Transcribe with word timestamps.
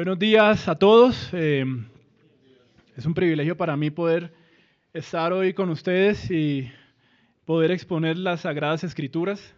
Buenos 0.00 0.20
días 0.20 0.68
a 0.68 0.76
todos. 0.76 1.28
Eh, 1.32 1.64
es 2.96 3.04
un 3.04 3.14
privilegio 3.14 3.56
para 3.56 3.76
mí 3.76 3.90
poder 3.90 4.32
estar 4.92 5.32
hoy 5.32 5.54
con 5.54 5.70
ustedes 5.70 6.30
y 6.30 6.70
poder 7.44 7.72
exponer 7.72 8.16
las 8.16 8.42
sagradas 8.42 8.84
escrituras 8.84 9.56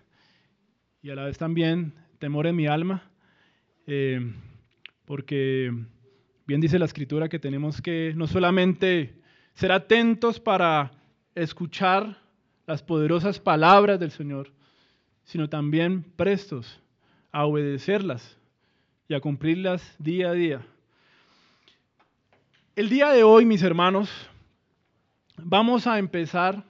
y 1.03 1.11
a 1.11 1.15
la 1.15 1.27
vez 1.27 1.37
también 1.37 1.93
temor 2.19 2.47
en 2.47 2.57
mi 2.57 2.67
alma, 2.67 3.03
eh, 3.87 4.33
porque 5.05 5.75
bien 6.47 6.63
dice 6.63 6.79
la 6.79 6.87
escritura 6.87 7.29
que 7.29 7.39
tenemos 7.39 7.83
que 7.83 8.15
no 8.17 8.27
solamente 8.27 9.21
ser 9.53 9.73
atentos 9.73 10.41
para 10.41 10.91
escuchar 11.35 12.17
las 12.67 12.83
poderosas 12.83 13.39
palabras 13.39 14.01
del 14.01 14.11
Señor, 14.11 14.51
sino 15.23 15.51
también 15.51 16.03
prestos 16.03 16.81
a 17.31 17.45
obedecerlas 17.45 18.40
y 19.11 19.15
a 19.15 19.21
cumplirlas 19.21 19.83
día 19.99 20.29
a 20.29 20.33
día. 20.33 20.61
El 22.77 22.89
día 22.89 23.11
de 23.11 23.25
hoy, 23.25 23.45
mis 23.45 23.61
hermanos, 23.61 24.09
vamos 25.37 25.89
a 25.89 25.99
empezar 25.99 26.63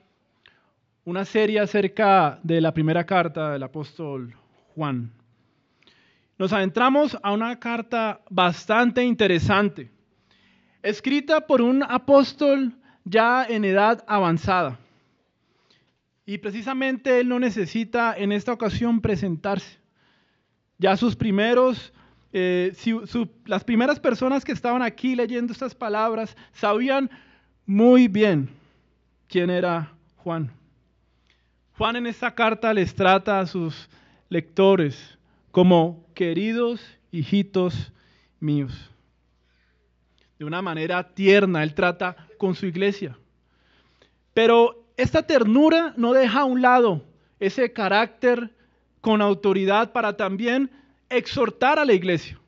una 1.04 1.26
serie 1.26 1.60
acerca 1.60 2.40
de 2.42 2.62
la 2.62 2.72
primera 2.72 3.04
carta 3.04 3.52
del 3.52 3.62
apóstol 3.62 4.34
Juan. 4.74 5.12
Nos 6.38 6.54
adentramos 6.54 7.18
a 7.22 7.30
una 7.30 7.60
carta 7.60 8.22
bastante 8.30 9.04
interesante, 9.04 9.90
escrita 10.82 11.46
por 11.46 11.60
un 11.60 11.82
apóstol 11.82 12.72
ya 13.04 13.44
en 13.44 13.66
edad 13.66 14.02
avanzada. 14.08 14.78
Y 16.24 16.38
precisamente 16.38 17.20
él 17.20 17.28
no 17.28 17.38
necesita 17.38 18.14
en 18.16 18.32
esta 18.32 18.54
ocasión 18.54 19.02
presentarse. 19.02 19.78
Ya 20.78 20.96
sus 20.96 21.14
primeros 21.14 21.92
eh, 22.32 22.72
si, 22.74 22.94
las 23.44 23.64
primeras 23.64 23.98
personas 23.98 24.44
que 24.44 24.52
estaban 24.52 24.82
aquí 24.82 25.16
leyendo 25.16 25.52
estas 25.52 25.74
palabras 25.74 26.36
sabían 26.52 27.10
muy 27.66 28.08
bien 28.08 28.48
quién 29.28 29.50
era 29.50 29.92
Juan. 30.16 30.50
Juan 31.76 31.96
en 31.96 32.06
esta 32.06 32.34
carta 32.34 32.72
les 32.72 32.94
trata 32.94 33.40
a 33.40 33.46
sus 33.46 33.88
lectores 34.28 35.18
como 35.50 36.04
queridos 36.14 36.80
hijitos 37.10 37.92
míos. 38.38 38.90
De 40.38 40.44
una 40.44 40.62
manera 40.62 41.02
tierna, 41.14 41.62
él 41.62 41.74
trata 41.74 42.16
con 42.38 42.54
su 42.54 42.66
iglesia. 42.66 43.18
Pero 44.32 44.84
esta 44.96 45.22
ternura 45.22 45.94
no 45.96 46.12
deja 46.12 46.40
a 46.40 46.44
un 46.44 46.62
lado 46.62 47.02
ese 47.40 47.72
carácter 47.72 48.54
con 49.00 49.22
autoridad 49.22 49.92
para 49.92 50.16
también 50.16 50.70
exhortar 51.10 51.78
a 51.78 51.84
la 51.84 51.92
iglesia 51.92 52.38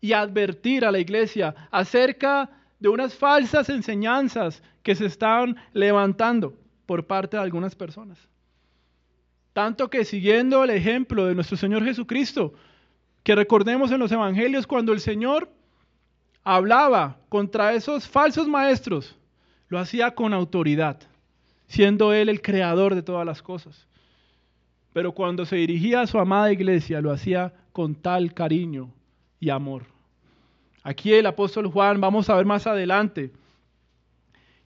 y 0.00 0.12
advertir 0.12 0.84
a 0.84 0.92
la 0.92 0.98
iglesia 0.98 1.54
acerca 1.70 2.50
de 2.78 2.88
unas 2.88 3.14
falsas 3.14 3.68
enseñanzas 3.70 4.62
que 4.82 4.94
se 4.94 5.06
están 5.06 5.56
levantando 5.72 6.54
por 6.86 7.06
parte 7.06 7.36
de 7.36 7.42
algunas 7.42 7.74
personas. 7.74 8.18
Tanto 9.52 9.90
que 9.90 10.04
siguiendo 10.04 10.62
el 10.62 10.70
ejemplo 10.70 11.26
de 11.26 11.34
nuestro 11.34 11.56
Señor 11.56 11.84
Jesucristo, 11.84 12.52
que 13.24 13.34
recordemos 13.34 13.90
en 13.90 13.98
los 13.98 14.12
evangelios 14.12 14.66
cuando 14.66 14.92
el 14.92 15.00
Señor 15.00 15.50
hablaba 16.44 17.18
contra 17.28 17.72
esos 17.72 18.06
falsos 18.06 18.46
maestros, 18.46 19.16
lo 19.68 19.78
hacía 19.78 20.14
con 20.14 20.32
autoridad, 20.32 21.00
siendo 21.66 22.12
Él 22.12 22.28
el 22.28 22.40
creador 22.40 22.94
de 22.94 23.02
todas 23.02 23.26
las 23.26 23.42
cosas 23.42 23.88
pero 24.92 25.12
cuando 25.12 25.44
se 25.44 25.56
dirigía 25.56 26.00
a 26.00 26.06
su 26.06 26.18
amada 26.18 26.52
iglesia 26.52 27.00
lo 27.00 27.12
hacía 27.12 27.52
con 27.72 27.94
tal 27.94 28.34
cariño 28.34 28.90
y 29.40 29.50
amor. 29.50 29.84
Aquí 30.82 31.12
el 31.12 31.26
apóstol 31.26 31.66
Juan, 31.68 32.00
vamos 32.00 32.30
a 32.30 32.36
ver 32.36 32.46
más 32.46 32.66
adelante, 32.66 33.30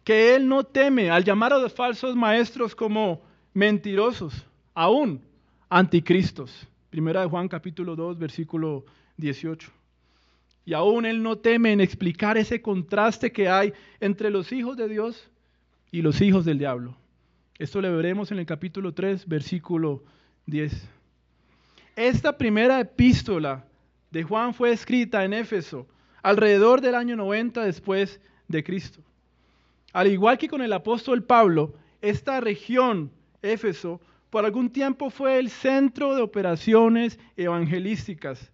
que 0.05 0.35
él 0.35 0.49
no 0.49 0.65
teme 0.65 1.11
al 1.11 1.25
llamar 1.25 1.53
a 1.53 1.59
los 1.59 1.73
falsos 1.73 2.17
maestros 2.17 2.75
como 2.75 3.23
mentirosos, 3.55 4.47
aún 4.75 5.21
anticristos. 5.69 6.67
Primera 6.91 7.23
de 7.23 7.27
Juan 7.27 7.49
capítulo 7.49 7.97
2, 7.97 8.19
versículo 8.19 8.85
18. 9.17 9.71
Y 10.65 10.75
aún 10.75 11.07
él 11.07 11.23
no 11.23 11.39
teme 11.39 11.73
en 11.73 11.81
explicar 11.81 12.37
ese 12.37 12.63
contraste 12.63 13.33
que 13.33 13.49
hay 13.49 13.73
entre 14.01 14.31
los 14.31 14.53
hijos 14.53 14.77
de 14.77 14.89
Dios 14.89 15.29
y 15.91 16.03
los 16.03 16.21
hijos 16.21 16.45
del 16.45 16.59
diablo. 16.59 16.97
Esto 17.59 17.81
lo 17.81 17.95
veremos 17.95 18.33
en 18.33 18.39
el 18.39 18.47
capítulo 18.47 18.93
3, 18.93 19.27
versículo 19.29 20.03
10. 20.47 20.89
Esta 21.97 22.37
primera 22.37 22.81
epístola 22.81 23.65
de 24.11 24.23
Juan 24.23 24.55
fue 24.55 24.73
escrita 24.73 25.25
en 25.25 25.35
Éfeso 25.35 25.87
alrededor 26.23 26.81
del 26.81 26.95
año 26.95 27.17
90 27.17 27.65
después 27.65 28.21
de 28.49 28.65
Cristo. 28.65 29.01
Al 29.93 30.07
igual 30.09 30.39
que 30.39 30.49
con 30.49 30.63
el 30.63 30.73
apóstol 30.73 31.25
Pablo, 31.25 31.75
esta 32.01 32.41
región, 32.41 33.11
Éfeso, 33.43 34.01
por 34.31 34.45
algún 34.47 34.71
tiempo 34.71 35.11
fue 35.11 35.39
el 35.39 35.51
centro 35.51 36.15
de 36.15 36.23
operaciones 36.23 37.19
evangelísticas 37.37 38.51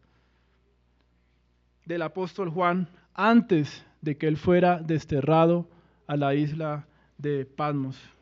del 1.84 2.03
apóstol 2.03 2.50
Juan 2.50 2.88
antes 3.14 3.87
de 4.00 4.16
que 4.16 4.26
él 4.26 4.37
fuera 4.37 4.81
desterrado 4.81 5.69
a 6.08 6.16
la 6.16 6.34
isla 6.34 6.87
de 7.16 7.44
Patmos. 7.44 8.18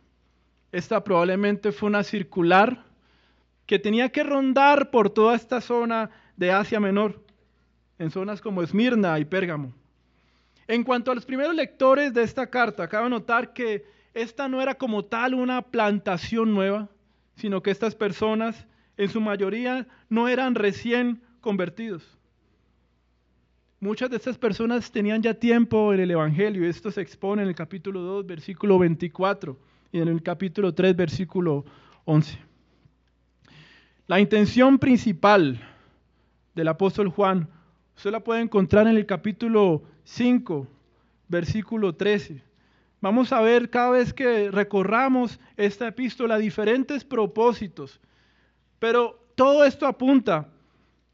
Esta 0.77 1.03
probablemente 1.03 1.73
fue 1.73 1.89
una 1.89 2.03
circular 2.03 2.85
que 3.65 3.79
tenía 3.79 4.11
que 4.11 4.23
rondar 4.23 4.91
por 4.91 5.09
toda 5.09 5.35
esta 5.35 5.63
zona 5.63 6.11
de 6.37 6.53
Asia 6.53 6.79
Menor, 6.81 7.19
en 7.99 8.11
zonas 8.11 8.43
como 8.43 8.63
Esmirna 8.63 9.19
y 9.19 9.25
Pérgamo. 9.25 9.73
En 10.69 10.85
cuanto 10.85 11.11
a 11.11 11.15
los 11.15 11.25
primeros 11.25 11.55
lectores 11.55 12.13
de 12.13 12.23
esta 12.23 12.51
carta, 12.51 12.89
cabe 12.89 13.09
notar 13.09 13.55
que 13.55 13.87
esta 14.13 14.49
no 14.49 14.61
era 14.61 14.75
como 14.75 15.07
tal 15.07 15.33
una 15.33 15.63
plantación 15.63 16.53
nueva, 16.53 16.91
sino 17.37 17.63
que 17.63 17.71
estas 17.71 17.95
personas, 17.95 18.67
en 18.99 19.09
su 19.09 19.23
mayoría, 19.23 19.87
no 20.11 20.29
eran 20.29 20.55
recién 20.55 21.23
convertidos. 21.41 22.19
Muchas 23.81 24.11
de 24.11 24.17
estas 24.17 24.37
personas 24.37 24.93
tenían 24.93 25.23
ya 25.23 25.33
tiempo 25.33 25.95
en 25.95 26.01
el 26.01 26.11
Evangelio, 26.11 26.69
esto 26.69 26.91
se 26.91 27.01
expone 27.01 27.41
en 27.41 27.49
el 27.49 27.55
capítulo 27.55 28.03
2, 28.03 28.27
versículo 28.27 28.79
24, 28.79 29.59
y 29.93 30.01
en 30.01 30.09
el 30.09 30.23
capítulo 30.23 30.75
3, 30.75 30.97
versículo 30.97 31.65
11. 32.05 32.39
La 34.07 34.21
intención 34.21 34.79
principal 34.79 35.61
del 36.55 36.69
apóstol 36.69 37.09
Juan, 37.09 37.49
usted 37.97 38.11
la 38.11 38.21
puede 38.21 38.41
encontrar 38.41 38.87
en 38.87 38.97
el 38.97 39.07
capítulo 39.07 39.83
5, 40.05 40.67
versículo 41.29 41.95
13. 41.95 42.43
Vamos 43.01 43.33
a 43.33 43.41
ver 43.41 43.71
cada 43.71 43.91
vez 43.91 44.13
que 44.13 44.51
recorramos 44.51 45.39
esta 45.57 45.89
epístola 45.89 46.39
diferentes 46.39 47.05
propósitos. 47.05 48.01
Pero 48.79 49.19
todo 49.35 49.65
esto 49.65 49.87
apunta, 49.87 50.49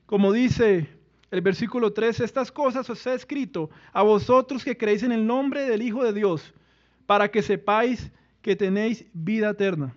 como 0.06 0.32
dice 0.32 0.88
el 1.30 1.40
versículo 1.40 1.92
13, 1.92 2.24
estas 2.24 2.52
cosas 2.52 2.88
os 2.90 3.06
he 3.06 3.14
escrito 3.14 3.70
a 3.92 4.02
vosotros 4.02 4.64
que 4.64 4.76
creéis 4.76 5.02
en 5.02 5.12
el 5.12 5.26
nombre 5.26 5.68
del 5.68 5.82
Hijo 5.82 6.04
de 6.04 6.12
Dios, 6.12 6.52
para 7.06 7.30
que 7.30 7.42
sepáis 7.42 8.12
que 8.42 8.56
tenéis 8.56 9.06
vida 9.12 9.50
eterna 9.50 9.94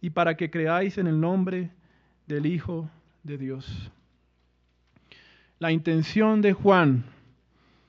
y 0.00 0.10
para 0.10 0.36
que 0.36 0.50
creáis 0.50 0.98
en 0.98 1.06
el 1.06 1.20
nombre 1.20 1.70
del 2.26 2.46
Hijo 2.46 2.88
de 3.22 3.38
Dios. 3.38 3.90
La 5.58 5.72
intención 5.72 6.40
de 6.40 6.52
Juan 6.52 7.04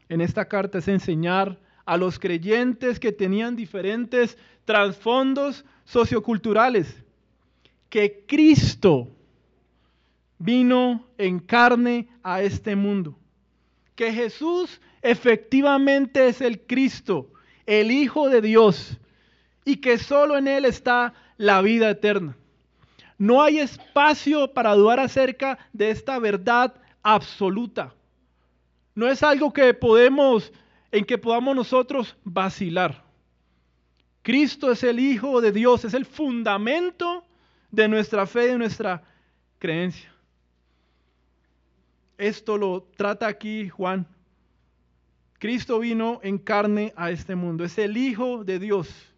en 0.09 0.21
esta 0.21 0.45
carta 0.45 0.79
es 0.79 0.87
enseñar 0.87 1.59
a 1.85 1.97
los 1.97 2.19
creyentes 2.19 2.99
que 2.99 3.11
tenían 3.11 3.55
diferentes 3.55 4.37
trasfondos 4.65 5.63
socioculturales 5.85 7.03
que 7.89 8.25
Cristo 8.27 9.09
vino 10.39 11.07
en 11.17 11.39
carne 11.39 12.09
a 12.23 12.41
este 12.41 12.75
mundo. 12.75 13.17
Que 13.95 14.11
Jesús 14.11 14.81
efectivamente 15.01 16.27
es 16.27 16.41
el 16.41 16.61
Cristo, 16.61 17.31
el 17.65 17.91
Hijo 17.91 18.29
de 18.29 18.41
Dios, 18.41 18.97
y 19.67 19.75
que 19.75 19.97
solo 19.97 20.37
en 20.37 20.47
Él 20.47 20.63
está 20.63 21.13
la 21.35 21.61
vida 21.61 21.89
eterna. 21.89 22.37
No 23.17 23.41
hay 23.41 23.59
espacio 23.59 24.53
para 24.53 24.73
dudar 24.73 25.01
acerca 25.01 25.59
de 25.73 25.89
esta 25.89 26.19
verdad 26.19 26.73
absoluta. 27.03 27.93
No 28.95 29.09
es 29.09 29.21
algo 29.23 29.51
que 29.51 29.73
podemos, 29.73 30.53
en 30.89 31.03
que 31.03 31.17
podamos 31.17 31.53
nosotros 31.53 32.15
vacilar. 32.23 33.03
Cristo 34.21 34.71
es 34.71 34.83
el 34.83 35.01
Hijo 35.01 35.41
de 35.41 35.51
Dios, 35.51 35.83
es 35.83 35.93
el 35.93 36.05
fundamento 36.05 37.25
de 37.69 37.89
nuestra 37.89 38.25
fe 38.25 38.45
y 38.45 38.51
de 38.51 38.57
nuestra 38.59 39.03
creencia. 39.59 40.13
Esto 42.17 42.57
lo 42.57 42.87
trata 42.95 43.27
aquí 43.27 43.67
Juan. 43.67 44.07
Cristo 45.39 45.79
vino 45.79 46.21
en 46.23 46.37
carne 46.37 46.93
a 46.95 47.11
este 47.11 47.35
mundo, 47.35 47.65
es 47.65 47.77
el 47.77 47.97
Hijo 47.97 48.45
de 48.45 48.59
Dios. 48.59 49.13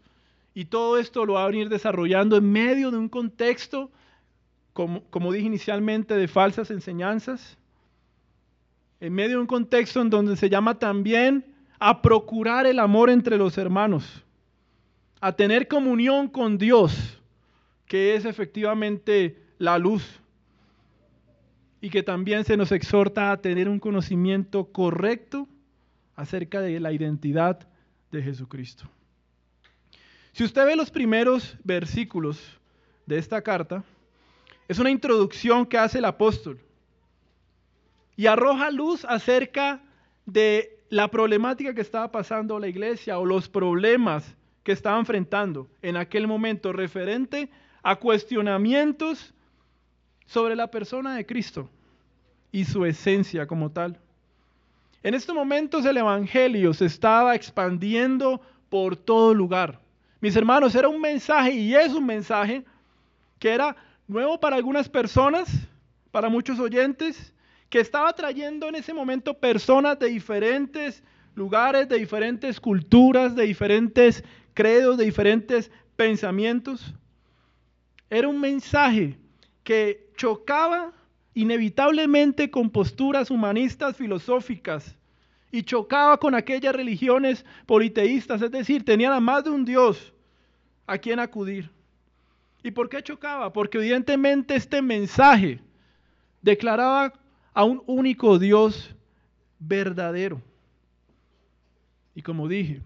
Y 0.60 0.66
todo 0.66 0.98
esto 0.98 1.26
lo 1.26 1.36
va 1.36 1.46
a 1.46 1.48
venir 1.48 1.70
desarrollando 1.70 2.36
en 2.36 2.52
medio 2.52 2.92
de 2.92 2.98
un 2.98 3.08
contexto, 3.08 3.90
como, 4.74 5.06
como 5.06 5.32
dije 5.32 5.48
inicialmente, 5.48 6.16
de 6.16 6.28
falsas 6.28 6.70
enseñanzas. 6.70 7.58
en 9.00 9.14
medio 9.14 9.38
de 9.38 9.42
un 9.44 9.48
contexto 9.48 10.02
en 10.02 10.10
donde 10.10 10.36
se 10.36 10.50
llama 10.50 10.78
también 10.78 11.46
a 11.80 12.02
procurar 12.02 12.66
el 12.66 12.80
amor 12.80 13.10
entre 13.10 13.38
los 13.38 13.58
hermanos, 13.58 14.26
a 15.22 15.32
tener 15.32 15.70
comunión 15.70 16.28
con 16.28 16.58
Dios, 16.58 17.22
que 17.86 18.16
es 18.16 18.26
efectivamente 18.26 19.42
la 19.60 19.78
luz, 19.78 20.20
y 21.80 21.90
que 21.90 22.04
también 22.04 22.44
se 22.44 22.58
nos 22.58 22.74
exhorta 22.74 23.32
a 23.32 23.38
tener 23.38 23.70
un 23.70 23.80
conocimiento 23.80 24.66
correcto 24.66 25.48
acerca 26.18 26.60
de 26.60 26.82
la 26.82 26.92
identidad 26.92 27.66
de 28.12 28.22
Jesucristo. 28.22 28.90
Si 30.34 30.44
usted 30.44 30.66
ve 30.66 30.76
los 30.76 30.92
primeros 30.92 31.58
versículos 31.64 32.40
de 33.06 33.18
esta 33.18 33.42
carta, 33.42 33.84
es 34.68 34.80
una 34.80 34.92
introducción 34.92 35.66
que 35.66 35.78
hace 35.78 35.98
el 35.98 36.06
apóstol 36.06 36.60
y 38.16 38.28
arroja 38.28 38.70
luz 38.70 39.06
acerca 39.06 39.82
de 40.26 40.78
la 40.90 41.08
problemática 41.08 41.74
que 41.74 41.82
estaba 41.82 42.12
pasando 42.12 42.60
la 42.60 42.68
iglesia 42.68 43.18
o 43.18 43.26
los 43.26 43.50
problemas 43.50 44.36
que 44.64 44.72
estaba 44.72 45.00
enfrentando 45.00 45.68
en 45.82 45.98
aquel 45.98 46.28
momento 46.28 46.74
referente 46.74 47.50
a 47.82 47.96
cuestionamientos 47.96 49.34
sobre 50.26 50.56
la 50.56 50.70
persona 50.70 51.16
de 51.16 51.26
Cristo 51.26 51.70
y 52.52 52.66
su 52.66 52.86
esencia 52.86 53.48
como 53.48 53.72
tal. 53.72 54.00
En 55.02 55.14
estos 55.14 55.34
momentos 55.34 55.86
el 55.86 55.98
Evangelio 55.98 56.74
se 56.74 56.86
estaba 56.86 57.36
expandiendo 57.36 58.42
por 58.70 58.96
todo 58.96 59.34
lugar. 59.34 59.80
Mis 60.22 60.36
hermanos, 60.36 60.76
era 60.76 60.90
un 60.90 61.00
mensaje 61.00 61.52
y 61.54 61.74
es 61.74 61.94
un 61.94 62.06
mensaje 62.06 62.66
que 63.40 63.50
era 63.50 63.76
nuevo 64.08 64.40
para 64.40 64.58
algunas 64.58 64.90
personas, 64.90 65.50
para 66.12 66.28
muchos 66.28 66.60
oyentes, 66.60 67.34
que 67.70 67.80
estaba 67.80 68.12
trayendo 68.14 68.68
en 68.68 68.76
ese 68.76 68.94
momento 68.94 69.34
personas 69.34 69.98
de 69.98 70.08
diferentes 70.08 71.04
lugares, 71.36 71.88
de 71.88 72.00
diferentes 72.00 72.60
culturas, 72.60 73.36
de 73.36 73.46
diferentes 73.46 74.24
credos, 74.54 74.98
de 74.98 75.06
diferentes 75.06 75.72
pensamientos. 75.96 76.94
Era 78.10 78.28
un 78.28 78.42
mensaje 78.42 79.18
que 79.64 80.10
chocaba 80.18 80.92
inevitablemente 81.34 82.52
con 82.52 82.70
posturas 82.70 83.32
humanistas 83.32 83.96
filosóficas 83.96 84.98
y 85.52 85.64
chocaba 85.64 86.18
con 86.18 86.36
aquellas 86.36 86.76
religiones 86.76 87.46
politeístas, 87.66 88.42
es 88.42 88.52
decir, 88.52 88.86
tenían 88.86 89.14
a 89.14 89.20
más 89.20 89.44
de 89.44 89.50
un 89.50 89.66
Dios 89.66 90.14
a 90.86 90.98
quien 90.98 91.20
acudir. 91.20 91.70
¿Y 92.64 92.72
por 92.72 92.90
qué 92.90 93.02
chocaba? 93.02 93.52
Porque 93.54 93.78
evidentemente 93.78 94.56
este 94.56 94.82
mensaje 94.82 95.60
declaraba 96.42 97.14
a 97.54 97.64
un 97.64 97.82
único 97.88 98.38
Dios 98.38 98.94
verdadero. 99.60 100.42
Y 102.14 102.22
como 102.22 102.48
dije, 102.48 102.82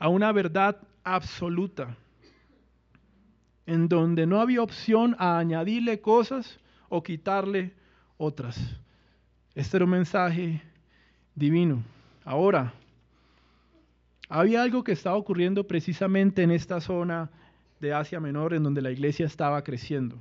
a 0.00 0.08
una 0.08 0.32
verdad 0.32 0.80
absoluta, 1.04 1.96
en 3.66 3.88
donde 3.88 4.26
no 4.26 4.40
había 4.40 4.62
opción 4.62 5.14
a 5.18 5.38
añadirle 5.38 6.00
cosas 6.00 6.58
o 6.88 7.02
quitarle 7.02 7.74
otras. 8.16 8.58
Este 9.54 9.76
era 9.76 9.84
un 9.84 9.90
mensaje 9.90 10.62
divino. 11.38 11.82
Ahora, 12.24 12.74
había 14.28 14.62
algo 14.62 14.84
que 14.84 14.92
estaba 14.92 15.16
ocurriendo 15.16 15.66
precisamente 15.66 16.42
en 16.42 16.50
esta 16.50 16.80
zona 16.80 17.30
de 17.80 17.94
Asia 17.94 18.20
Menor 18.20 18.54
en 18.54 18.64
donde 18.64 18.82
la 18.82 18.90
iglesia 18.90 19.24
estaba 19.24 19.62
creciendo. 19.62 20.16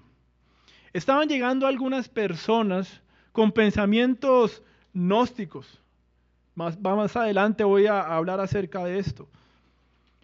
Estaban 0.94 1.28
llegando 1.28 1.68
algunas 1.68 2.08
personas 2.08 3.02
con 3.32 3.52
pensamientos 3.52 4.64
gnósticos. 4.94 5.82
Más, 6.56 6.80
más 6.80 7.16
adelante 7.16 7.64
voy 7.64 7.88
a 7.88 8.02
hablar 8.02 8.40
acerca 8.40 8.84
de 8.86 9.00
esto. 9.00 9.28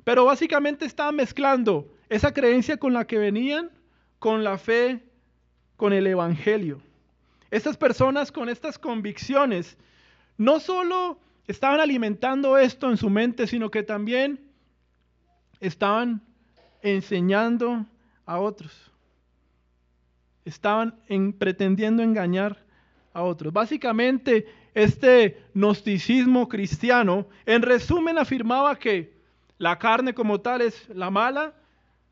Pero 0.04 0.26
básicamente 0.26 0.86
estaban 0.86 1.16
mezclando 1.16 1.88
esa 2.10 2.34
creencia 2.34 2.78
con 2.78 2.94
la 2.94 3.06
que 3.06 3.18
venían 3.18 3.70
con 4.20 4.44
la 4.44 4.58
fe, 4.58 5.04
con 5.76 5.92
el 5.92 6.08
Evangelio. 6.08 6.82
Estas 7.52 7.78
personas 7.78 8.32
con 8.32 8.50
estas 8.50 8.80
convicciones 8.80 9.78
no 10.44 10.60
solo 10.60 11.18
estaban 11.48 11.80
alimentando 11.80 12.58
esto 12.58 12.90
en 12.90 12.98
su 12.98 13.10
mente, 13.10 13.48
sino 13.48 13.72
que 13.72 13.82
también 13.82 14.40
estaban 15.60 16.22
enseñando 16.82 17.86
a 18.26 18.40
otros. 18.40 18.92
Estaban 20.44 20.96
pretendiendo 21.38 22.04
engañar 22.04 22.62
a 23.14 23.24
otros. 23.24 23.54
Básicamente, 23.54 24.46
este 24.74 25.42
gnosticismo 25.54 26.50
cristiano, 26.50 27.26
en 27.46 27.62
resumen, 27.62 28.18
afirmaba 28.18 28.78
que 28.78 29.14
la 29.58 29.80
carne 29.80 30.14
como 30.14 30.42
tal 30.42 30.62
es 30.62 30.90
la 30.90 31.10
mala, 31.10 31.54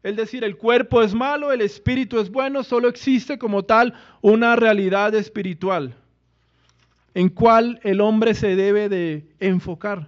es 0.04 0.16
decir, 0.16 0.46
el 0.46 0.56
cuerpo 0.56 1.02
es 1.02 1.14
malo, 1.14 1.52
el 1.52 1.60
espíritu 1.60 2.20
es 2.20 2.32
bueno, 2.32 2.64
solo 2.64 2.88
existe 2.88 3.38
como 3.38 3.64
tal 3.64 3.94
una 4.22 4.56
realidad 4.56 5.14
espiritual 5.16 6.01
en 7.14 7.30
cual 7.30 7.80
el 7.84 8.02
hombre 8.02 8.34
se 8.34 8.56
debe 8.56 8.90
de 8.90 9.28
enfocar. 9.40 10.08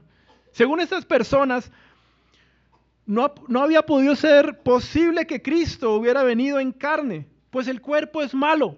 Según 0.51 0.79
estas 0.79 1.05
personas, 1.05 1.71
no, 3.05 3.33
no, 3.47 3.61
había 3.61 3.81
podido 3.81 4.15
ser 4.15 4.61
posible 4.63 5.27
que 5.27 5.41
Cristo 5.41 5.95
hubiera 5.95 6.23
venido 6.23 6.59
en 6.59 6.71
carne, 6.71 7.27
pues 7.49 7.67
el 7.67 7.81
cuerpo 7.81 8.21
es 8.21 8.33
malo. 8.33 8.77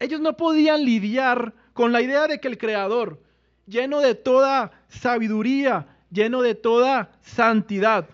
Ellos 0.00 0.20
no 0.20 0.36
podían 0.36 0.84
lidiar 0.84 1.54
con 1.72 1.92
la 1.92 2.02
idea 2.02 2.26
de 2.26 2.40
que 2.40 2.48
el 2.48 2.58
Creador, 2.58 3.20
lleno 3.66 4.00
de 4.00 4.14
toda 4.14 4.72
sabiduría, 4.88 5.86
lleno 6.10 6.42
de 6.42 6.54
toda 6.54 7.12
santidad, 7.20 8.08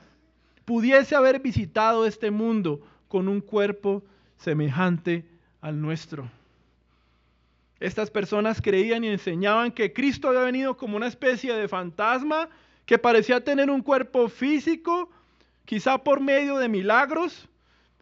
pudiese 0.65 1.15
haber 1.15 1.41
visitado 1.41 2.07
este 2.07 2.31
mundo 2.31 2.81
con 3.09 3.29
un 3.29 3.41
cuerpo 3.41 4.03
semejante 4.37 5.25
al 5.61 5.81
nuestro. 5.81 6.29
Estas 7.85 8.11
personas 8.11 8.63
creían 8.63 9.05
y 9.05 9.09
enseñaban 9.09 9.71
que 9.71 9.93
Cristo 9.93 10.29
había 10.29 10.41
venido 10.41 10.75
como 10.75 10.97
una 10.97 11.07
especie 11.07 11.53
de 11.53 11.69
fantasma 11.69 12.49
que 12.87 12.97
parecía 12.97 13.45
tener 13.45 13.69
un 13.69 13.83
cuerpo 13.83 14.31
físico, 14.31 15.11
quizá 15.67 15.99
por 15.99 16.19
medio 16.19 16.57
de 16.57 16.71
milagros. 16.71 17.47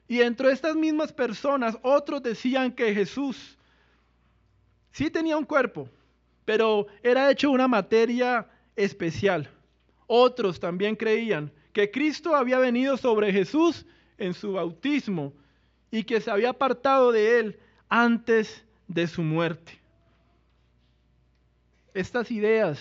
Y 0.06 0.18
dentro 0.18 0.46
de 0.46 0.54
estas 0.54 0.76
mismas 0.76 1.12
personas, 1.12 1.76
otros 1.82 2.22
decían 2.22 2.70
que 2.70 2.94
Jesús 2.94 3.58
sí 4.92 5.10
tenía 5.10 5.36
un 5.36 5.44
cuerpo, 5.44 5.88
pero 6.44 6.86
era 7.02 7.28
hecho 7.28 7.50
una 7.50 7.66
materia 7.66 8.46
especial. 8.76 9.50
Otros 10.06 10.60
también 10.60 10.94
creían 10.94 11.50
que 11.72 11.90
Cristo 11.90 12.36
había 12.36 12.60
venido 12.60 12.96
sobre 12.96 13.32
Jesús 13.32 13.84
en 14.16 14.32
su 14.32 14.52
bautismo 14.52 15.32
y 15.90 16.04
que 16.04 16.20
se 16.20 16.30
había 16.30 16.50
apartado 16.50 17.10
de 17.10 17.40
él 17.40 17.58
antes 17.88 18.64
de 18.88 19.06
su 19.06 19.22
muerte. 19.22 19.78
Estas 21.94 22.30
ideas 22.30 22.80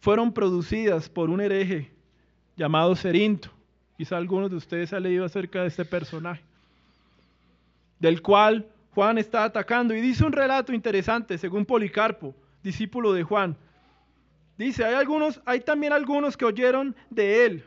fueron 0.00 0.32
producidas 0.32 1.08
por 1.08 1.28
un 1.30 1.40
hereje 1.40 1.90
llamado 2.56 2.94
Cerinto. 2.94 3.50
Quizá 3.96 4.16
algunos 4.16 4.50
de 4.50 4.56
ustedes 4.56 4.92
han 4.92 5.02
leído 5.02 5.24
acerca 5.24 5.62
de 5.62 5.68
este 5.68 5.84
personaje, 5.84 6.42
del 7.98 8.22
cual 8.22 8.66
Juan 8.94 9.18
está 9.18 9.44
atacando. 9.44 9.94
Y 9.94 10.00
dice 10.00 10.24
un 10.24 10.32
relato 10.32 10.72
interesante, 10.72 11.36
según 11.36 11.66
Policarpo, 11.66 12.34
discípulo 12.62 13.12
de 13.12 13.24
Juan. 13.24 13.56
Dice, 14.56 14.84
hay, 14.84 14.94
algunos, 14.94 15.40
hay 15.44 15.60
también 15.60 15.92
algunos 15.92 16.36
que 16.36 16.44
oyeron 16.44 16.94
de 17.10 17.46
él, 17.46 17.64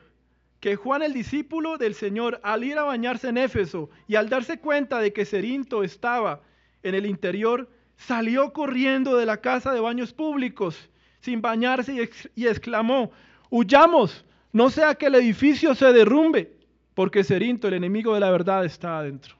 que 0.60 0.76
Juan 0.76 1.04
el 1.04 1.14
discípulo 1.14 1.78
del 1.78 1.96
Señor, 1.96 2.40
al 2.44 2.64
ir 2.64 2.78
a 2.78 2.84
bañarse 2.84 3.30
en 3.30 3.38
Éfeso 3.38 3.90
y 4.08 4.16
al 4.16 4.30
darse 4.30 4.60
cuenta 4.60 5.00
de 5.00 5.12
que 5.12 5.26
Cerinto 5.26 5.84
estaba 5.84 6.42
en 6.84 6.96
el 6.96 7.06
interior, 7.06 7.70
salió 7.96 8.52
corriendo 8.54 9.16
de 9.16 9.26
la 9.26 9.38
casa 9.38 9.74
de 9.74 9.80
baños 9.80 10.14
públicos 10.14 10.90
sin 11.22 11.42
bañarse 11.42 12.10
y, 12.36 12.48
exclamó, 12.48 13.12
huyamos, 13.50 14.26
no 14.52 14.70
sea 14.70 14.96
que 14.96 15.06
el 15.06 15.16
edificio 15.16 15.76
se 15.76 15.94
derrumbe, 15.94 16.52
porque 16.96 17.24
Cerinto, 17.24 17.68
el 17.68 17.76
enemigo 17.76 18.14
de 18.14 18.20
la 18.20 18.32
verdad, 18.32 18.66
está 18.66 18.98
adentro. 18.98 19.36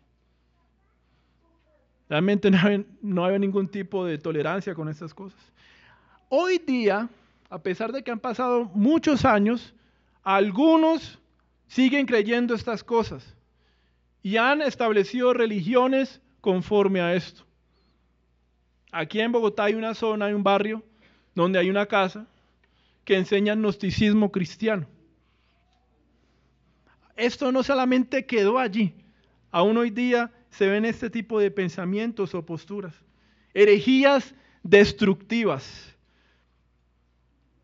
Realmente 2.08 2.52
no 3.02 3.26
hay, 3.26 3.40
ningún 3.40 3.68
tipo 3.68 4.06
de 4.06 4.18
tolerancia 4.18 4.76
con 4.76 4.90
estas 4.90 5.14
cosas. 5.14 5.40
Hoy 6.30 6.60
día, 6.60 7.10
a 7.50 7.60
pesar 7.60 7.92
de 7.92 8.04
que 8.04 8.12
han 8.12 8.20
pasado 8.20 8.66
muchos 8.74 9.26
años, 9.26 9.74
algunos 10.24 11.20
siguen 11.68 12.06
creyendo 12.06 12.54
estas 12.54 12.84
cosas 12.84 13.36
y 14.22 14.38
han 14.38 14.62
establecido 14.62 15.34
religiones 15.34 16.22
conforme 16.42 17.00
a 17.02 17.14
esto. 17.14 17.44
Aquí 18.92 19.22
en 19.22 19.32
Bogotá 19.32 19.66
hay 19.66 19.76
una 19.76 19.94
zona, 19.94 20.26
hay 20.26 20.34
un 20.34 20.44
barrio 20.44 20.84
donde 21.34 21.60
hay 21.60 21.70
una 21.70 21.86
casa 21.86 22.28
que 23.06 23.16
enseña 23.16 23.56
gnosticismo 23.56 24.32
cristiano. 24.32 24.88
Esto 27.16 27.52
no 27.52 27.64
solamente 27.64 28.26
quedó 28.26 28.58
allí, 28.58 28.94
aún 29.52 29.78
hoy 29.78 29.92
día 29.92 30.32
se 30.50 30.68
ven 30.68 30.86
este 30.86 31.10
tipo 31.10 31.40
de 31.40 31.52
pensamientos 31.52 32.34
o 32.36 32.46
posturas. 32.46 32.94
Herejías 33.54 34.34
destructivas 34.64 35.96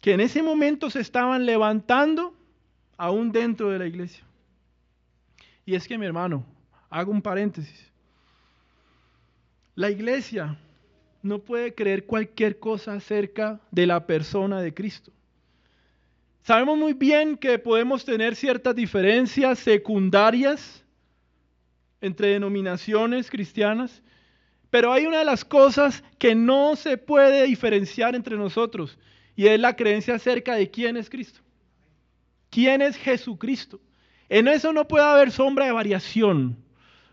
que 0.02 0.14
en 0.14 0.22
ese 0.22 0.42
momento 0.44 0.90
se 0.90 1.02
estaban 1.02 1.46
levantando 1.46 2.34
aún 2.98 3.32
dentro 3.32 3.70
de 3.70 3.80
la 3.80 3.88
iglesia. 3.88 4.24
Y 5.66 5.76
es 5.76 5.88
que 5.88 5.98
mi 5.98 6.06
hermano, 6.06 6.46
hago 6.90 7.12
un 7.12 7.22
paréntesis. 7.22 7.87
La 9.78 9.92
iglesia 9.92 10.58
no 11.22 11.38
puede 11.38 11.76
creer 11.76 12.08
cualquier 12.08 12.58
cosa 12.58 12.94
acerca 12.94 13.62
de 13.70 13.86
la 13.86 14.08
persona 14.08 14.60
de 14.60 14.74
Cristo. 14.74 15.12
Sabemos 16.42 16.80
muy 16.80 16.94
bien 16.94 17.38
que 17.38 17.60
podemos 17.60 18.04
tener 18.04 18.36
ciertas 18.36 18.74
diferencias 18.74 19.60
secundarias 19.60 20.84
entre 22.02 22.30
denominaciones 22.30 23.30
cristianas, 23.30 24.02
pero 24.72 24.92
hay 24.92 25.06
una 25.06 25.20
de 25.20 25.26
las 25.26 25.46
cosas 25.46 26.04
que 26.18 26.34
no 26.34 26.76
se 26.76 26.98
puede 26.98 27.46
diferenciar 27.46 28.16
entre 28.16 28.36
nosotros 28.36 28.98
y 29.36 29.46
es 29.46 29.60
la 29.60 29.76
creencia 29.76 30.16
acerca 30.16 30.56
de 30.56 30.72
quién 30.72 30.98
es 30.98 31.08
Cristo. 31.08 31.42
¿Quién 32.50 32.82
es 32.82 32.98
Jesucristo? 32.98 33.80
En 34.28 34.48
eso 34.48 34.74
no 34.74 34.88
puede 34.88 35.06
haber 35.06 35.30
sombra 35.30 35.68
de 35.68 35.72
variación, 35.72 36.58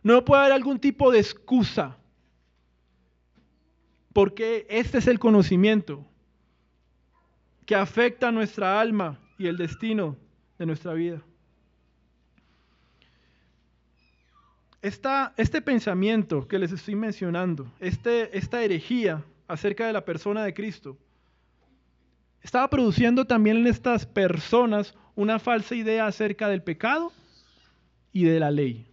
no 0.02 0.24
puede 0.24 0.40
haber 0.40 0.54
algún 0.54 0.78
tipo 0.80 1.12
de 1.12 1.18
excusa, 1.18 1.98
porque 4.14 4.66
este 4.70 4.98
es 4.98 5.06
el 5.08 5.18
conocimiento 5.18 6.06
que 7.66 7.74
afecta 7.74 8.28
a 8.28 8.32
nuestra 8.32 8.80
alma 8.80 9.18
y 9.36 9.48
el 9.48 9.58
destino 9.58 10.16
de 10.58 10.64
nuestra 10.64 10.94
vida. 10.94 11.20
este 15.36 15.62
pensamiento 15.62 16.46
que 16.46 16.58
les 16.58 16.70
estoy 16.70 16.94
mencionando, 16.94 17.72
este, 17.80 18.36
esta 18.36 18.62
herejía 18.62 19.24
acerca 19.48 19.86
de 19.86 19.94
la 19.94 20.04
persona 20.04 20.44
de 20.44 20.52
Cristo, 20.52 20.98
estaba 22.42 22.68
produciendo 22.68 23.24
también 23.24 23.56
en 23.56 23.66
estas 23.66 24.04
personas 24.04 24.94
una 25.14 25.38
falsa 25.38 25.74
idea 25.74 26.06
acerca 26.06 26.48
del 26.48 26.62
pecado 26.62 27.12
y 28.12 28.24
de 28.24 28.38
la 28.38 28.50
ley. 28.50 28.86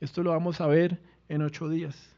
Esto 0.00 0.24
lo 0.24 0.30
vamos 0.30 0.60
a 0.60 0.66
ver 0.66 0.98
en 1.28 1.42
ocho 1.42 1.68
días. 1.68 2.17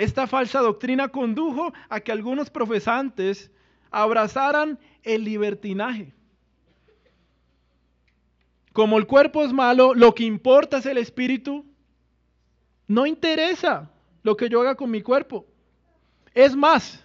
Esta 0.00 0.26
falsa 0.26 0.60
doctrina 0.60 1.08
condujo 1.08 1.74
a 1.90 2.00
que 2.00 2.10
algunos 2.10 2.48
profesantes 2.48 3.50
abrazaran 3.90 4.78
el 5.02 5.24
libertinaje. 5.24 6.14
Como 8.72 8.96
el 8.96 9.06
cuerpo 9.06 9.44
es 9.44 9.52
malo, 9.52 9.92
lo 9.92 10.14
que 10.14 10.24
importa 10.24 10.78
es 10.78 10.86
el 10.86 10.96
espíritu, 10.96 11.66
no 12.88 13.04
interesa 13.04 13.90
lo 14.22 14.38
que 14.38 14.48
yo 14.48 14.62
haga 14.62 14.74
con 14.74 14.90
mi 14.90 15.02
cuerpo. 15.02 15.44
Es 16.32 16.56
más, 16.56 17.04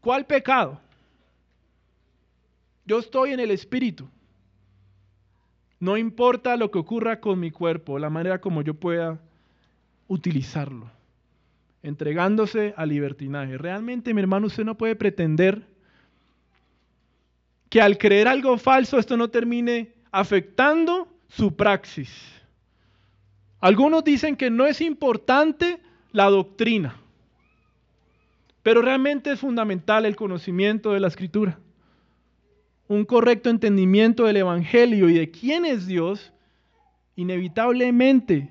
¿cuál 0.00 0.24
pecado? 0.24 0.80
Yo 2.86 3.00
estoy 3.00 3.32
en 3.32 3.40
el 3.40 3.50
espíritu. 3.50 4.08
No 5.80 5.96
importa 5.96 6.56
lo 6.56 6.70
que 6.70 6.78
ocurra 6.78 7.18
con 7.18 7.40
mi 7.40 7.50
cuerpo, 7.50 7.98
la 7.98 8.08
manera 8.08 8.40
como 8.40 8.62
yo 8.62 8.74
pueda 8.74 9.18
utilizarlo. 10.06 10.96
Entregándose 11.82 12.74
al 12.76 12.88
libertinaje. 12.88 13.56
Realmente, 13.56 14.12
mi 14.12 14.20
hermano, 14.20 14.48
usted 14.48 14.64
no 14.64 14.76
puede 14.76 14.96
pretender 14.96 15.66
que 17.68 17.80
al 17.80 17.98
creer 17.98 18.28
algo 18.28 18.56
falso 18.58 18.98
esto 18.98 19.16
no 19.16 19.28
termine 19.28 19.92
afectando 20.10 21.08
su 21.28 21.54
praxis. 21.54 22.10
Algunos 23.60 24.04
dicen 24.04 24.36
que 24.36 24.50
no 24.50 24.66
es 24.66 24.80
importante 24.80 25.80
la 26.12 26.30
doctrina, 26.30 26.96
pero 28.62 28.82
realmente 28.82 29.32
es 29.32 29.40
fundamental 29.40 30.06
el 30.06 30.16
conocimiento 30.16 30.92
de 30.92 31.00
la 31.00 31.08
escritura. 31.08 31.58
Un 32.86 33.04
correcto 33.04 33.50
entendimiento 33.50 34.24
del 34.24 34.38
Evangelio 34.38 35.10
y 35.10 35.14
de 35.14 35.30
quién 35.30 35.66
es 35.66 35.86
Dios, 35.86 36.32
inevitablemente, 37.16 38.50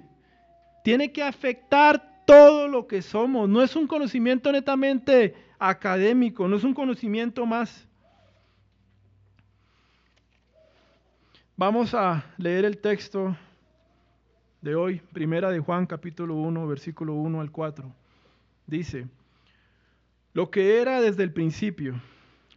tiene 0.84 1.12
que 1.12 1.24
afectar 1.24 2.06
todo 2.27 2.67
lo 2.67 2.88
que 2.88 3.01
somos. 3.01 3.48
No 3.48 3.63
es 3.63 3.75
un 3.77 3.88
conocimiento 3.88 4.51
netamente 4.51 5.34
académico, 5.57 6.48
no 6.48 6.57
es 6.57 6.63
un 6.65 6.74
conocimiento 6.74 7.46
más. 7.46 7.88
Vamos 11.55 11.93
a 11.93 12.25
leer 12.38 12.65
el 12.65 12.79
texto 12.79 13.36
de 14.62 14.75
hoy, 14.75 15.01
primera 15.13 15.50
de 15.50 15.60
Juan 15.60 15.86
capítulo 15.86 16.36
1, 16.36 16.67
versículo 16.67 17.13
1 17.13 17.39
al 17.39 17.50
4. 17.50 17.89
Dice, 18.67 19.07
lo 20.34 20.51
que 20.51 20.81
era 20.81 21.00
desde 21.00 21.24
el 21.24 21.31
principio, 21.31 22.00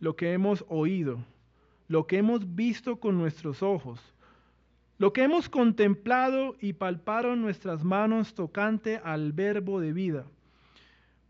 lo 0.01 0.17
que 0.17 0.33
hemos 0.33 0.65
oído, 0.69 1.21
lo 1.87 2.09
que 2.09 2.19
hemos 2.19 2.57
visto 2.57 2.97
con 2.97 3.17
nuestros 3.17 3.63
ojos, 3.63 4.01
lo 5.01 5.15
que 5.15 5.23
hemos 5.23 5.49
contemplado 5.49 6.57
y 6.61 6.75
palparon 6.75 7.41
nuestras 7.41 7.83
manos 7.83 8.35
tocante 8.35 9.01
al 9.03 9.33
verbo 9.33 9.81
de 9.81 9.95
vida. 9.95 10.27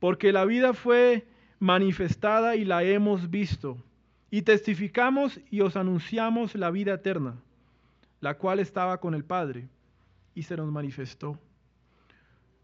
Porque 0.01 0.33
la 0.33 0.45
vida 0.45 0.75
fue 0.75 1.29
manifestada 1.61 2.57
y 2.57 2.65
la 2.65 2.83
hemos 2.83 3.31
visto, 3.31 3.77
y 4.29 4.43
testificamos 4.43 5.39
y 5.53 5.61
os 5.61 5.77
anunciamos 5.77 6.57
la 6.57 6.73
vida 6.73 6.95
eterna, 6.95 7.37
la 8.21 8.37
cual 8.39 8.59
estaba 8.59 8.99
con 8.99 9.15
el 9.15 9.25
Padre 9.25 9.69
y 10.35 10.43
se 10.43 10.57
nos 10.57 10.69
manifestó. 10.73 11.39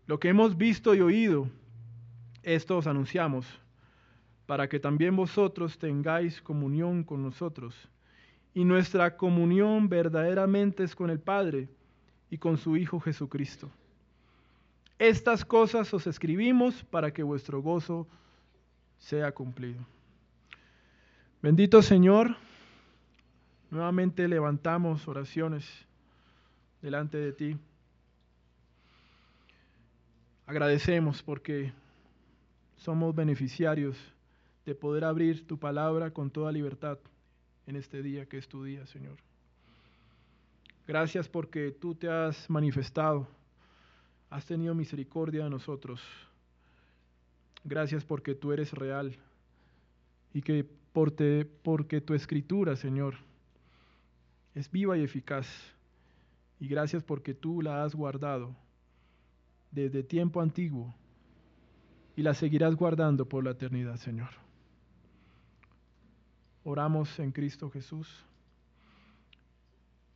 Lo 0.09 0.19
que 0.19 0.31
hemos 0.31 0.57
visto 0.57 0.93
y 0.93 1.03
oído, 1.03 1.49
esto 2.43 2.79
os 2.79 2.89
anunciamos, 2.89 3.47
para 4.45 4.69
que 4.69 4.81
también 4.81 5.15
vosotros 5.15 5.79
tengáis 5.79 6.43
comunión 6.43 7.05
con 7.05 7.23
nosotros. 7.23 7.89
Y 8.57 8.65
nuestra 8.65 9.19
comunión 9.19 9.91
verdaderamente 9.91 10.83
es 10.83 10.97
con 10.97 11.11
el 11.11 11.21
Padre 11.21 11.69
y 12.31 12.39
con 12.39 12.57
su 12.57 12.79
Hijo 12.79 12.99
Jesucristo. 13.01 13.71
Estas 14.99 15.45
cosas 15.45 15.93
os 15.93 16.07
escribimos 16.07 16.83
para 16.85 17.13
que 17.13 17.23
vuestro 17.23 17.61
gozo 17.61 18.09
sea 18.97 19.31
cumplido. 19.33 19.85
Bendito 21.43 21.83
Señor, 21.83 22.35
nuevamente 23.71 24.27
levantamos 24.27 25.07
oraciones 25.07 25.71
delante 26.81 27.19
de 27.19 27.33
ti. 27.35 27.59
Agradecemos 30.47 31.23
porque 31.23 31.75
somos 32.77 33.15
beneficiarios 33.15 33.99
de 34.65 34.75
poder 34.75 35.05
abrir 35.05 35.47
tu 35.47 35.59
palabra 35.59 36.11
con 36.11 36.31
toda 36.31 36.51
libertad 36.53 36.99
en 37.67 37.77
este 37.77 38.03
día 38.03 38.27
que 38.27 38.39
es 38.39 38.49
tu 38.49 38.65
día, 38.65 38.87
Señor. 38.87 39.17
Gracias 40.87 41.29
porque 41.29 41.73
tú 41.73 41.95
te 41.95 42.09
has 42.09 42.49
manifestado, 42.49 43.27
has 44.31 44.45
tenido 44.47 44.75
misericordia 44.75 45.45
de 45.45 45.51
nosotros. 45.51 46.01
Gracias 47.65 48.05
porque 48.05 48.35
tú 48.35 48.53
eres 48.53 48.73
real 48.73 49.17
y 50.33 50.43
que 50.43 50.65
por 50.93 51.15
porque 51.63 52.01
tu 52.01 52.15
escritura, 52.15 52.77
Señor, 52.77 53.17
es 54.55 54.71
viva 54.71 54.97
y 54.97 55.03
eficaz 55.03 55.47
y 56.61 56.69
gracias 56.69 57.03
porque 57.03 57.35
tú 57.35 57.61
la 57.61 57.85
has 57.85 57.95
guardado 57.95 58.57
desde 59.71 60.03
tiempo 60.03 60.41
antiguo 60.41 60.95
y 62.17 62.23
la 62.23 62.33
seguirás 62.33 62.77
guardando 62.77 63.29
por 63.29 63.45
la 63.45 63.51
eternidad, 63.51 63.97
Señor. 63.97 64.46
Oramos 66.69 67.21
en 67.21 67.31
Cristo 67.31 67.71
Jesús. 67.71 68.09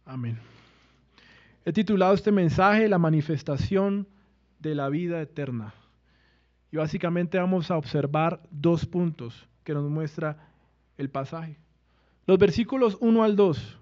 Amén. 0.05 0.37
He 1.65 1.73
titulado 1.73 2.13
este 2.13 2.33
mensaje 2.33 2.89
La 2.89 2.99
manifestación 2.99 4.09
de 4.59 4.75
la 4.75 4.89
vida 4.89 5.23
eterna. 5.23 5.73
Y 6.73 6.77
básicamente 6.77 7.39
vamos 7.39 7.71
a 7.71 7.77
observar 7.77 8.43
dos 8.51 8.85
puntos 8.85 9.47
que 9.63 9.75
nos 9.75 9.89
muestra 9.89 10.49
el 10.99 11.09
pasaje. 11.09 11.57
Los 12.27 12.37
versículos 12.37 12.99
1 13.01 13.23
al 13.23 13.37
2 13.37 13.79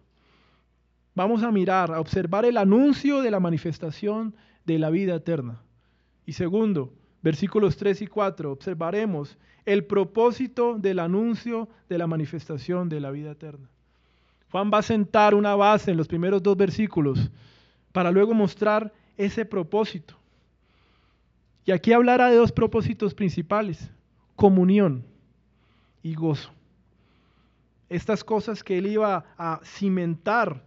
vamos 1.14 1.42
a 1.44 1.50
mirar, 1.50 1.90
a 1.90 2.00
observar 2.00 2.44
el 2.44 2.58
anuncio 2.58 3.22
de 3.22 3.30
la 3.30 3.40
manifestación 3.40 4.36
de 4.66 4.78
la 4.78 4.90
vida 4.90 5.14
eterna. 5.14 5.62
Y 6.26 6.34
segundo, 6.34 6.92
versículos 7.22 7.76
3 7.76 8.02
y 8.02 8.06
4, 8.06 8.52
observaremos 8.52 9.36
el 9.64 9.84
propósito 9.84 10.78
del 10.78 10.98
anuncio 10.98 11.68
de 11.88 11.98
la 11.98 12.06
manifestación 12.06 12.88
de 12.88 13.00
la 13.00 13.10
vida 13.10 13.32
eterna. 13.32 13.68
Juan 14.50 14.70
va 14.72 14.78
a 14.78 14.82
sentar 14.82 15.34
una 15.34 15.54
base 15.54 15.90
en 15.90 15.96
los 15.96 16.08
primeros 16.08 16.42
dos 16.42 16.56
versículos 16.56 17.30
para 17.92 18.10
luego 18.10 18.32
mostrar 18.32 18.92
ese 19.16 19.44
propósito. 19.44 20.14
Y 21.66 21.72
aquí 21.72 21.92
hablará 21.92 22.30
de 22.30 22.36
dos 22.36 22.50
propósitos 22.50 23.12
principales, 23.12 23.90
comunión 24.36 25.04
y 26.02 26.14
gozo. 26.14 26.50
Estas 27.90 28.24
cosas 28.24 28.62
que 28.64 28.78
él 28.78 28.86
iba 28.86 29.26
a 29.36 29.60
cimentar 29.64 30.62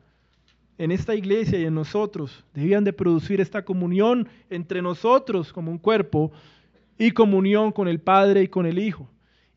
en 0.82 0.90
esta 0.90 1.14
iglesia 1.14 1.60
y 1.60 1.66
en 1.66 1.76
nosotros 1.76 2.44
debían 2.56 2.84
de 2.84 2.92
producir 2.92 3.40
esta 3.40 3.64
comunión 3.64 4.28
entre 4.50 4.82
nosotros 4.82 5.54
como 5.54 5.70
un 5.70 5.78
cuerpo 5.78 6.32
y 6.98 7.12
comunión 7.12 7.72
con 7.72 7.88
el 7.88 8.00
Padre 8.00 8.42
y 8.42 8.48
con 8.48 8.66
el 8.66 8.80
Hijo. 8.80 9.08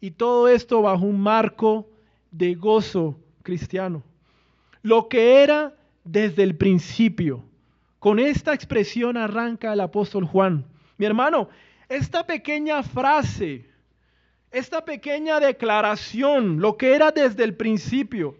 Y 0.02 0.10
todo 0.10 0.48
esto 0.48 0.82
bajo 0.82 1.06
un 1.06 1.18
marco 1.18 1.88
de 2.30 2.54
gozo 2.54 3.18
cristiano. 3.42 4.02
Lo 4.82 5.08
que 5.08 5.42
era 5.42 5.74
desde 6.04 6.42
el 6.42 6.56
principio. 6.56 7.42
Con 8.00 8.18
esta 8.18 8.52
expresión 8.52 9.16
arranca 9.16 9.72
el 9.72 9.80
apóstol 9.80 10.26
Juan. 10.26 10.66
Mi 10.98 11.06
hermano, 11.06 11.48
esta 11.88 12.26
pequeña 12.26 12.82
frase, 12.82 13.64
esta 14.50 14.84
pequeña 14.84 15.40
declaración, 15.40 16.60
lo 16.60 16.76
que 16.76 16.94
era 16.94 17.12
desde 17.12 17.44
el 17.44 17.54
principio, 17.54 18.36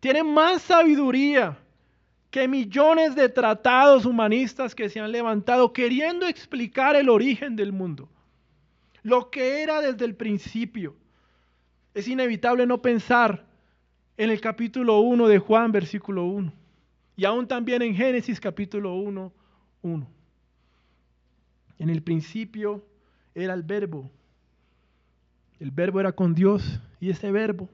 tiene 0.00 0.22
más 0.22 0.62
sabiduría 0.62 1.58
que 2.30 2.46
millones 2.46 3.16
de 3.16 3.28
tratados 3.28 4.06
humanistas 4.06 4.74
que 4.74 4.88
se 4.88 5.00
han 5.00 5.10
levantado 5.10 5.72
queriendo 5.72 6.26
explicar 6.26 6.94
el 6.94 7.08
origen 7.08 7.56
del 7.56 7.72
mundo. 7.72 8.08
Lo 9.02 9.30
que 9.30 9.62
era 9.62 9.80
desde 9.80 10.04
el 10.04 10.14
principio. 10.14 10.96
Es 11.92 12.06
inevitable 12.06 12.66
no 12.66 12.80
pensar 12.80 13.44
en 14.16 14.30
el 14.30 14.40
capítulo 14.40 15.00
1 15.00 15.26
de 15.26 15.38
Juan, 15.38 15.72
versículo 15.72 16.24
1. 16.24 16.52
Y 17.16 17.24
aún 17.24 17.48
también 17.48 17.82
en 17.82 17.96
Génesis 17.96 18.38
capítulo 18.38 18.94
1, 18.94 19.32
1. 19.82 20.06
En 21.80 21.90
el 21.90 22.02
principio 22.02 22.84
era 23.34 23.54
el 23.54 23.64
verbo. 23.64 24.08
El 25.58 25.72
verbo 25.72 25.98
era 25.98 26.12
con 26.12 26.34
Dios 26.34 26.80
y 27.00 27.10
ese 27.10 27.32
verbo 27.32 27.68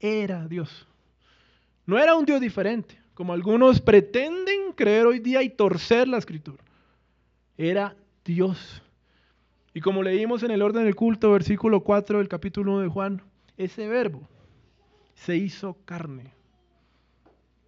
era 0.00 0.48
Dios. 0.48 0.86
No 1.86 1.98
era 1.98 2.16
un 2.16 2.24
Dios 2.24 2.40
diferente 2.40 2.98
como 3.18 3.32
algunos 3.32 3.80
pretenden 3.80 4.72
creer 4.76 5.04
hoy 5.04 5.18
día 5.18 5.42
y 5.42 5.48
torcer 5.48 6.06
la 6.06 6.18
escritura. 6.18 6.62
Era 7.56 7.96
Dios. 8.24 8.80
Y 9.74 9.80
como 9.80 10.04
leímos 10.04 10.44
en 10.44 10.52
el 10.52 10.62
orden 10.62 10.84
del 10.84 10.94
culto, 10.94 11.32
versículo 11.32 11.82
4 11.82 12.18
del 12.18 12.28
capítulo 12.28 12.74
1 12.74 12.82
de 12.82 12.88
Juan, 12.88 13.22
ese 13.56 13.88
verbo 13.88 14.20
se 15.14 15.34
hizo 15.34 15.76
carne. 15.84 16.32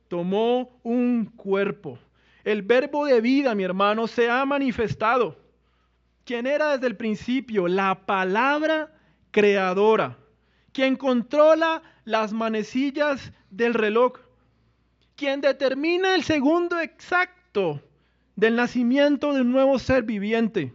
Tomó 0.06 0.78
un 0.84 1.24
cuerpo. 1.24 1.98
El 2.44 2.62
verbo 2.62 3.06
de 3.06 3.20
vida, 3.20 3.52
mi 3.56 3.64
hermano, 3.64 4.06
se 4.06 4.30
ha 4.30 4.44
manifestado. 4.44 5.36
Quien 6.24 6.46
era 6.46 6.74
desde 6.74 6.86
el 6.86 6.96
principio 6.96 7.66
la 7.66 8.06
palabra 8.06 8.94
creadora, 9.32 10.16
quien 10.72 10.94
controla 10.94 11.82
las 12.04 12.32
manecillas 12.32 13.32
del 13.50 13.74
reloj, 13.74 14.29
quien 15.20 15.42
determina 15.42 16.14
el 16.14 16.24
segundo 16.24 16.80
exacto 16.80 17.82
del 18.36 18.56
nacimiento 18.56 19.34
de 19.34 19.42
un 19.42 19.52
nuevo 19.52 19.78
ser 19.78 20.02
viviente, 20.02 20.72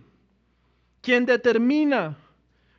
quien 1.01 1.25
determina 1.25 2.15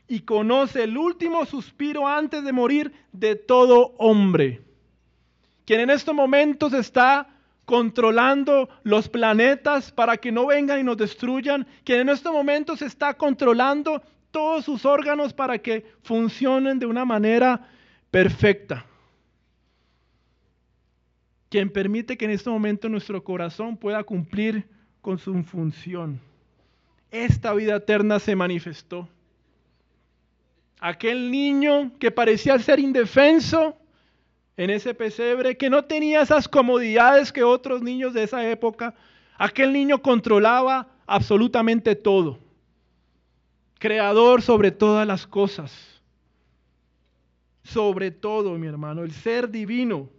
y 0.06 0.20
conoce 0.20 0.84
el 0.84 0.96
último 0.96 1.44
suspiro 1.44 2.06
antes 2.06 2.44
de 2.44 2.52
morir 2.52 2.92
de 3.10 3.34
todo 3.34 3.96
hombre, 3.98 4.62
quien 5.64 5.80
en 5.80 5.90
estos 5.90 6.14
momentos 6.14 6.72
está 6.72 7.26
controlando 7.64 8.68
los 8.84 9.08
planetas 9.08 9.90
para 9.90 10.18
que 10.18 10.30
no 10.30 10.46
vengan 10.46 10.78
y 10.78 10.84
nos 10.84 10.96
destruyan, 10.96 11.66
quien 11.82 12.02
en 12.02 12.10
estos 12.10 12.32
momentos 12.32 12.80
está 12.80 13.14
controlando 13.14 14.00
todos 14.30 14.64
sus 14.64 14.84
órganos 14.84 15.32
para 15.32 15.58
que 15.58 15.84
funcionen 16.04 16.78
de 16.78 16.86
una 16.86 17.04
manera 17.04 17.68
perfecta 18.12 18.86
quien 21.56 21.70
permite 21.70 22.18
que 22.18 22.26
en 22.26 22.32
este 22.32 22.50
momento 22.50 22.86
nuestro 22.86 23.24
corazón 23.24 23.78
pueda 23.78 24.04
cumplir 24.04 24.68
con 25.00 25.16
su 25.16 25.42
función. 25.42 26.20
Esta 27.10 27.54
vida 27.54 27.76
eterna 27.76 28.18
se 28.18 28.36
manifestó. 28.36 29.08
Aquel 30.80 31.30
niño 31.30 31.92
que 31.98 32.10
parecía 32.10 32.58
ser 32.58 32.78
indefenso 32.78 33.74
en 34.58 34.68
ese 34.68 34.92
pesebre, 34.92 35.56
que 35.56 35.70
no 35.70 35.86
tenía 35.86 36.20
esas 36.20 36.46
comodidades 36.46 37.32
que 37.32 37.42
otros 37.42 37.80
niños 37.80 38.12
de 38.12 38.24
esa 38.24 38.46
época, 38.50 38.94
aquel 39.38 39.72
niño 39.72 40.02
controlaba 40.02 40.88
absolutamente 41.06 41.96
todo. 41.96 42.38
Creador 43.78 44.42
sobre 44.42 44.72
todas 44.72 45.06
las 45.06 45.26
cosas. 45.26 45.72
Sobre 47.62 48.10
todo, 48.10 48.58
mi 48.58 48.66
hermano, 48.66 49.04
el 49.04 49.12
ser 49.12 49.48
divino 49.50 50.10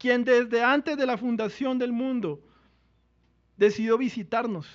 quien 0.00 0.24
desde 0.24 0.64
antes 0.64 0.96
de 0.96 1.04
la 1.04 1.18
fundación 1.18 1.78
del 1.78 1.92
mundo 1.92 2.40
decidió 3.58 3.98
visitarnos. 3.98 4.66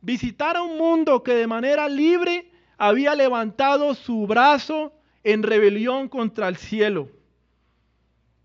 Visitar 0.00 0.56
a 0.56 0.62
un 0.62 0.78
mundo 0.78 1.24
que 1.24 1.34
de 1.34 1.48
manera 1.48 1.88
libre 1.88 2.48
había 2.78 3.16
levantado 3.16 3.94
su 3.96 4.24
brazo 4.28 4.92
en 5.24 5.42
rebelión 5.42 6.08
contra 6.08 6.46
el 6.46 6.56
cielo. 6.56 7.08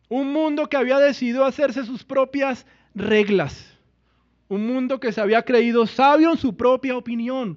Un 0.09 0.33
mundo 0.33 0.67
que 0.67 0.77
había 0.77 0.97
decidido 0.97 1.45
hacerse 1.45 1.85
sus 1.85 2.03
propias 2.03 2.65
reglas. 2.95 3.77
Un 4.47 4.65
mundo 4.65 4.99
que 4.99 5.11
se 5.11 5.21
había 5.21 5.43
creído 5.43 5.85
sabio 5.85 6.31
en 6.31 6.37
su 6.37 6.57
propia 6.57 6.97
opinión, 6.97 7.55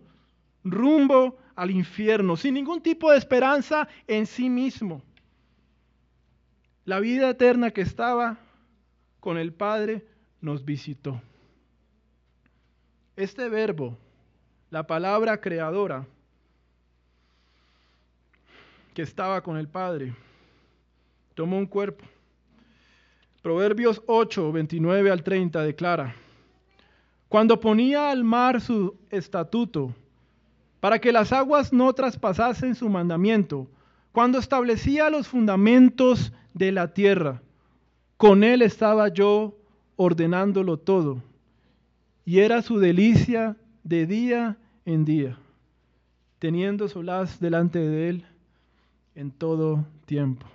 rumbo 0.62 1.38
al 1.54 1.70
infierno, 1.70 2.36
sin 2.36 2.52
ningún 2.52 2.82
tipo 2.82 3.10
de 3.10 3.16
esperanza 3.16 3.88
en 4.06 4.26
sí 4.26 4.50
mismo. 4.50 5.02
La 6.84 6.98
vida 6.98 7.30
eterna 7.30 7.70
que 7.70 7.82
estaba 7.82 8.38
con 9.20 9.36
el 9.36 9.52
Padre 9.52 10.04
nos 10.40 10.64
visitó. 10.64 11.20
Este 13.16 13.48
verbo, 13.48 13.98
la 14.70 14.86
palabra 14.86 15.40
creadora 15.40 16.06
que 18.94 19.02
estaba 19.02 19.42
con 19.42 19.58
el 19.58 19.68
Padre, 19.68 20.14
tomó 21.34 21.58
un 21.58 21.66
cuerpo. 21.66 22.04
Proverbios 23.42 24.02
8, 24.06 24.52
29 24.52 25.10
al 25.10 25.22
30 25.22 25.62
declara, 25.62 26.14
cuando 27.28 27.60
ponía 27.60 28.10
al 28.10 28.24
mar 28.24 28.60
su 28.60 28.96
estatuto, 29.10 29.94
para 30.80 30.98
que 30.98 31.12
las 31.12 31.32
aguas 31.32 31.72
no 31.72 31.92
traspasasen 31.92 32.74
su 32.74 32.88
mandamiento, 32.88 33.68
cuando 34.12 34.38
establecía 34.38 35.10
los 35.10 35.28
fundamentos 35.28 36.32
de 36.54 36.72
la 36.72 36.92
tierra. 36.92 37.42
Con 38.16 38.44
él 38.44 38.62
estaba 38.62 39.08
yo 39.08 39.56
ordenándolo 39.96 40.78
todo. 40.78 41.22
Y 42.24 42.40
era 42.40 42.62
su 42.62 42.78
delicia 42.78 43.56
de 43.82 44.06
día 44.06 44.56
en 44.84 45.04
día, 45.04 45.38
teniendo 46.38 46.88
solaz 46.88 47.40
delante 47.40 47.78
de 47.78 48.08
él 48.08 48.26
en 49.14 49.30
todo 49.30 49.84
tiempo. 50.06 50.46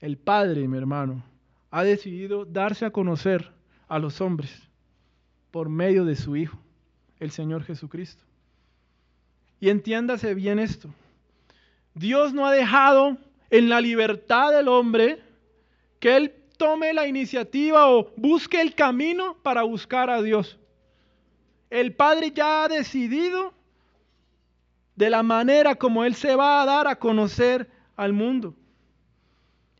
El 0.00 0.16
Padre, 0.16 0.66
mi 0.66 0.78
hermano, 0.78 1.22
ha 1.70 1.84
decidido 1.84 2.44
darse 2.44 2.84
a 2.84 2.90
conocer 2.90 3.50
a 3.88 3.98
los 3.98 4.20
hombres 4.20 4.68
por 5.50 5.68
medio 5.68 6.04
de 6.04 6.16
su 6.16 6.36
Hijo, 6.36 6.58
el 7.18 7.30
Señor 7.30 7.64
Jesucristo. 7.64 8.24
Y 9.60 9.68
entiéndase 9.68 10.34
bien 10.34 10.58
esto. 10.58 10.88
Dios 11.94 12.32
no 12.32 12.46
ha 12.46 12.52
dejado 12.52 13.16
en 13.50 13.68
la 13.68 13.80
libertad 13.80 14.52
del 14.52 14.68
hombre 14.68 15.22
que 15.98 16.16
él 16.16 16.34
tome 16.56 16.92
la 16.92 17.06
iniciativa 17.06 17.90
o 17.90 18.12
busque 18.16 18.60
el 18.60 18.74
camino 18.74 19.36
para 19.42 19.62
buscar 19.62 20.10
a 20.10 20.22
Dios. 20.22 20.58
El 21.70 21.94
Padre 21.94 22.32
ya 22.32 22.64
ha 22.64 22.68
decidido 22.68 23.54
de 24.96 25.08
la 25.08 25.22
manera 25.22 25.76
como 25.76 26.04
Él 26.04 26.14
se 26.14 26.36
va 26.36 26.60
a 26.60 26.66
dar 26.66 26.86
a 26.86 26.96
conocer 26.96 27.70
al 27.96 28.12
mundo. 28.12 28.54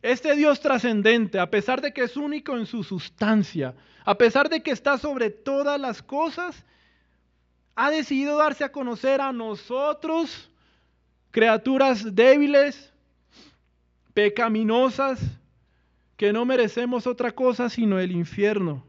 Este 0.01 0.35
Dios 0.35 0.59
trascendente, 0.59 1.37
a 1.37 1.51
pesar 1.51 1.81
de 1.81 1.93
que 1.93 2.03
es 2.03 2.17
único 2.17 2.57
en 2.57 2.65
su 2.65 2.83
sustancia, 2.83 3.75
a 4.03 4.17
pesar 4.17 4.49
de 4.49 4.63
que 4.63 4.71
está 4.71 4.97
sobre 4.97 5.29
todas 5.29 5.79
las 5.79 6.01
cosas, 6.01 6.65
ha 7.75 7.91
decidido 7.91 8.37
darse 8.37 8.63
a 8.63 8.71
conocer 8.71 9.21
a 9.21 9.31
nosotros, 9.31 10.50
criaturas 11.31 12.13
débiles, 12.13 12.91
pecaminosas, 14.13 15.19
que 16.17 16.31
no 16.31 16.45
merecemos 16.45 17.07
otra 17.07 17.31
cosa 17.31 17.69
sino 17.69 17.99
el 17.99 18.11
infierno. 18.11 18.83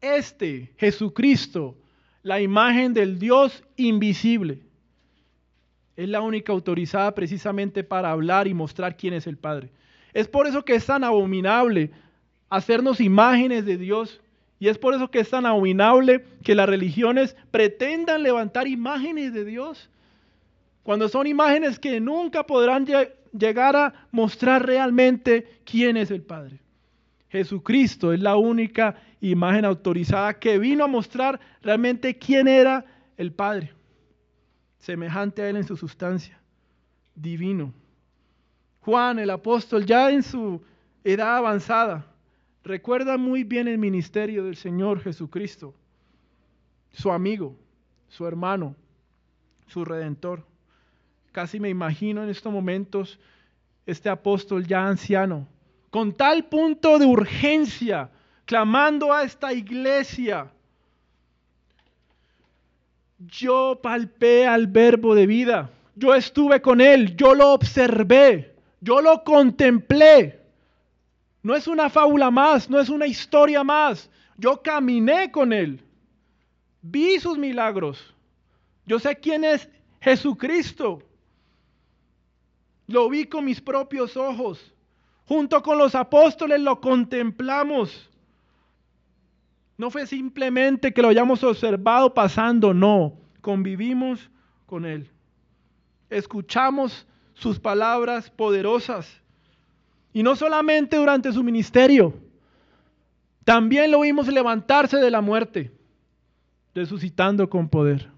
Este, 0.00 0.72
Jesucristo, 0.76 1.74
la 2.22 2.40
imagen 2.40 2.92
del 2.92 3.18
Dios 3.18 3.64
invisible, 3.76 4.60
es 5.96 6.08
la 6.08 6.20
única 6.20 6.52
autorizada 6.52 7.14
precisamente 7.14 7.82
para 7.82 8.10
hablar 8.10 8.46
y 8.46 8.52
mostrar 8.52 8.96
quién 8.96 9.14
es 9.14 9.26
el 9.26 9.38
Padre. 9.38 9.70
Es 10.12 10.28
por 10.28 10.46
eso 10.46 10.64
que 10.64 10.74
es 10.74 10.84
tan 10.84 11.04
abominable 11.04 11.90
hacernos 12.50 13.00
imágenes 13.00 13.64
de 13.64 13.78
Dios 13.78 14.20
y 14.58 14.68
es 14.68 14.76
por 14.76 14.94
eso 14.94 15.10
que 15.10 15.20
es 15.20 15.30
tan 15.30 15.46
abominable 15.46 16.24
que 16.42 16.54
las 16.54 16.68
religiones 16.68 17.36
pretendan 17.50 18.22
levantar 18.22 18.68
imágenes 18.68 19.32
de 19.32 19.44
Dios 19.44 19.88
cuando 20.86 21.08
son 21.08 21.26
imágenes 21.26 21.80
que 21.80 21.98
nunca 21.98 22.46
podrán 22.46 22.86
llegar 23.32 23.74
a 23.74 24.06
mostrar 24.12 24.64
realmente 24.64 25.60
quién 25.64 25.96
es 25.96 26.12
el 26.12 26.22
Padre. 26.22 26.60
Jesucristo 27.28 28.12
es 28.12 28.20
la 28.20 28.36
única 28.36 28.94
imagen 29.20 29.64
autorizada 29.64 30.38
que 30.38 30.60
vino 30.60 30.84
a 30.84 30.86
mostrar 30.86 31.40
realmente 31.60 32.16
quién 32.16 32.46
era 32.46 32.84
el 33.16 33.32
Padre, 33.32 33.72
semejante 34.78 35.42
a 35.42 35.50
Él 35.50 35.56
en 35.56 35.66
su 35.66 35.76
sustancia. 35.76 36.40
divino. 37.16 37.72
Juan, 38.82 39.18
el 39.18 39.30
apóstol, 39.30 39.86
ya 39.86 40.12
en 40.12 40.22
su 40.22 40.62
edad 41.02 41.38
avanzada, 41.38 42.06
recuerda 42.62 43.16
muy 43.16 43.42
bien 43.42 43.66
el 43.66 43.78
ministerio 43.78 44.44
del 44.44 44.54
Señor 44.54 45.00
Jesucristo, 45.00 45.74
su 46.92 47.10
amigo, 47.10 47.56
su 48.06 48.24
hermano, 48.24 48.76
su 49.66 49.84
redentor. 49.84 50.44
Casi 51.36 51.60
me 51.60 51.68
imagino 51.68 52.22
en 52.22 52.30
estos 52.30 52.50
momentos 52.50 53.18
este 53.84 54.08
apóstol 54.08 54.66
ya 54.66 54.86
anciano, 54.86 55.46
con 55.90 56.14
tal 56.14 56.46
punto 56.46 56.98
de 56.98 57.04
urgencia, 57.04 58.08
clamando 58.46 59.12
a 59.12 59.22
esta 59.22 59.52
iglesia. 59.52 60.50
Yo 63.18 63.78
palpé 63.82 64.46
al 64.46 64.66
verbo 64.66 65.14
de 65.14 65.26
vida, 65.26 65.68
yo 65.94 66.14
estuve 66.14 66.62
con 66.62 66.80
él, 66.80 67.14
yo 67.16 67.34
lo 67.34 67.52
observé, 67.52 68.54
yo 68.80 69.02
lo 69.02 69.22
contemplé. 69.22 70.40
No 71.42 71.54
es 71.54 71.68
una 71.68 71.90
fábula 71.90 72.30
más, 72.30 72.70
no 72.70 72.80
es 72.80 72.88
una 72.88 73.06
historia 73.06 73.62
más. 73.62 74.08
Yo 74.38 74.62
caminé 74.62 75.30
con 75.30 75.52
él, 75.52 75.84
vi 76.80 77.20
sus 77.20 77.36
milagros. 77.36 78.14
Yo 78.86 78.98
sé 78.98 79.14
quién 79.16 79.44
es 79.44 79.68
Jesucristo. 80.00 81.02
Lo 82.86 83.08
vi 83.08 83.24
con 83.24 83.44
mis 83.44 83.60
propios 83.60 84.16
ojos. 84.16 84.72
Junto 85.26 85.62
con 85.62 85.78
los 85.78 85.94
apóstoles 85.94 86.60
lo 86.60 86.80
contemplamos. 86.80 88.10
No 89.76 89.90
fue 89.90 90.06
simplemente 90.06 90.92
que 90.92 91.02
lo 91.02 91.08
hayamos 91.08 91.42
observado 91.42 92.14
pasando, 92.14 92.72
no. 92.72 93.14
Convivimos 93.40 94.30
con 94.66 94.84
Él. 94.84 95.10
Escuchamos 96.08 97.06
sus 97.34 97.58
palabras 97.58 98.30
poderosas. 98.30 99.20
Y 100.12 100.22
no 100.22 100.34
solamente 100.34 100.96
durante 100.96 101.32
su 101.32 101.42
ministerio, 101.42 102.14
también 103.44 103.90
lo 103.90 104.00
vimos 104.00 104.28
levantarse 104.28 104.96
de 104.96 105.10
la 105.10 105.20
muerte, 105.20 105.72
resucitando 106.74 107.50
con 107.50 107.68
poder. 107.68 108.08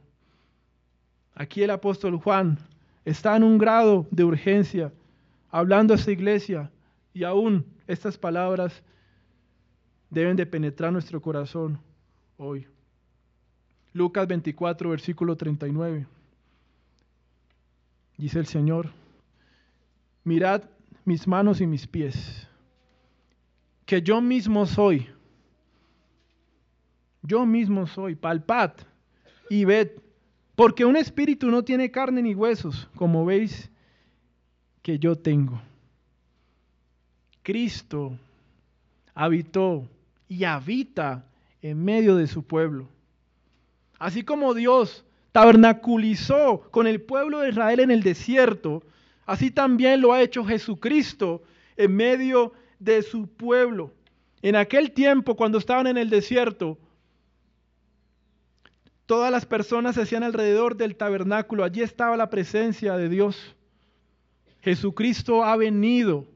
Aquí 1.35 1.63
el 1.63 1.71
apóstol 1.71 2.17
Juan 2.17 2.59
está 3.05 3.37
en 3.37 3.45
un 3.45 3.59
grado 3.59 4.07
de 4.11 4.25
urgencia, 4.25 4.93
hablando 5.51 5.95
a 5.95 5.97
esta 5.97 6.11
iglesia, 6.11 6.71
y 7.15 7.25
aún 7.25 7.65
estas 7.87 8.19
palabras 8.19 8.83
deben 10.11 10.37
de 10.37 10.47
penetrar 10.47 10.93
nuestro 10.93 11.21
corazón 11.21 11.79
hoy. 12.37 12.67
Lucas 13.93 14.27
24, 14.29 14.91
versículo 14.91 15.37
39. 15.37 16.07
Dice 18.17 18.39
el 18.39 18.47
Señor, 18.47 18.91
mirad 20.25 20.63
mis 21.05 21.27
manos 21.27 21.61
y 21.61 21.67
mis 21.67 21.87
pies, 21.87 22.47
que 23.87 24.03
yo 24.03 24.21
mismo 24.21 24.67
soy. 24.67 25.09
Yo 27.23 27.47
mismo 27.47 27.87
soy, 27.87 28.15
palpad 28.15 28.73
y 29.51 29.65
ved, 29.65 29.91
porque 30.59 30.85
un 30.85 30.97
espíritu 30.97 31.53
no 31.53 31.63
tiene 31.63 31.93
carne 31.93 32.21
ni 32.21 32.35
huesos, 32.35 32.89
como 32.97 33.25
veis 33.25 33.71
que 34.83 34.99
yo 34.99 35.15
tengo. 35.15 35.63
Cristo 37.45 38.19
habitó 39.15 39.87
y 40.29 40.43
habita 40.43 41.25
en 41.63 41.85
medio 41.85 42.17
de 42.17 42.27
su 42.27 42.43
pueblo. 42.43 42.89
Así 44.01 44.25
como 44.25 44.53
Dios 44.53 45.05
tabernaculizó 45.31 46.63
con 46.73 46.89
el 46.89 47.03
pueblo 47.03 47.39
de 47.39 47.51
Israel 47.51 47.79
en 47.79 47.93
el 47.93 48.03
desierto, 48.03 48.83
así 49.27 49.53
también 49.53 50.01
lo 50.01 50.13
ha 50.13 50.23
hecho 50.23 50.45
Jesucristo 50.45 51.41
en 51.77 51.95
medio 51.95 52.53
de 52.81 53.03
su 53.03 53.29
pueblo. 53.29 53.93
En 54.43 54.57
aquel 54.57 54.91
tiempo, 54.91 55.37
cuando 55.37 55.59
estaban 55.59 55.87
en 55.87 55.99
el 55.99 56.11
desierto, 56.11 56.79
todas 59.09 59.33
las 59.33 59.47
personas 59.47 59.95
se 59.95 60.03
hacían 60.03 60.23
alrededor 60.23 60.77
del 60.77 60.95
tabernáculo. 60.95 61.65
Allí 61.65 61.81
estaba 61.81 62.15
la 62.19 62.29
presencia 62.29 62.95
de 62.99 63.09
Dios. 63.09 63.57
Jesucristo 64.61 65.43
ha 65.45 65.57
venido 65.57 66.27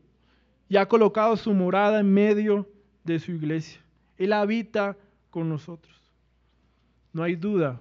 y 0.70 0.78
ha 0.78 0.88
colocado 0.88 1.36
su 1.36 1.52
morada 1.52 2.00
en 2.00 2.10
medio 2.10 2.66
de 3.04 3.18
su 3.18 3.30
iglesia. 3.32 3.78
Él 4.16 4.32
habita 4.32 4.96
con 5.28 5.50
nosotros. 5.50 5.94
No 7.12 7.22
hay 7.22 7.36
duda 7.36 7.78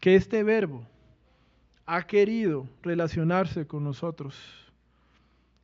que 0.00 0.16
este 0.16 0.42
verbo 0.42 0.86
ha 1.86 2.06
querido 2.06 2.68
relacionarse 2.82 3.66
con 3.66 3.84
nosotros. 3.84 4.38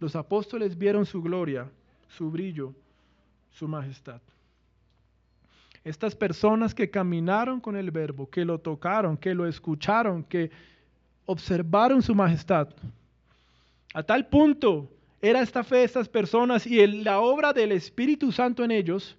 Los 0.01 0.17
apóstoles 0.17 0.79
vieron 0.79 1.05
su 1.05 1.21
gloria, 1.21 1.69
su 2.09 2.31
brillo, 2.31 2.73
su 3.51 3.69
majestad. 3.69 4.23
Estas 5.85 6.15
personas 6.15 6.75
que 6.75 6.91
caminaron 6.91 7.61
con 7.61 7.77
el 7.77 7.91
verbo, 7.91 8.31
que 8.31 8.45
lo 8.45 8.59
tocaron, 8.59 9.17
que 9.17 9.35
lo 9.35 9.47
escucharon, 9.47 10.23
que 10.23 10.51
observaron 11.27 12.03
su 12.03 12.15
majestad, 12.15 12.69
a 13.95 14.03
tal 14.03 14.27
punto 14.29 14.89
era 15.21 15.41
esta 15.41 15.63
fe 15.65 15.77
de 15.77 15.85
estas 15.85 16.09
personas 16.09 16.67
y 16.67 16.87
la 16.87 17.21
obra 17.21 17.53
del 17.53 17.73
Espíritu 17.73 18.33
Santo 18.33 18.65
en 18.65 18.71
ellos, 18.71 19.17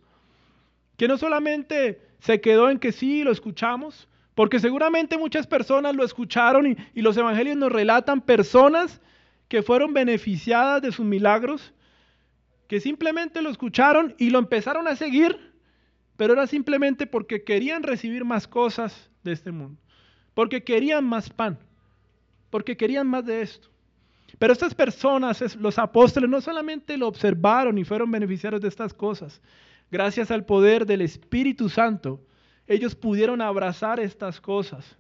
que 0.98 1.08
no 1.08 1.18
solamente 1.18 2.02
se 2.20 2.42
quedó 2.42 2.70
en 2.70 2.80
que 2.80 2.92
sí, 2.92 3.24
lo 3.24 3.32
escuchamos, 3.32 4.08
porque 4.36 4.60
seguramente 4.60 5.18
muchas 5.18 5.46
personas 5.46 5.96
lo 5.96 6.04
escucharon 6.04 6.68
y, 6.68 6.78
y 6.94 7.02
los 7.02 7.16
evangelios 7.18 7.56
nos 7.56 7.72
relatan 7.72 8.22
personas 8.22 9.02
que 9.48 9.62
fueron 9.62 9.94
beneficiadas 9.94 10.82
de 10.82 10.92
sus 10.92 11.06
milagros, 11.06 11.74
que 12.68 12.80
simplemente 12.80 13.42
lo 13.42 13.50
escucharon 13.50 14.16
y 14.18 14.30
lo 14.30 14.40
empezaron 14.40 14.88
a 14.88 14.96
seguir, 14.96 15.53
pero 16.24 16.36
era 16.36 16.48
simplemente 16.48 17.06
porque 17.06 17.44
querían 17.44 17.84
recibir 17.84 18.24
más 18.24 18.48
cosas 18.48 19.10
de 19.26 19.34
este 19.34 19.52
mundo, 19.52 19.78
porque 20.34 20.64
querían 20.64 21.04
más 21.04 21.30
pan, 21.30 21.60
porque 22.50 22.78
querían 22.78 23.08
más 23.08 23.26
de 23.26 23.42
esto. 23.42 23.68
Pero 24.40 24.54
estas 24.54 24.74
personas, 24.74 25.54
los 25.58 25.78
apóstoles, 25.78 26.30
no 26.30 26.40
solamente 26.40 26.96
lo 26.96 27.10
observaron 27.10 27.78
y 27.78 27.84
fueron 27.84 28.10
beneficiarios 28.10 28.62
de 28.62 28.70
estas 28.70 28.94
cosas, 28.94 29.42
gracias 29.92 30.32
al 30.32 30.46
poder 30.46 30.86
del 30.86 31.02
Espíritu 31.02 31.68
Santo, 31.68 32.22
ellos 32.68 32.96
pudieron 32.96 33.42
abrazar 33.42 34.00
estas 34.00 34.40
cosas, 34.40 34.96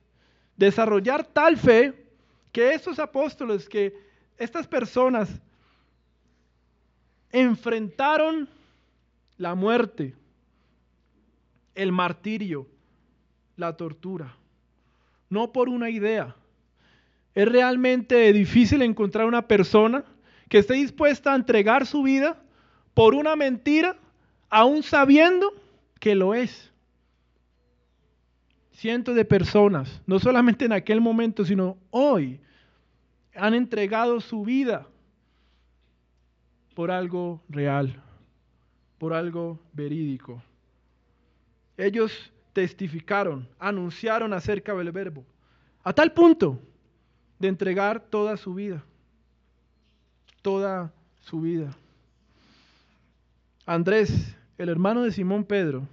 desarrollar 0.57 1.23
tal 1.23 1.55
fe 1.55 2.05
que 2.51 2.73
estos 2.73 2.99
apóstoles, 2.99 3.69
que 3.69 3.95
estas 4.37 4.67
personas 4.67 5.29
enfrentaron 7.31 8.49
la 9.37 9.55
muerte, 9.55 10.15
el 11.75 11.91
martirio, 11.91 12.67
la 13.55 13.75
tortura, 13.77 14.35
no 15.29 15.51
por 15.51 15.69
una 15.69 15.89
idea. 15.89 16.35
Es 17.33 17.47
realmente 17.47 18.31
difícil 18.31 18.81
encontrar 18.81 19.25
una 19.25 19.47
persona 19.47 20.03
que 20.49 20.59
esté 20.59 20.75
dispuesta 20.75 21.33
a 21.33 21.35
entregar 21.35 21.85
su 21.85 22.03
vida 22.03 22.41
por 22.93 23.15
una 23.15 23.35
mentira 23.35 23.97
aún 24.49 24.83
sabiendo 24.83 25.51
que 25.99 26.13
lo 26.13 26.35
es. 26.35 26.71
Cientos 28.73 29.15
de 29.15 29.25
personas, 29.25 30.01
no 30.05 30.19
solamente 30.19 30.65
en 30.65 30.73
aquel 30.73 31.01
momento, 31.01 31.45
sino 31.45 31.77
hoy, 31.89 32.39
han 33.35 33.53
entregado 33.53 34.19
su 34.19 34.43
vida 34.43 34.87
por 36.75 36.91
algo 36.91 37.41
real, 37.49 38.01
por 38.97 39.13
algo 39.13 39.59
verídico. 39.73 40.43
Ellos 41.77 42.31
testificaron, 42.53 43.47
anunciaron 43.59 44.33
acerca 44.33 44.73
del 44.75 44.91
verbo, 44.91 45.25
a 45.83 45.91
tal 45.93 46.13
punto 46.13 46.59
de 47.39 47.47
entregar 47.47 47.99
toda 47.99 48.37
su 48.37 48.53
vida, 48.53 48.83
toda 50.41 50.93
su 51.21 51.41
vida. 51.41 51.75
Andrés 53.65 54.35
el 54.57 54.69
hermano 54.69 55.03
de 55.03 55.11
Simón 55.11 55.43
Pedro, 55.43 55.87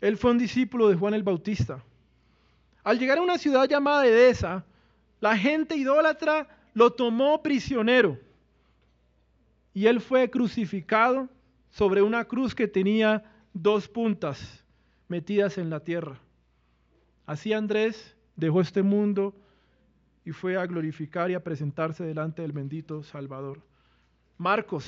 él 0.00 0.16
fue 0.16 0.32
un 0.32 0.38
discípulo 0.38 0.88
de 0.88 0.96
Juan 0.96 1.14
el 1.14 1.22
Bautista. 1.22 1.82
Al 2.82 2.98
llegar 2.98 3.18
a 3.18 3.22
una 3.22 3.38
ciudad 3.38 3.66
llamada 3.66 4.06
Edesa, 4.06 4.64
la 5.20 5.38
gente 5.38 5.76
idólatra 5.76 6.48
lo 6.74 6.92
tomó 6.92 7.40
prisionero 7.42 8.18
y 9.72 9.86
él 9.86 10.00
fue 10.00 10.28
crucificado 10.28 11.28
sobre 11.70 12.02
una 12.02 12.24
cruz 12.24 12.54
que 12.54 12.68
tenía 12.68 13.24
dos 13.54 13.88
puntas 13.88 14.62
metidas 15.08 15.56
en 15.56 15.70
la 15.70 15.80
tierra. 15.80 16.18
Así 17.24 17.52
Andrés 17.52 18.14
dejó 18.36 18.60
este 18.60 18.82
mundo 18.82 19.34
y 20.24 20.32
fue 20.32 20.56
a 20.56 20.66
glorificar 20.66 21.30
y 21.30 21.34
a 21.34 21.42
presentarse 21.42 22.04
delante 22.04 22.42
del 22.42 22.52
bendito 22.52 23.02
Salvador. 23.02 23.62
Marcos, 24.36 24.84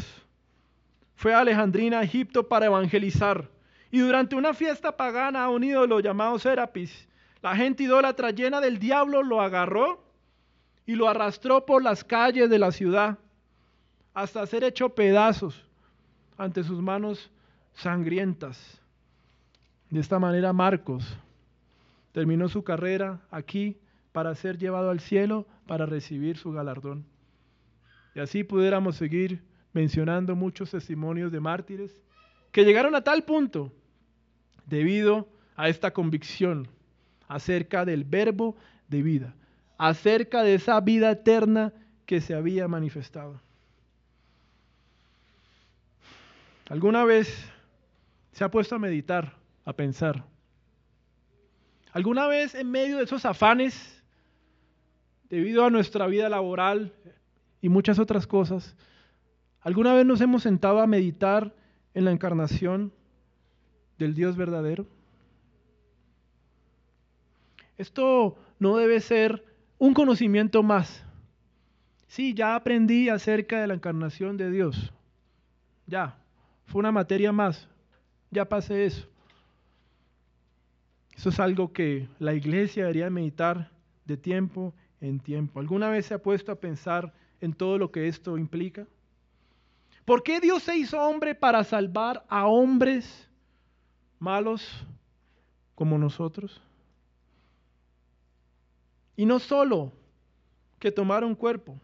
fue 1.14 1.32
a 1.32 1.40
Alejandrina, 1.40 2.02
Egipto, 2.02 2.46
para 2.46 2.66
evangelizar. 2.66 3.48
Y 3.90 4.00
durante 4.00 4.36
una 4.36 4.52
fiesta 4.52 4.96
pagana 4.96 5.44
a 5.44 5.48
un 5.48 5.64
ídolo 5.64 6.00
llamado 6.00 6.38
Serapis, 6.38 7.08
la 7.40 7.56
gente 7.56 7.84
idólatra 7.84 8.32
llena 8.32 8.60
del 8.60 8.78
diablo 8.78 9.22
lo 9.22 9.40
agarró 9.40 10.04
y 10.84 10.94
lo 10.94 11.08
arrastró 11.08 11.64
por 11.64 11.82
las 11.82 12.04
calles 12.04 12.50
de 12.50 12.58
la 12.58 12.72
ciudad 12.72 13.18
hasta 14.12 14.46
ser 14.46 14.64
hecho 14.64 14.90
pedazos 14.90 15.64
ante 16.36 16.64
sus 16.64 16.80
manos 16.80 17.30
sangrientas. 17.76 18.80
De 19.90 20.00
esta 20.00 20.18
manera 20.18 20.52
Marcos 20.52 21.16
terminó 22.12 22.48
su 22.48 22.64
carrera 22.64 23.20
aquí 23.30 23.78
para 24.12 24.34
ser 24.34 24.58
llevado 24.58 24.90
al 24.90 25.00
cielo 25.00 25.46
para 25.66 25.86
recibir 25.86 26.38
su 26.38 26.50
galardón. 26.50 27.04
Y 28.14 28.20
así 28.20 28.44
pudiéramos 28.44 28.96
seguir 28.96 29.42
mencionando 29.72 30.34
muchos 30.34 30.70
testimonios 30.70 31.30
de 31.30 31.40
mártires 31.40 32.02
que 32.50 32.64
llegaron 32.64 32.94
a 32.94 33.04
tal 33.04 33.24
punto 33.24 33.72
debido 34.64 35.28
a 35.54 35.68
esta 35.68 35.92
convicción 35.92 36.68
acerca 37.28 37.84
del 37.84 38.04
verbo 38.04 38.56
de 38.88 39.02
vida, 39.02 39.34
acerca 39.76 40.42
de 40.42 40.54
esa 40.54 40.80
vida 40.80 41.10
eterna 41.10 41.72
que 42.06 42.20
se 42.20 42.34
había 42.34 42.68
manifestado. 42.68 43.40
¿Alguna 46.68 47.04
vez 47.04 47.52
se 48.36 48.44
ha 48.44 48.50
puesto 48.50 48.74
a 48.74 48.78
meditar, 48.78 49.32
a 49.64 49.72
pensar? 49.72 50.22
¿Alguna 51.90 52.26
vez 52.26 52.54
en 52.54 52.70
medio 52.70 52.98
de 52.98 53.04
esos 53.04 53.24
afanes, 53.24 54.04
debido 55.30 55.64
a 55.64 55.70
nuestra 55.70 56.06
vida 56.06 56.28
laboral 56.28 56.92
y 57.62 57.70
muchas 57.70 57.98
otras 57.98 58.26
cosas, 58.26 58.76
alguna 59.62 59.94
vez 59.94 60.04
nos 60.04 60.20
hemos 60.20 60.42
sentado 60.42 60.80
a 60.80 60.86
meditar 60.86 61.54
en 61.94 62.04
la 62.04 62.10
encarnación 62.10 62.92
del 63.96 64.14
Dios 64.14 64.36
verdadero? 64.36 64.86
Esto 67.78 68.36
no 68.58 68.76
debe 68.76 69.00
ser 69.00 69.46
un 69.78 69.94
conocimiento 69.94 70.62
más. 70.62 71.06
Sí, 72.06 72.34
ya 72.34 72.54
aprendí 72.54 73.08
acerca 73.08 73.62
de 73.62 73.68
la 73.68 73.72
encarnación 73.72 74.36
de 74.36 74.50
Dios. 74.50 74.92
Ya, 75.86 76.18
fue 76.66 76.80
una 76.80 76.92
materia 76.92 77.32
más. 77.32 77.66
Ya 78.30 78.44
pasé 78.48 78.86
eso. 78.86 79.06
Eso 81.16 81.30
es 81.30 81.40
algo 81.40 81.72
que 81.72 82.08
la 82.18 82.34
iglesia 82.34 82.82
debería 82.82 83.08
meditar 83.08 83.70
de 84.04 84.16
tiempo 84.16 84.74
en 85.00 85.18
tiempo. 85.18 85.60
¿Alguna 85.60 85.88
vez 85.88 86.06
se 86.06 86.14
ha 86.14 86.22
puesto 86.22 86.52
a 86.52 86.60
pensar 86.60 87.12
en 87.40 87.52
todo 87.52 87.78
lo 87.78 87.90
que 87.90 88.08
esto 88.08 88.36
implica? 88.36 88.86
¿Por 90.04 90.22
qué 90.22 90.40
Dios 90.40 90.62
se 90.62 90.76
hizo 90.76 91.00
hombre 91.00 91.34
para 91.34 91.64
salvar 91.64 92.24
a 92.28 92.46
hombres 92.46 93.28
malos 94.18 94.84
como 95.74 95.98
nosotros? 95.98 96.60
Y 99.16 99.24
no 99.24 99.38
solo 99.38 99.92
que 100.78 100.92
tomara 100.92 101.26
un 101.26 101.34
cuerpo, 101.34 101.80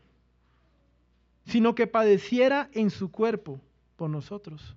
sino 1.47 1.75
que 1.75 1.87
padeciera 1.87 2.69
en 2.73 2.91
su 2.91 3.11
cuerpo 3.11 3.61
por 3.97 4.11
nosotros. 4.11 4.77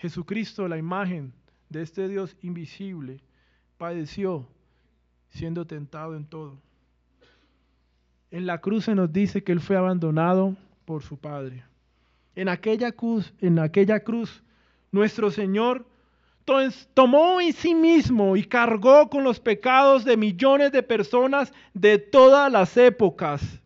Jesucristo, 0.00 0.66
la 0.66 0.78
imagen 0.78 1.32
de 1.68 1.82
este 1.82 2.08
Dios 2.08 2.34
invisible, 2.40 3.20
padeció 3.76 4.48
siendo 5.28 5.66
tentado 5.66 6.16
en 6.16 6.24
todo. 6.24 6.58
En 8.30 8.46
la 8.46 8.62
cruz 8.62 8.86
se 8.86 8.94
nos 8.94 9.12
dice 9.12 9.44
que 9.44 9.52
Él 9.52 9.60
fue 9.60 9.76
abandonado 9.76 10.56
por 10.86 11.02
su 11.02 11.18
Padre. 11.18 11.64
En 12.34 12.48
aquella 12.48 12.92
cruz, 12.92 13.34
en 13.40 13.58
aquella 13.58 14.00
cruz, 14.00 14.42
nuestro 14.90 15.30
Señor 15.30 15.86
tomó 16.94 17.38
en 17.40 17.52
sí 17.52 17.74
mismo 17.74 18.36
y 18.36 18.44
cargó 18.44 19.10
con 19.10 19.22
los 19.22 19.38
pecados 19.38 20.04
de 20.06 20.16
millones 20.16 20.72
de 20.72 20.82
personas 20.82 21.52
de 21.74 21.98
todas 21.98 22.50
las 22.50 22.74
épocas. 22.78 23.60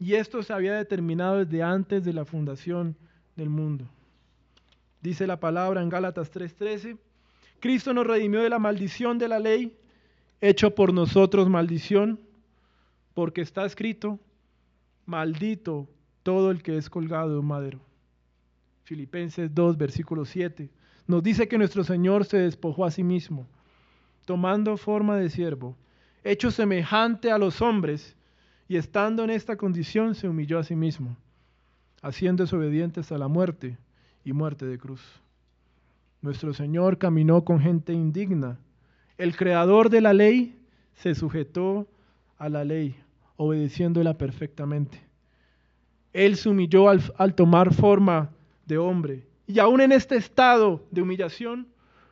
Y 0.00 0.14
esto 0.14 0.42
se 0.42 0.52
había 0.52 0.74
determinado 0.74 1.44
desde 1.44 1.62
antes 1.62 2.04
de 2.04 2.12
la 2.12 2.24
fundación 2.24 2.96
del 3.38 3.48
mundo. 3.48 3.86
Dice 5.00 5.26
la 5.26 5.38
palabra 5.38 5.80
en 5.80 5.88
Gálatas 5.88 6.30
3:13, 6.30 6.98
Cristo 7.60 7.94
nos 7.94 8.06
redimió 8.06 8.42
de 8.42 8.50
la 8.50 8.58
maldición 8.58 9.16
de 9.16 9.28
la 9.28 9.38
ley, 9.38 9.74
hecho 10.40 10.74
por 10.74 10.92
nosotros 10.92 11.48
maldición, 11.48 12.20
porque 13.14 13.40
está 13.40 13.64
escrito, 13.64 14.18
maldito 15.06 15.88
todo 16.22 16.50
el 16.50 16.62
que 16.62 16.76
es 16.76 16.90
colgado 16.90 17.30
de 17.30 17.38
un 17.38 17.46
madero. 17.46 17.80
Filipenses 18.82 19.54
2, 19.54 19.78
versículo 19.78 20.24
7, 20.24 20.68
nos 21.06 21.22
dice 21.22 21.46
que 21.46 21.58
nuestro 21.58 21.84
Señor 21.84 22.24
se 22.24 22.38
despojó 22.38 22.84
a 22.84 22.90
sí 22.90 23.04
mismo, 23.04 23.46
tomando 24.24 24.76
forma 24.76 25.16
de 25.16 25.30
siervo, 25.30 25.76
hecho 26.24 26.50
semejante 26.50 27.30
a 27.30 27.38
los 27.38 27.62
hombres, 27.62 28.16
y 28.68 28.76
estando 28.76 29.22
en 29.24 29.30
esta 29.30 29.56
condición 29.56 30.14
se 30.14 30.28
humilló 30.28 30.58
a 30.58 30.64
sí 30.64 30.74
mismo, 30.74 31.16
haciendo 32.02 32.44
obediente 32.44 33.00
hasta 33.00 33.18
la 33.18 33.28
muerte 33.28 33.78
y 34.24 34.32
muerte 34.32 34.66
de 34.66 34.78
cruz. 34.78 35.02
Nuestro 36.20 36.52
Señor 36.52 36.98
caminó 36.98 37.44
con 37.44 37.60
gente 37.60 37.92
indigna. 37.92 38.58
El 39.16 39.36
creador 39.36 39.90
de 39.90 40.00
la 40.00 40.12
ley 40.12 40.58
se 40.94 41.14
sujetó 41.14 41.86
a 42.38 42.48
la 42.48 42.64
ley, 42.64 42.96
obedeciéndola 43.36 44.18
perfectamente. 44.18 45.00
Él 46.12 46.36
se 46.36 46.48
humilló 46.48 46.88
al, 46.88 47.02
al 47.16 47.34
tomar 47.34 47.72
forma 47.72 48.30
de 48.66 48.78
hombre. 48.78 49.26
Y 49.46 49.58
aún 49.60 49.80
en 49.80 49.92
este 49.92 50.16
estado 50.16 50.84
de 50.90 51.02
humillación, 51.02 51.68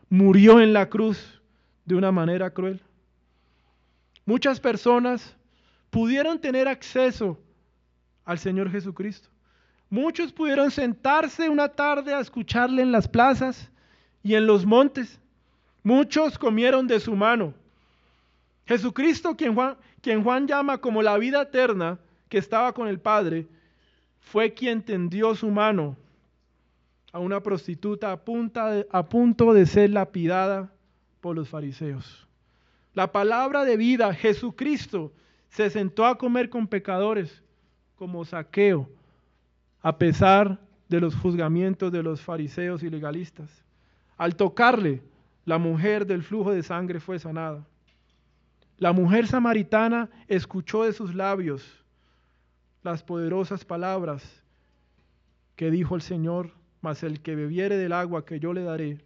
murió 0.08 0.60
en 0.60 0.72
la 0.72 0.88
cruz 0.88 1.40
de 1.84 1.94
una 1.94 2.12
manera 2.12 2.50
cruel. 2.50 2.80
Muchas 4.24 4.60
personas 4.60 5.36
pudieron 5.90 6.40
tener 6.40 6.68
acceso 6.68 7.38
al 8.24 8.38
Señor 8.38 8.70
Jesucristo. 8.70 9.28
Muchos 9.88 10.32
pudieron 10.32 10.70
sentarse 10.70 11.48
una 11.48 11.68
tarde 11.68 12.12
a 12.12 12.20
escucharle 12.20 12.82
en 12.82 12.92
las 12.92 13.06
plazas 13.06 13.70
y 14.22 14.34
en 14.34 14.46
los 14.46 14.66
montes. 14.66 15.20
Muchos 15.82 16.38
comieron 16.38 16.86
de 16.86 16.98
su 16.98 17.14
mano. 17.14 17.54
Jesucristo, 18.66 19.36
quien 19.36 19.54
Juan, 19.54 19.76
quien 20.00 20.24
Juan 20.24 20.48
llama 20.48 20.78
como 20.78 21.02
la 21.02 21.16
vida 21.18 21.42
eterna 21.42 21.98
que 22.28 22.38
estaba 22.38 22.72
con 22.72 22.88
el 22.88 22.98
Padre, 22.98 23.46
fue 24.18 24.52
quien 24.52 24.82
tendió 24.82 25.36
su 25.36 25.48
mano 25.48 25.96
a 27.12 27.20
una 27.20 27.40
prostituta 27.40 28.10
a, 28.10 28.18
a 28.90 29.02
punto 29.04 29.52
de 29.52 29.66
ser 29.66 29.90
lapidada 29.90 30.72
por 31.20 31.36
los 31.36 31.48
fariseos. 31.48 32.26
La 32.92 33.12
palabra 33.12 33.64
de 33.64 33.76
vida, 33.76 34.12
Jesucristo, 34.12 35.12
se 35.48 35.70
sentó 35.70 36.04
a 36.04 36.18
comer 36.18 36.50
con 36.50 36.66
pecadores 36.66 37.42
como 37.94 38.24
saqueo, 38.24 38.88
a 39.86 39.98
pesar 39.98 40.58
de 40.88 41.00
los 41.00 41.14
juzgamientos 41.14 41.92
de 41.92 42.02
los 42.02 42.20
fariseos 42.20 42.82
y 42.82 42.90
legalistas. 42.90 43.48
Al 44.16 44.34
tocarle, 44.34 45.00
la 45.44 45.58
mujer 45.58 46.06
del 46.06 46.24
flujo 46.24 46.50
de 46.50 46.64
sangre 46.64 46.98
fue 46.98 47.20
sanada. 47.20 47.64
La 48.78 48.92
mujer 48.92 49.28
samaritana 49.28 50.10
escuchó 50.26 50.82
de 50.82 50.92
sus 50.92 51.14
labios 51.14 51.84
las 52.82 53.04
poderosas 53.04 53.64
palabras 53.64 54.42
que 55.54 55.70
dijo 55.70 55.94
el 55.94 56.02
Señor 56.02 56.50
mas 56.80 57.04
el 57.04 57.20
que 57.20 57.36
bebiere 57.36 57.76
del 57.76 57.92
agua 57.92 58.24
que 58.24 58.40
yo 58.40 58.52
le 58.52 58.64
daré, 58.64 58.98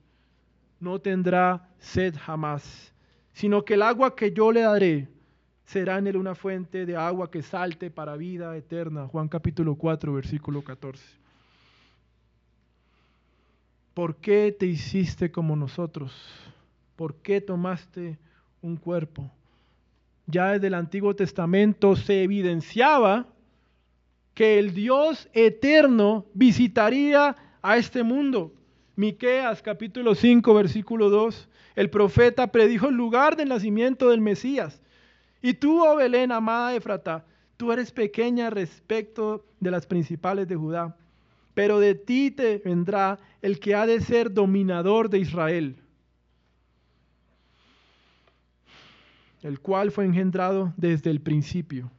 no 0.81 0.99
tendrá 0.99 1.69
sed 1.79 2.15
jamás, 2.19 2.95
sino 3.35 3.67
que 3.67 3.75
el 3.75 3.83
agua 3.83 4.17
que 4.17 4.33
yo 4.33 4.51
le 4.51 4.63
daré 4.63 5.09
será 5.71 5.99
en 5.99 6.09
él 6.09 6.17
una 6.17 6.35
fuente 6.35 6.85
de 6.85 6.97
agua 6.97 7.31
que 7.31 7.43
salte 7.43 7.93
para 7.93 8.17
vida 8.17 8.57
eterna. 8.57 9.07
Juan 9.07 9.29
capítulo 9.29 9.77
4, 9.77 10.13
versículo 10.13 10.63
14. 10.63 11.01
¿Por 13.95 14.17
qué 14.17 14.55
te 14.59 14.67
hiciste 14.67 15.31
como 15.31 15.55
nosotros? 15.55 16.13
¿Por 16.97 17.15
qué 17.23 17.41
tomaste 17.41 18.19
un 18.61 18.77
cuerpo? 18.79 19.31
Ya 20.27 20.51
desde 20.51 20.67
el 20.67 20.75
Antiguo 20.75 21.15
Testamento 21.15 21.95
se 21.95 22.25
evidenciaba 22.25 23.29
que 24.35 24.59
el 24.59 24.75
Dios 24.75 25.29
eterno 25.35 26.27
visitaría 26.35 27.37
a 27.63 27.77
este 27.77 28.03
mundo. 28.03 28.53
Miqueas 28.97 29.63
capítulo 29.63 30.17
5 30.17 30.53
versículo 30.53 31.11
2, 31.11 31.49
el 31.77 31.91
profeta 31.91 32.49
predijo 32.49 32.89
el 32.89 32.97
lugar 32.97 33.37
del 33.37 33.51
nacimiento 33.51 34.11
del 34.11 34.21
Mesías. 34.21 34.83
Y 35.43 35.55
tú, 35.55 35.85
oh 35.85 35.97
Belén, 35.97 36.33
amada 36.33 36.75
Efrata, 36.75 37.25
tú 37.57 37.73
eres 37.73 37.93
pequeña 37.93 38.51
respecto 38.51 39.45
de 39.59 39.71
las 39.71 39.87
principales 39.87 40.49
de 40.49 40.57
Judá, 40.57 40.97
pero 41.55 41.79
de 41.79 41.95
ti 41.95 42.31
te 42.31 42.59
vendrá 42.59 43.19
el 43.43 43.59
que 43.59 43.75
ha 43.75 43.87
de 43.87 44.01
ser 44.01 44.33
dominador 44.33 45.09
de 45.09 45.19
Israel, 45.19 45.77
el 49.43 49.61
cual 49.61 49.91
fue 49.91 50.05
engendrado 50.05 50.73
desde 50.77 51.11
el 51.11 51.21
principio, 51.21 51.91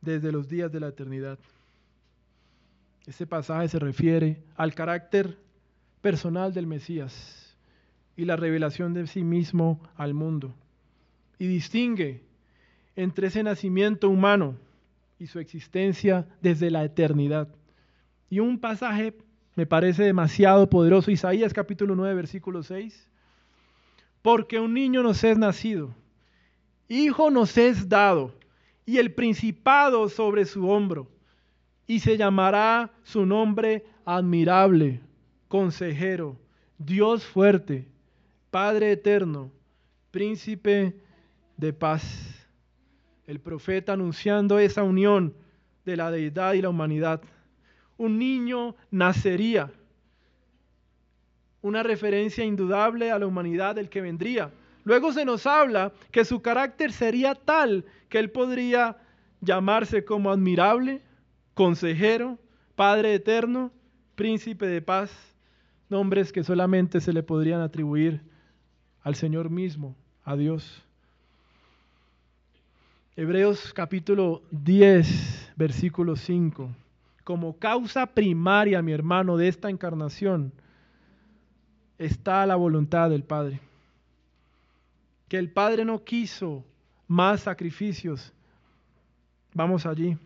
desde 0.00 0.32
los 0.32 0.48
días 0.48 0.70
de 0.70 0.80
la 0.80 0.88
eternidad. 0.88 1.38
Este 3.06 3.26
pasaje 3.26 3.68
se 3.68 3.78
refiere 3.78 4.42
al 4.56 4.74
carácter 4.74 5.38
personal 6.00 6.52
del 6.52 6.66
Mesías 6.66 7.56
y 8.16 8.24
la 8.24 8.36
revelación 8.36 8.94
de 8.94 9.06
sí 9.06 9.24
mismo 9.24 9.80
al 9.96 10.14
mundo. 10.14 10.54
Y 11.38 11.46
distingue 11.46 12.22
entre 12.96 13.28
ese 13.28 13.42
nacimiento 13.42 14.08
humano 14.08 14.56
y 15.18 15.26
su 15.26 15.38
existencia 15.38 16.26
desde 16.40 16.70
la 16.70 16.84
eternidad. 16.84 17.48
Y 18.30 18.40
un 18.40 18.58
pasaje 18.58 19.14
me 19.54 19.66
parece 19.66 20.04
demasiado 20.04 20.68
poderoso, 20.68 21.10
Isaías 21.10 21.52
capítulo 21.52 21.94
9, 21.94 22.14
versículo 22.14 22.62
6. 22.62 23.08
Porque 24.22 24.58
un 24.58 24.74
niño 24.74 25.02
nos 25.02 25.22
es 25.22 25.38
nacido, 25.38 25.94
hijo 26.88 27.30
nos 27.30 27.56
es 27.58 27.88
dado, 27.88 28.34
y 28.86 28.98
el 28.98 29.12
principado 29.12 30.08
sobre 30.08 30.44
su 30.44 30.68
hombro, 30.68 31.08
y 31.86 32.00
se 32.00 32.16
llamará 32.16 32.90
su 33.02 33.26
nombre 33.26 33.84
admirable, 34.04 35.00
consejero, 35.48 36.36
Dios 36.78 37.24
fuerte, 37.24 37.86
Padre 38.50 38.92
eterno, 38.92 39.50
príncipe 40.10 40.96
de 41.56 41.72
paz. 41.72 42.46
El 43.26 43.40
profeta 43.40 43.94
anunciando 43.94 44.58
esa 44.58 44.82
unión 44.82 45.34
de 45.84 45.96
la 45.96 46.10
deidad 46.10 46.54
y 46.54 46.62
la 46.62 46.68
humanidad. 46.68 47.22
Un 47.96 48.18
niño 48.18 48.76
nacería, 48.90 49.70
una 51.62 51.82
referencia 51.82 52.44
indudable 52.44 53.10
a 53.10 53.18
la 53.18 53.26
humanidad 53.26 53.74
del 53.74 53.88
que 53.88 54.00
vendría. 54.00 54.50
Luego 54.84 55.12
se 55.12 55.24
nos 55.24 55.46
habla 55.46 55.92
que 56.10 56.24
su 56.24 56.42
carácter 56.42 56.92
sería 56.92 57.34
tal 57.34 57.84
que 58.08 58.18
él 58.18 58.30
podría 58.30 58.98
llamarse 59.40 60.04
como 60.04 60.30
admirable, 60.30 61.02
consejero, 61.54 62.38
Padre 62.74 63.14
eterno, 63.14 63.70
príncipe 64.16 64.66
de 64.66 64.82
paz, 64.82 65.10
nombres 65.88 66.32
que 66.32 66.42
solamente 66.42 67.00
se 67.00 67.12
le 67.12 67.22
podrían 67.22 67.60
atribuir 67.60 68.20
al 69.02 69.14
Señor 69.14 69.48
mismo, 69.48 69.96
a 70.24 70.36
Dios. 70.36 70.84
Hebreos 73.16 73.72
capítulo 73.72 74.42
10, 74.50 75.52
versículo 75.54 76.16
5. 76.16 76.68
Como 77.22 77.56
causa 77.56 78.06
primaria, 78.06 78.82
mi 78.82 78.90
hermano, 78.90 79.36
de 79.36 79.46
esta 79.46 79.70
encarnación 79.70 80.52
está 81.96 82.44
la 82.44 82.56
voluntad 82.56 83.10
del 83.10 83.22
Padre. 83.22 83.60
Que 85.28 85.38
el 85.38 85.48
Padre 85.48 85.84
no 85.84 86.02
quiso 86.02 86.64
más 87.06 87.42
sacrificios. 87.42 88.32
Vamos 89.52 89.86
allí. 89.86 90.18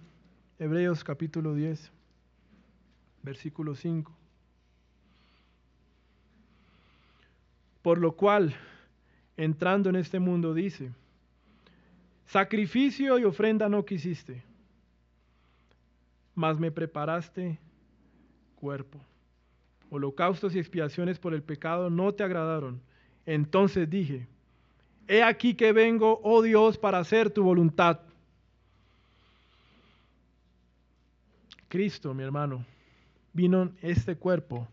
Hebreos 0.58 1.04
capítulo 1.04 1.54
10, 1.54 1.92
versículo 3.22 3.74
5. 3.74 4.10
Por 7.82 7.98
lo 7.98 8.12
cual, 8.12 8.54
entrando 9.36 9.90
en 9.90 9.96
este 9.96 10.18
mundo, 10.18 10.54
dice, 10.54 10.90
sacrificio 12.28 13.18
y 13.18 13.24
ofrenda 13.24 13.68
no 13.68 13.84
quisiste, 13.84 14.42
mas 16.34 16.58
me 16.58 16.70
preparaste 16.70 17.58
cuerpo. 18.54 19.00
Holocaustos 19.90 20.54
y 20.54 20.58
expiaciones 20.58 21.18
por 21.18 21.32
el 21.32 21.42
pecado 21.42 21.88
no 21.88 22.12
te 22.12 22.22
agradaron. 22.22 22.80
Entonces 23.24 23.88
dije, 23.88 24.26
he 25.08 25.22
aquí 25.22 25.54
que 25.54 25.72
vengo, 25.72 26.20
oh 26.22 26.42
Dios, 26.42 26.76
para 26.76 26.98
hacer 26.98 27.30
tu 27.30 27.42
voluntad. 27.42 28.00
Cristo, 31.68 32.12
mi 32.12 32.22
hermano, 32.22 32.64
vino 33.32 33.62
en 33.62 33.76
este 33.80 34.16
cuerpo 34.16 34.68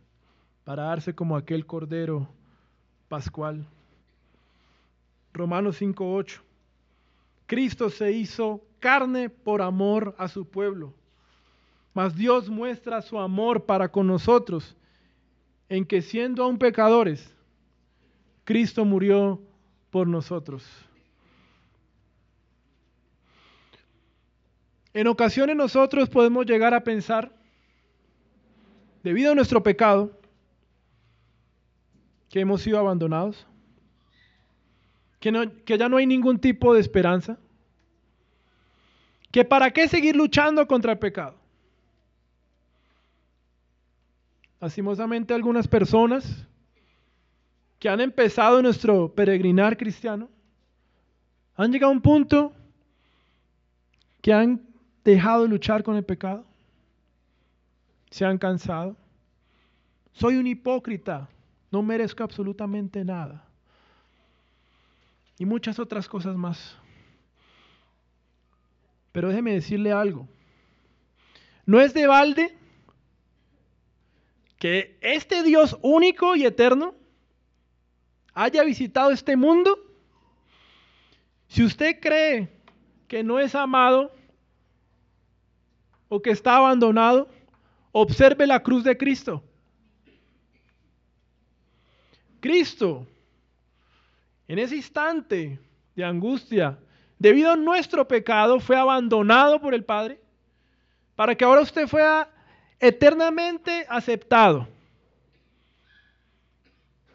para 0.65 0.83
darse 0.83 1.15
como 1.15 1.37
aquel 1.37 1.65
cordero 1.65 2.27
pascual. 3.07 3.65
Romanos 5.33 5.81
5:8. 5.81 6.44
Cristo 7.45 7.89
se 7.89 8.12
hizo 8.12 8.62
carne 8.79 9.29
por 9.29 9.62
amor 9.62 10.15
a 10.17 10.27
su 10.27 10.49
pueblo. 10.49 10.93
Mas 11.93 12.15
Dios 12.15 12.49
muestra 12.49 13.01
su 13.01 13.17
amor 13.17 13.65
para 13.65 13.89
con 13.89 14.08
nosotros 14.08 14.75
en 15.69 15.86
que 15.86 16.01
siendo 16.01 16.43
aún 16.43 16.58
pecadores, 16.58 17.34
Cristo 18.43 18.86
murió 18.86 19.41
por 19.89 20.08
nosotros. 20.08 20.63
En 24.93 25.08
ocasiones 25.08 25.55
nosotros 25.55 26.10
podemos 26.10 26.45
llegar 26.45 26.73
a 26.73 26.84
pensar, 26.84 27.31
debido 29.03 29.31
a 29.31 29.36
nuestro 29.36 29.62
pecado, 29.62 30.12
que 32.29 32.39
hemos 32.39 32.62
sido 32.62 32.79
abandonados, 32.79 33.45
que, 35.65 35.77
ya 35.77 35.89
no 35.89 35.97
hay 35.97 36.05
ningún 36.05 36.39
tipo 36.39 36.73
de 36.73 36.79
esperanza, 36.79 37.38
que 39.31 39.43
para 39.43 39.71
qué 39.71 39.88
seguir 39.88 40.15
luchando 40.15 40.67
contra 40.67 40.93
el 40.93 40.99
pecado. 40.99 41.35
Lastimosamente 44.61 45.33
algunas 45.33 45.67
personas 45.67 46.47
que 47.79 47.89
han 47.89 48.01
empezado 48.01 48.61
nuestro 48.61 49.13
peregrinar 49.13 49.77
cristiano 49.77 50.29
han 51.55 51.71
llegado 51.71 51.91
a 51.91 51.95
un 51.95 52.01
punto 52.01 52.53
que 54.21 54.33
han 54.33 54.61
dejado 55.03 55.43
de 55.43 55.49
luchar 55.49 55.83
con 55.83 55.95
el 55.95 56.03
pecado, 56.03 56.45
se 58.09 58.25
han 58.25 58.38
cansado. 58.38 58.95
Soy 60.13 60.38
un 60.38 60.47
hipócrita, 60.47 61.27
no 61.71 61.81
merezco 61.81 62.23
absolutamente 62.23 63.03
nada. 63.03 63.45
Y 65.37 65.45
muchas 65.45 65.79
otras 65.79 66.07
cosas 66.07 66.35
más. 66.35 66.77
Pero 69.11 69.29
déjeme 69.29 69.53
decirle 69.53 69.91
algo. 69.91 70.27
No 71.65 71.81
es 71.81 71.93
de 71.93 72.07
balde 72.07 72.57
que 74.59 74.97
este 75.01 75.43
Dios 75.43 75.77
único 75.81 76.35
y 76.35 76.45
eterno 76.45 76.95
haya 78.33 78.63
visitado 78.63 79.11
este 79.11 79.35
mundo. 79.35 79.77
Si 81.47 81.63
usted 81.63 81.99
cree 81.99 82.49
que 83.07 83.23
no 83.23 83.39
es 83.39 83.55
amado, 83.55 84.11
o 86.07 86.21
que 86.21 86.31
está 86.31 86.57
abandonado, 86.57 87.29
observe 87.91 88.45
la 88.47 88.61
cruz 88.61 88.83
de 88.83 88.97
Cristo. 88.97 89.43
Cristo, 92.39 93.07
en 94.47 94.60
ese 94.60 94.75
instante 94.75 95.60
de 95.95 96.03
angustia, 96.03 96.77
debido 97.17 97.51
a 97.51 97.55
nuestro 97.55 98.08
pecado, 98.08 98.60
fue 98.60 98.77
abandonado 98.77 99.60
por 99.60 99.73
el 99.73 99.84
Padre, 99.84 100.19
para 101.15 101.36
que 101.36 101.45
ahora 101.45 101.62
usted 101.62 101.88
fuera 101.88 102.29
eternamente 102.79 103.86
aceptado. 103.89 104.67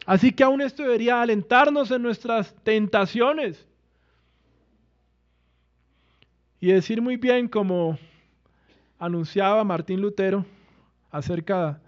Así 0.05 0.31
que 0.31 0.43
aún 0.43 0.61
esto 0.61 0.83
debería 0.83 1.21
alentarnos 1.21 1.91
en 1.91 2.01
nuestras 2.01 2.53
tentaciones 2.63 3.65
y 6.59 6.67
decir 6.67 7.01
muy 7.01 7.17
bien 7.17 7.47
como 7.47 7.97
anunciaba 8.99 9.63
Martín 9.63 10.01
Lutero 10.01 10.45
acerca 11.11 11.79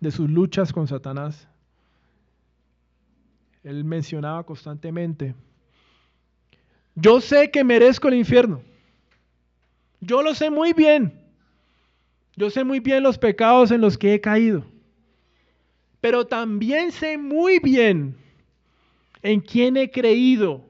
de 0.00 0.10
sus 0.10 0.28
luchas 0.30 0.72
con 0.72 0.86
Satanás. 0.86 1.48
Él 3.62 3.84
mencionaba 3.84 4.44
constantemente, 4.44 5.34
yo 6.94 7.20
sé 7.20 7.50
que 7.50 7.62
merezco 7.62 8.08
el 8.08 8.14
infierno. 8.14 8.60
Yo 10.00 10.22
lo 10.22 10.34
sé 10.34 10.50
muy 10.50 10.72
bien. 10.72 11.12
Yo 12.34 12.50
sé 12.50 12.64
muy 12.64 12.80
bien 12.80 13.02
los 13.02 13.18
pecados 13.18 13.70
en 13.70 13.80
los 13.80 13.96
que 13.96 14.14
he 14.14 14.20
caído. 14.20 14.64
Pero 16.00 16.26
también 16.26 16.92
sé 16.92 17.18
muy 17.18 17.58
bien 17.60 18.16
en 19.22 19.40
quién 19.40 19.76
he 19.76 19.90
creído. 19.90 20.64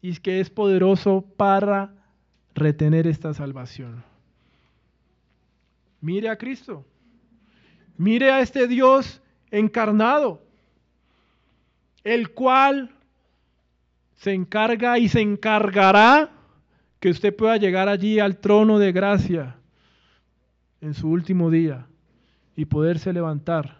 Y 0.00 0.10
es 0.10 0.20
que 0.20 0.40
es 0.40 0.50
poderoso 0.50 1.22
para 1.36 1.94
retener 2.54 3.06
esta 3.06 3.32
salvación. 3.32 4.04
Mire 6.00 6.28
a 6.28 6.36
Cristo. 6.36 6.84
Mire 7.96 8.30
a 8.30 8.40
este 8.40 8.66
Dios 8.68 9.22
encarnado, 9.50 10.43
el 12.04 12.30
cual 12.30 12.90
se 14.12 14.32
encarga 14.32 14.98
y 14.98 15.08
se 15.08 15.20
encargará 15.20 16.30
que 17.00 17.10
usted 17.10 17.34
pueda 17.34 17.56
llegar 17.56 17.88
allí 17.88 18.20
al 18.20 18.38
trono 18.38 18.78
de 18.78 18.92
gracia 18.92 19.56
en 20.80 20.94
su 20.94 21.08
último 21.08 21.50
día 21.50 21.86
y 22.56 22.66
poderse 22.66 23.12
levantar 23.12 23.78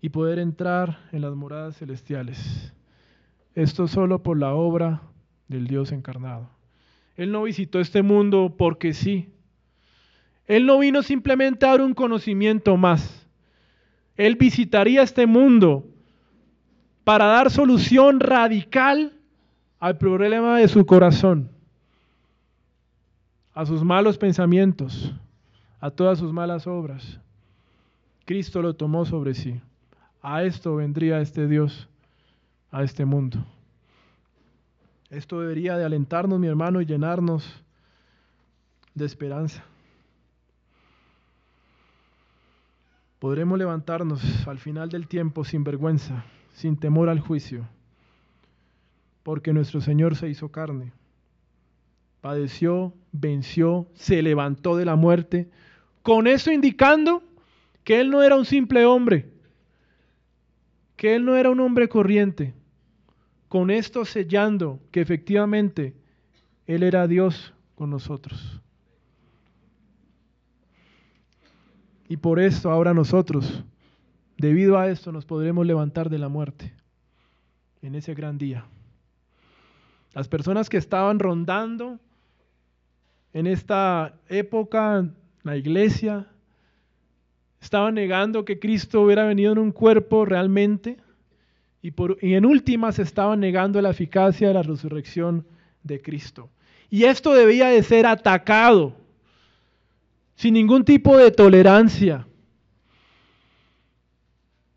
y 0.00 0.08
poder 0.08 0.38
entrar 0.38 0.98
en 1.12 1.20
las 1.20 1.34
moradas 1.34 1.76
celestiales. 1.76 2.72
Esto 3.54 3.86
solo 3.86 4.22
por 4.22 4.38
la 4.38 4.54
obra 4.54 5.02
del 5.48 5.66
Dios 5.66 5.92
encarnado. 5.92 6.50
Él 7.16 7.30
no 7.30 7.44
visitó 7.44 7.80
este 7.80 8.02
mundo 8.02 8.54
porque 8.58 8.94
sí. 8.94 9.28
Él 10.46 10.66
no 10.66 10.78
vino 10.78 11.02
simplemente 11.02 11.66
a 11.66 11.70
dar 11.70 11.82
un 11.82 11.94
conocimiento 11.94 12.76
más. 12.76 13.28
Él 14.16 14.36
visitaría 14.36 15.02
este 15.02 15.26
mundo 15.26 15.91
para 17.04 17.26
dar 17.26 17.50
solución 17.50 18.20
radical 18.20 19.12
al 19.80 19.98
problema 19.98 20.58
de 20.58 20.68
su 20.68 20.86
corazón, 20.86 21.50
a 23.54 23.66
sus 23.66 23.82
malos 23.82 24.18
pensamientos, 24.18 25.12
a 25.80 25.90
todas 25.90 26.18
sus 26.18 26.32
malas 26.32 26.66
obras. 26.66 27.18
Cristo 28.24 28.62
lo 28.62 28.74
tomó 28.74 29.04
sobre 29.04 29.34
sí. 29.34 29.60
A 30.22 30.44
esto 30.44 30.76
vendría 30.76 31.20
este 31.20 31.48
Dios, 31.48 31.88
a 32.70 32.84
este 32.84 33.04
mundo. 33.04 33.44
Esto 35.10 35.40
debería 35.40 35.76
de 35.76 35.84
alentarnos, 35.84 36.38
mi 36.38 36.46
hermano, 36.46 36.80
y 36.80 36.86
llenarnos 36.86 37.62
de 38.94 39.04
esperanza. 39.04 39.64
Podremos 43.18 43.58
levantarnos 43.58 44.48
al 44.48 44.58
final 44.58 44.88
del 44.88 45.06
tiempo 45.06 45.44
sin 45.44 45.64
vergüenza, 45.64 46.24
sin 46.52 46.76
temor 46.76 47.08
al 47.08 47.20
juicio, 47.20 47.66
porque 49.22 49.52
nuestro 49.52 49.80
Señor 49.80 50.16
se 50.16 50.28
hizo 50.28 50.50
carne, 50.50 50.92
padeció, 52.20 52.94
venció, 53.12 53.86
se 53.94 54.22
levantó 54.22 54.76
de 54.76 54.84
la 54.84 54.96
muerte, 54.96 55.48
con 56.02 56.26
eso 56.26 56.50
indicando 56.52 57.22
que 57.84 58.00
Él 58.00 58.10
no 58.10 58.22
era 58.22 58.36
un 58.36 58.44
simple 58.44 58.84
hombre, 58.84 59.28
que 60.96 61.16
Él 61.16 61.24
no 61.24 61.36
era 61.36 61.50
un 61.50 61.60
hombre 61.60 61.88
corriente, 61.88 62.54
con 63.48 63.70
esto 63.70 64.04
sellando 64.04 64.80
que 64.90 65.00
efectivamente 65.00 65.94
Él 66.66 66.82
era 66.82 67.06
Dios 67.06 67.52
con 67.74 67.90
nosotros. 67.90 68.60
Y 72.08 72.18
por 72.18 72.38
esto 72.40 72.70
ahora 72.70 72.94
nosotros, 72.94 73.64
debido 74.42 74.76
a 74.76 74.88
esto, 74.88 75.12
nos 75.12 75.24
podremos 75.24 75.64
levantar 75.64 76.10
de 76.10 76.18
la 76.18 76.28
muerte 76.28 76.72
en 77.80 77.94
ese 77.94 78.12
gran 78.12 78.38
día. 78.38 78.64
Las 80.14 80.26
personas 80.26 80.68
que 80.68 80.78
estaban 80.78 81.20
rondando 81.20 82.00
en 83.32 83.46
esta 83.46 84.14
época, 84.28 85.08
la 85.44 85.56
iglesia, 85.56 86.26
estaban 87.60 87.94
negando 87.94 88.44
que 88.44 88.58
Cristo 88.58 89.02
hubiera 89.02 89.24
venido 89.24 89.52
en 89.52 89.58
un 89.58 89.70
cuerpo 89.70 90.24
realmente 90.24 90.96
y, 91.80 91.92
por, 91.92 92.18
y 92.20 92.34
en 92.34 92.44
últimas 92.44 92.98
estaban 92.98 93.38
negando 93.38 93.80
la 93.80 93.90
eficacia 93.90 94.48
de 94.48 94.54
la 94.54 94.62
resurrección 94.62 95.46
de 95.84 96.02
Cristo. 96.02 96.50
Y 96.90 97.04
esto 97.04 97.32
debía 97.32 97.68
de 97.68 97.82
ser 97.84 98.06
atacado 98.06 98.96
sin 100.34 100.54
ningún 100.54 100.84
tipo 100.84 101.16
de 101.16 101.30
tolerancia. 101.30 102.26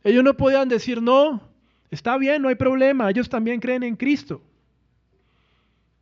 Ellos 0.05 0.23
no 0.23 0.37
podían 0.37 0.69
decir, 0.69 1.01
no, 1.01 1.41
está 1.89 2.15
bien, 2.19 2.43
no 2.43 2.49
hay 2.49 2.55
problema, 2.55 3.09
ellos 3.09 3.27
también 3.27 3.59
creen 3.59 3.81
en 3.81 3.95
Cristo. 3.95 4.39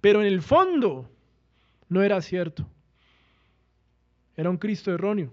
Pero 0.01 0.19
en 0.19 0.27
el 0.27 0.41
fondo 0.41 1.09
no 1.87 2.03
era 2.03 2.21
cierto. 2.21 2.67
Era 4.35 4.49
un 4.49 4.57
Cristo 4.57 4.93
erróneo. 4.93 5.31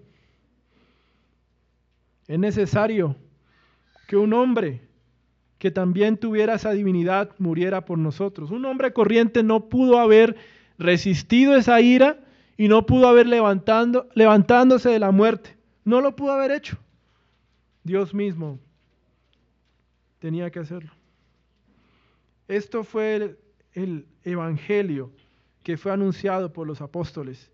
Es 2.29 2.39
necesario 2.39 3.17
que 4.07 4.15
un 4.15 4.31
hombre 4.31 4.79
que 5.57 5.69
también 5.69 6.15
tuviera 6.15 6.55
esa 6.55 6.71
divinidad 6.71 7.31
muriera 7.39 7.83
por 7.83 7.97
nosotros. 7.97 8.51
Un 8.51 8.63
hombre 8.63 8.93
corriente 8.93 9.43
no 9.43 9.67
pudo 9.67 9.99
haber 9.99 10.37
resistido 10.77 11.57
esa 11.57 11.81
ira 11.81 12.19
y 12.55 12.69
no 12.69 12.85
pudo 12.85 13.09
haber 13.09 13.27
levantando, 13.27 14.07
levantándose 14.15 14.89
de 14.91 14.99
la 14.99 15.11
muerte. 15.11 15.57
No 15.83 15.99
lo 15.99 16.15
pudo 16.15 16.31
haber 16.31 16.51
hecho. 16.51 16.77
Dios 17.83 18.13
mismo 18.13 18.59
tenía 20.19 20.49
que 20.51 20.59
hacerlo. 20.59 20.91
Esto 22.47 22.83
fue 22.83 23.15
el, 23.15 23.37
el 23.73 24.07
evangelio 24.23 25.11
que 25.63 25.77
fue 25.77 25.91
anunciado 25.91 26.51
por 26.51 26.67
los 26.67 26.81
apóstoles 26.81 27.51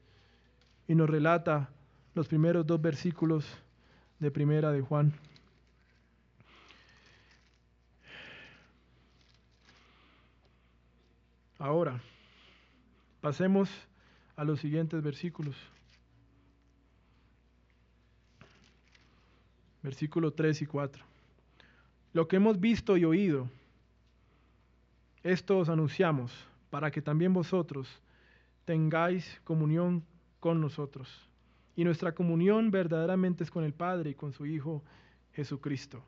y 0.87 0.95
nos 0.95 1.09
relata 1.09 1.69
los 2.13 2.27
primeros 2.27 2.65
dos 2.65 2.81
versículos 2.81 3.45
de 4.19 4.31
primera 4.31 4.71
de 4.71 4.81
Juan. 4.81 5.13
Ahora, 11.59 11.99
pasemos 13.21 13.69
a 14.35 14.43
los 14.43 14.59
siguientes 14.59 15.01
versículos. 15.01 15.55
Versículo 19.83 20.31
3 20.31 20.61
y 20.61 20.65
4. 20.65 21.03
Lo 22.13 22.27
que 22.27 22.37
hemos 22.37 22.59
visto 22.59 22.97
y 22.97 23.05
oído, 23.05 23.49
esto 25.23 25.59
os 25.59 25.69
anunciamos, 25.69 26.31
para 26.69 26.91
que 26.91 27.01
también 27.01 27.33
vosotros 27.33 27.87
tengáis 28.65 29.39
comunión 29.43 30.03
con 30.39 30.59
nosotros. 30.59 31.09
Y 31.75 31.83
nuestra 31.83 32.13
comunión 32.13 32.71
verdaderamente 32.71 33.43
es 33.43 33.51
con 33.51 33.63
el 33.63 33.73
Padre 33.73 34.11
y 34.11 34.15
con 34.15 34.33
su 34.33 34.45
Hijo 34.45 34.83
Jesucristo. 35.33 36.03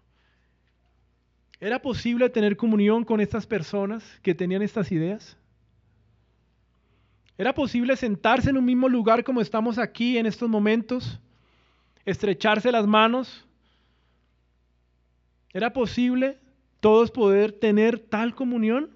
¿Era 1.60 1.82
posible 1.82 2.30
tener 2.30 2.56
comunión 2.56 3.04
con 3.04 3.20
estas 3.20 3.46
personas 3.46 4.04
que 4.24 4.34
tenían 4.34 4.62
estas 4.62 4.92
ideas? 4.92 5.38
¿Era 7.38 7.54
posible 7.54 7.96
sentarse 7.96 8.50
en 8.50 8.58
un 8.58 8.66
mismo 8.66 8.90
lugar 8.90 9.24
como 9.24 9.42
estamos 9.42 9.78
aquí 9.78 10.18
en 10.18 10.26
estos 10.26 10.50
momentos? 10.50 11.20
¿Estrecharse 12.06 12.72
las 12.72 12.88
manos? 12.88 13.46
¿Era 15.54 15.74
posible 15.74 16.38
todos 16.80 17.12
poder 17.12 17.52
tener 17.52 18.00
tal 18.00 18.36
comunión? 18.36 18.90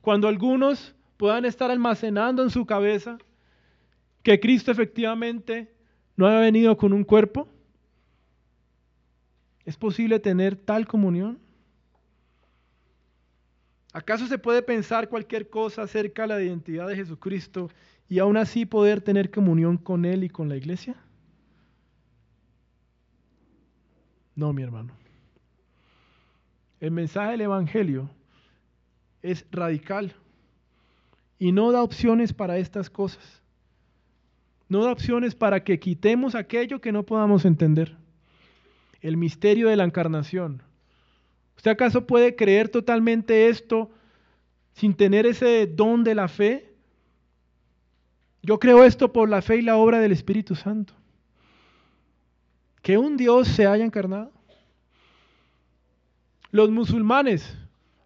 Cuando 0.00 0.28
algunos 0.28 0.94
puedan 1.16 1.44
estar 1.44 1.70
almacenando 1.70 2.42
en 2.42 2.50
su 2.50 2.66
cabeza 2.66 3.18
que 4.22 4.40
Cristo 4.40 4.72
efectivamente 4.72 5.72
no 6.16 6.26
ha 6.26 6.40
venido 6.40 6.76
con 6.76 6.92
un 6.92 7.04
cuerpo. 7.04 7.48
¿Es 9.64 9.76
posible 9.76 10.18
tener 10.18 10.56
tal 10.56 10.86
comunión? 10.86 11.38
¿Acaso 13.92 14.26
se 14.26 14.38
puede 14.38 14.62
pensar 14.62 15.08
cualquier 15.08 15.48
cosa 15.48 15.82
acerca 15.82 16.22
de 16.22 16.28
la 16.28 16.42
identidad 16.42 16.86
de 16.86 16.96
Jesucristo 16.96 17.70
y 18.08 18.18
aún 18.18 18.36
así 18.36 18.66
poder 18.66 19.00
tener 19.00 19.30
comunión 19.30 19.78
con 19.78 20.04
Él 20.04 20.22
y 20.24 20.28
con 20.28 20.48
la 20.48 20.56
iglesia? 20.56 20.96
No, 24.34 24.52
mi 24.52 24.62
hermano. 24.62 25.05
El 26.80 26.90
mensaje 26.90 27.32
del 27.32 27.42
Evangelio 27.42 28.10
es 29.22 29.46
radical 29.50 30.14
y 31.38 31.52
no 31.52 31.72
da 31.72 31.82
opciones 31.82 32.32
para 32.32 32.58
estas 32.58 32.90
cosas. 32.90 33.42
No 34.68 34.84
da 34.84 34.92
opciones 34.92 35.34
para 35.34 35.64
que 35.64 35.78
quitemos 35.78 36.34
aquello 36.34 36.80
que 36.80 36.92
no 36.92 37.04
podamos 37.04 37.44
entender. 37.44 37.96
El 39.00 39.16
misterio 39.16 39.68
de 39.68 39.76
la 39.76 39.84
encarnación, 39.84 40.62
¿Usted 41.56 41.70
acaso 41.70 42.06
puede 42.06 42.36
creer 42.36 42.68
totalmente 42.68 43.48
esto 43.48 43.90
sin 44.74 44.94
tener 44.94 45.26
ese 45.26 45.66
don 45.66 46.04
de 46.04 46.14
la 46.14 46.28
fe? 46.28 46.72
Yo 48.42 48.60
creo 48.60 48.84
esto 48.84 49.12
por 49.12 49.28
la 49.28 49.42
fe 49.42 49.56
y 49.56 49.62
la 49.62 49.76
obra 49.76 49.98
del 49.98 50.12
Espíritu 50.12 50.54
Santo. 50.54 50.92
Que 52.82 52.98
un 52.98 53.16
Dios 53.16 53.48
se 53.48 53.66
haya 53.66 53.84
encarnado. 53.84 54.30
Los 56.50 56.70
musulmanes 56.70 57.56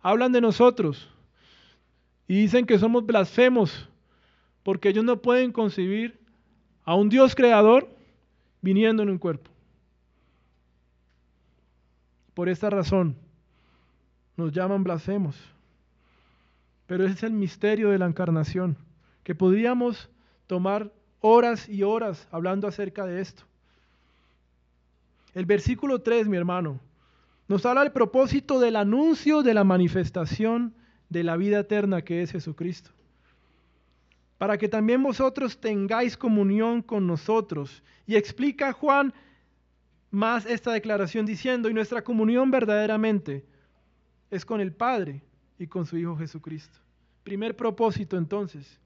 hablan 0.03 0.33
de 0.33 0.41
nosotros 0.41 1.09
y 2.27 2.35
dicen 2.35 2.67
que 2.67 2.79
somos 2.79 3.05
blasfemos 3.05 3.89
porque 4.63 4.89
ellos 4.89 5.05
no 5.05 5.21
pueden 5.21 5.53
concebir 5.53 6.19
a 6.85 6.95
un 6.95 7.09
Dios 7.09 7.35
creador 7.35 7.89
viniendo 8.63 9.03
en 9.03 9.11
un 9.11 9.19
cuerpo. 9.19 9.51
Por 12.35 12.49
esta 12.49 12.71
razón, 12.71 13.17
nos 14.37 14.53
llaman 14.53 14.85
blasfemos. 14.85 15.37
Pero 16.87 17.05
ese 17.05 17.15
es 17.15 17.23
el 17.23 17.33
misterio 17.33 17.91
de 17.91 17.99
la 17.99 18.07
encarnación, 18.07 18.77
que 19.23 19.35
podríamos 19.35 20.09
tomar 20.47 20.93
horas 21.21 21.69
y 21.69 21.83
horas 21.83 22.27
hablando 22.31 22.67
acerca 22.67 23.07
de 23.07 23.21
esto. 23.21 23.45
El 25.35 25.47
versículo 25.47 26.01
3, 26.01 26.27
mi 26.27 26.37
hermano, 26.37 26.81
nos 27.51 27.67
habla 27.67 27.81
del 27.83 27.91
propósito 27.91 28.61
del 28.61 28.77
anuncio 28.77 29.43
de 29.43 29.55
la 29.55 29.65
manifestación 29.65 30.73
de 31.09 31.25
la 31.25 31.37
vida 31.37 31.59
eterna 31.59 32.01
que 32.01 32.23
es 32.23 32.31
Jesucristo. 32.31 32.93
Para 34.39 34.57
que 34.57 34.69
también 34.69 35.03
vosotros 35.03 35.59
tengáis 35.61 36.17
comunión 36.17 36.81
con 36.81 37.09
nosotros. 37.09 37.83
Y 38.07 38.15
explica 38.15 38.73
Juan 38.73 39.13
más 40.13 40.47
esta 40.47 40.71
declaración 40.71 41.27
diciendo, 41.27 41.69
y 41.69 41.75
nuestra 41.75 42.05
comunión 42.05 42.53
verdaderamente 42.53 43.45
es 44.31 44.45
con 44.45 44.61
el 44.61 44.71
Padre 44.71 45.21
y 45.59 45.67
con 45.67 45.87
su 45.87 45.99
Hijo 45.99 46.17
Jesucristo. 46.17 46.79
Primer 47.25 47.57
propósito 47.57 48.17
entonces, 48.17 48.79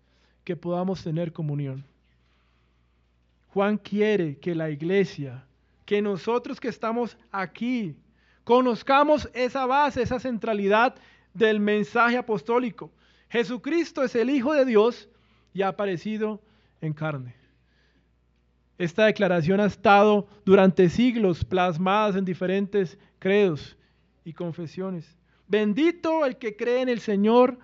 que 0.42 0.56
podamos 0.56 1.04
tener 1.04 1.34
comunión. 1.34 1.84
Juan 3.48 3.76
quiere 3.76 4.38
que 4.38 4.54
la 4.54 4.70
iglesia, 4.70 5.44
que 5.84 6.00
nosotros 6.00 6.58
que 6.58 6.68
estamos 6.68 7.18
aquí, 7.30 7.94
Conozcamos 8.45 9.28
esa 9.32 9.66
base, 9.66 10.03
esa 10.03 10.20
centralidad 10.20 10.95
del 11.32 11.61
mensaje 11.61 12.16
apostólico. 12.16 12.92
Jesucristo 13.28 14.03
es 14.05 14.14
el 14.14 14.30
Hijo 14.30 14.53
de 14.53 14.64
Dios 14.64 15.09
y 15.53 15.62
ha 15.62 15.68
aparecido 15.68 16.40
en 16.80 16.92
carne. 16.92 17.34
Esta 18.76 19.07
declaración 19.07 19.61
ha 19.61 19.66
estado 19.66 20.26
durante 20.45 20.88
siglos 20.88 21.45
plasmada 21.45 22.18
en 22.18 22.24
diferentes 22.24 22.99
credos 23.18 23.76
y 24.24 24.32
confesiones. 24.32 25.16
Bendito 25.47 26.26
el 26.26 26.36
que 26.36 26.57
cree 26.57 26.82
en 26.82 26.88
el 26.88 27.01
Señor 27.01 27.59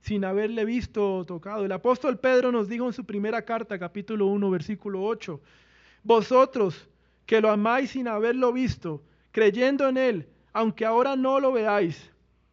sin 0.00 0.24
haberle 0.24 0.64
visto 0.64 1.16
o 1.18 1.24
tocado. 1.24 1.64
El 1.64 1.72
apóstol 1.72 2.18
Pedro 2.18 2.52
nos 2.52 2.68
dijo 2.68 2.86
en 2.86 2.92
su 2.92 3.04
primera 3.04 3.42
carta, 3.42 3.78
capítulo 3.78 4.26
1, 4.26 4.50
versículo 4.50 5.02
8, 5.04 5.40
vosotros 6.02 6.88
que 7.24 7.40
lo 7.40 7.50
amáis 7.50 7.90
sin 7.90 8.08
haberlo 8.08 8.52
visto, 8.52 9.02
creyendo 9.32 9.88
en 9.88 9.96
Él, 9.96 10.28
aunque 10.52 10.84
ahora 10.84 11.16
no 11.16 11.40
lo 11.40 11.52
veáis, 11.52 12.10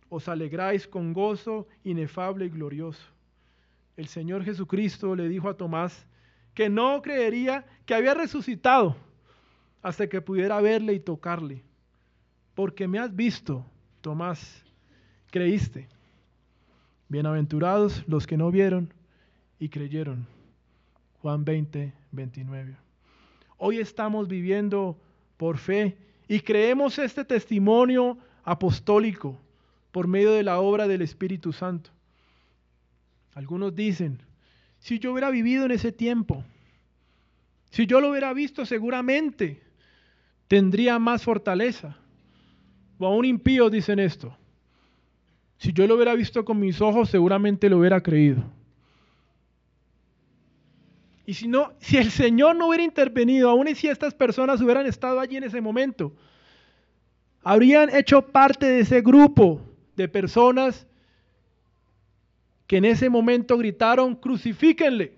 os 0.09 0.27
alegráis 0.27 0.87
con 0.87 1.13
gozo 1.13 1.67
inefable 1.83 2.45
y 2.45 2.49
glorioso. 2.49 3.03
El 3.95 4.07
Señor 4.07 4.43
Jesucristo 4.43 5.15
le 5.15 5.27
dijo 5.27 5.49
a 5.49 5.57
Tomás 5.57 6.07
que 6.53 6.69
no 6.69 7.01
creería 7.01 7.65
que 7.85 7.93
había 7.93 8.13
resucitado 8.13 8.95
hasta 9.81 10.07
que 10.07 10.21
pudiera 10.21 10.59
verle 10.61 10.93
y 10.93 10.99
tocarle. 10.99 11.63
Porque 12.55 12.87
me 12.87 12.99
has 12.99 13.15
visto, 13.15 13.65
Tomás, 14.01 14.63
creíste. 15.29 15.87
Bienaventurados 17.07 18.03
los 18.07 18.25
que 18.25 18.37
no 18.37 18.51
vieron 18.51 18.93
y 19.59 19.69
creyeron. 19.69 20.27
Juan 21.21 21.43
20, 21.43 21.93
29. 22.11 22.77
Hoy 23.57 23.79
estamos 23.79 24.27
viviendo 24.27 24.97
por 25.37 25.57
fe 25.57 25.97
y 26.29 26.41
creemos 26.41 26.99
este 26.99 27.25
testimonio 27.25 28.17
apostólico 28.43 29.37
por 29.91 30.07
medio 30.07 30.31
de 30.31 30.43
la 30.43 30.59
obra 30.59 30.87
del 30.87 31.01
Espíritu 31.01 31.51
Santo. 31.51 31.89
Algunos 33.33 33.75
dicen, 33.75 34.19
si 34.77 34.99
yo 34.99 35.11
hubiera 35.11 35.31
vivido 35.31 35.65
en 35.65 35.71
ese 35.71 35.91
tiempo, 35.91 36.43
si 37.71 37.87
yo 37.87 37.99
lo 37.99 38.11
hubiera 38.11 38.31
visto 38.33 38.65
seguramente, 38.67 39.59
tendría 40.47 40.99
más 40.99 41.23
fortaleza. 41.23 41.97
O 42.99 43.07
aún 43.07 43.25
impíos 43.25 43.71
dicen 43.71 43.97
esto. 43.97 44.37
Si 45.57 45.73
yo 45.73 45.87
lo 45.87 45.95
hubiera 45.95 46.13
visto 46.13 46.45
con 46.45 46.59
mis 46.59 46.79
ojos, 46.79 47.09
seguramente 47.09 47.69
lo 47.69 47.79
hubiera 47.79 48.01
creído. 48.01 48.43
Y 51.29 51.35
si 51.35 51.47
no, 51.47 51.73
si 51.79 51.97
el 51.97 52.09
Señor 52.09 52.55
no 52.55 52.69
hubiera 52.69 52.83
intervenido, 52.83 53.51
aún 53.51 53.67
si 53.75 53.87
estas 53.87 54.15
personas 54.15 54.61
hubieran 54.61 54.87
estado 54.87 55.19
allí 55.19 55.37
en 55.37 55.43
ese 55.43 55.61
momento, 55.61 56.11
habrían 57.43 57.95
hecho 57.95 58.23
parte 58.23 58.65
de 58.65 58.79
ese 58.79 59.01
grupo 59.01 59.61
de 59.95 60.07
personas 60.07 60.87
que 62.65 62.77
en 62.77 62.85
ese 62.85 63.11
momento 63.11 63.59
gritaron, 63.59 64.15
crucifíquenle. 64.15 65.13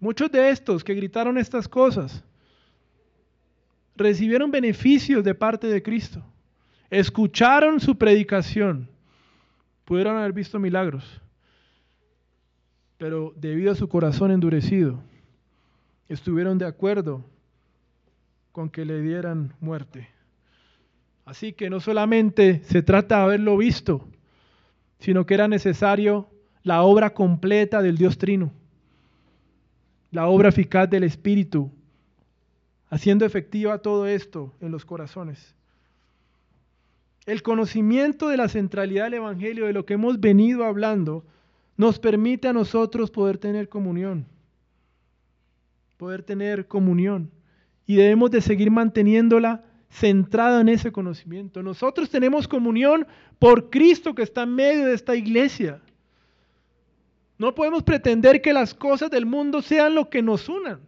Muchos 0.00 0.32
de 0.32 0.50
estos 0.50 0.82
que 0.82 0.94
gritaron 0.94 1.38
estas 1.38 1.68
cosas 1.68 2.24
recibieron 3.94 4.50
beneficios 4.50 5.22
de 5.22 5.32
parte 5.32 5.68
de 5.68 5.80
Cristo, 5.80 6.24
escucharon 6.90 7.78
su 7.78 7.96
predicación, 7.96 8.90
pudieron 9.84 10.16
haber 10.16 10.32
visto 10.32 10.58
milagros 10.58 11.20
pero 12.98 13.32
debido 13.36 13.72
a 13.72 13.74
su 13.74 13.88
corazón 13.88 14.30
endurecido, 14.30 15.00
estuvieron 16.08 16.58
de 16.58 16.66
acuerdo 16.66 17.24
con 18.52 18.70
que 18.70 18.84
le 18.84 19.00
dieran 19.00 19.54
muerte. 19.60 20.08
Así 21.24 21.52
que 21.52 21.70
no 21.70 21.80
solamente 21.80 22.62
se 22.64 22.82
trata 22.82 23.18
de 23.18 23.22
haberlo 23.24 23.56
visto, 23.56 24.06
sino 24.98 25.26
que 25.26 25.34
era 25.34 25.48
necesario 25.48 26.28
la 26.62 26.82
obra 26.82 27.14
completa 27.14 27.82
del 27.82 27.96
Dios 27.96 28.18
Trino, 28.18 28.52
la 30.10 30.26
obra 30.28 30.50
eficaz 30.50 30.88
del 30.88 31.04
Espíritu, 31.04 31.70
haciendo 32.90 33.24
efectiva 33.24 33.78
todo 33.78 34.06
esto 34.06 34.52
en 34.60 34.70
los 34.70 34.84
corazones. 34.84 35.54
El 37.26 37.42
conocimiento 37.42 38.28
de 38.28 38.36
la 38.36 38.48
centralidad 38.48 39.04
del 39.04 39.14
Evangelio, 39.14 39.66
de 39.66 39.72
lo 39.72 39.84
que 39.84 39.94
hemos 39.94 40.20
venido 40.20 40.64
hablando, 40.64 41.24
nos 41.76 41.98
permite 41.98 42.48
a 42.48 42.52
nosotros 42.52 43.10
poder 43.10 43.38
tener 43.38 43.68
comunión. 43.68 44.26
Poder 45.96 46.22
tener 46.22 46.66
comunión. 46.66 47.30
Y 47.86 47.96
debemos 47.96 48.30
de 48.30 48.40
seguir 48.40 48.70
manteniéndola 48.70 49.64
centrada 49.90 50.60
en 50.60 50.68
ese 50.68 50.92
conocimiento. 50.92 51.62
Nosotros 51.62 52.10
tenemos 52.10 52.48
comunión 52.48 53.06
por 53.38 53.70
Cristo 53.70 54.14
que 54.14 54.22
está 54.22 54.42
en 54.42 54.54
medio 54.54 54.86
de 54.86 54.94
esta 54.94 55.14
iglesia. 55.14 55.80
No 57.38 57.54
podemos 57.54 57.82
pretender 57.82 58.40
que 58.40 58.52
las 58.52 58.74
cosas 58.74 59.10
del 59.10 59.26
mundo 59.26 59.60
sean 59.60 59.94
lo 59.94 60.08
que 60.08 60.22
nos 60.22 60.48
unan. 60.48 60.80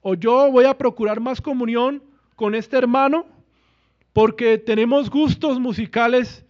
O 0.00 0.14
yo 0.14 0.50
voy 0.50 0.64
a 0.64 0.76
procurar 0.76 1.20
más 1.20 1.40
comunión 1.40 2.02
con 2.34 2.54
este 2.54 2.76
hermano 2.76 3.26
porque 4.12 4.58
tenemos 4.58 5.10
gustos 5.10 5.60
musicales 5.60 6.44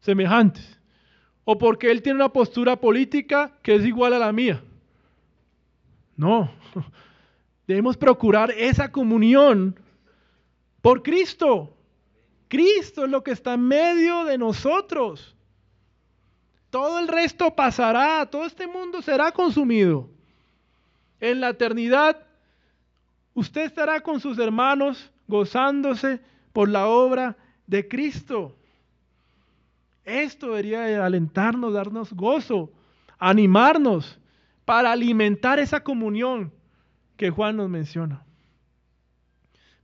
semejantes 0.00 0.75
o 1.48 1.56
porque 1.56 1.92
él 1.92 2.02
tiene 2.02 2.16
una 2.16 2.32
postura 2.32 2.74
política 2.74 3.52
que 3.62 3.76
es 3.76 3.84
igual 3.84 4.12
a 4.12 4.18
la 4.18 4.32
mía. 4.32 4.60
No, 6.16 6.50
debemos 7.68 7.96
procurar 7.96 8.50
esa 8.50 8.90
comunión 8.90 9.78
por 10.82 11.04
Cristo. 11.04 11.72
Cristo 12.48 13.04
es 13.04 13.10
lo 13.10 13.22
que 13.22 13.30
está 13.30 13.54
en 13.54 13.62
medio 13.62 14.24
de 14.24 14.38
nosotros. 14.38 15.36
Todo 16.70 16.98
el 16.98 17.06
resto 17.06 17.54
pasará, 17.54 18.26
todo 18.26 18.44
este 18.44 18.66
mundo 18.66 19.00
será 19.00 19.30
consumido. 19.30 20.10
En 21.20 21.40
la 21.40 21.50
eternidad, 21.50 22.26
usted 23.34 23.66
estará 23.66 24.00
con 24.00 24.18
sus 24.18 24.36
hermanos 24.38 25.12
gozándose 25.28 26.20
por 26.52 26.68
la 26.68 26.88
obra 26.88 27.36
de 27.68 27.86
Cristo. 27.86 28.56
Esto 30.06 30.46
debería 30.46 31.04
alentarnos, 31.04 31.74
darnos 31.74 32.12
gozo, 32.12 32.72
animarnos 33.18 34.20
para 34.64 34.92
alimentar 34.92 35.58
esa 35.58 35.82
comunión 35.82 36.52
que 37.16 37.30
Juan 37.30 37.56
nos 37.56 37.68
menciona. 37.68 38.22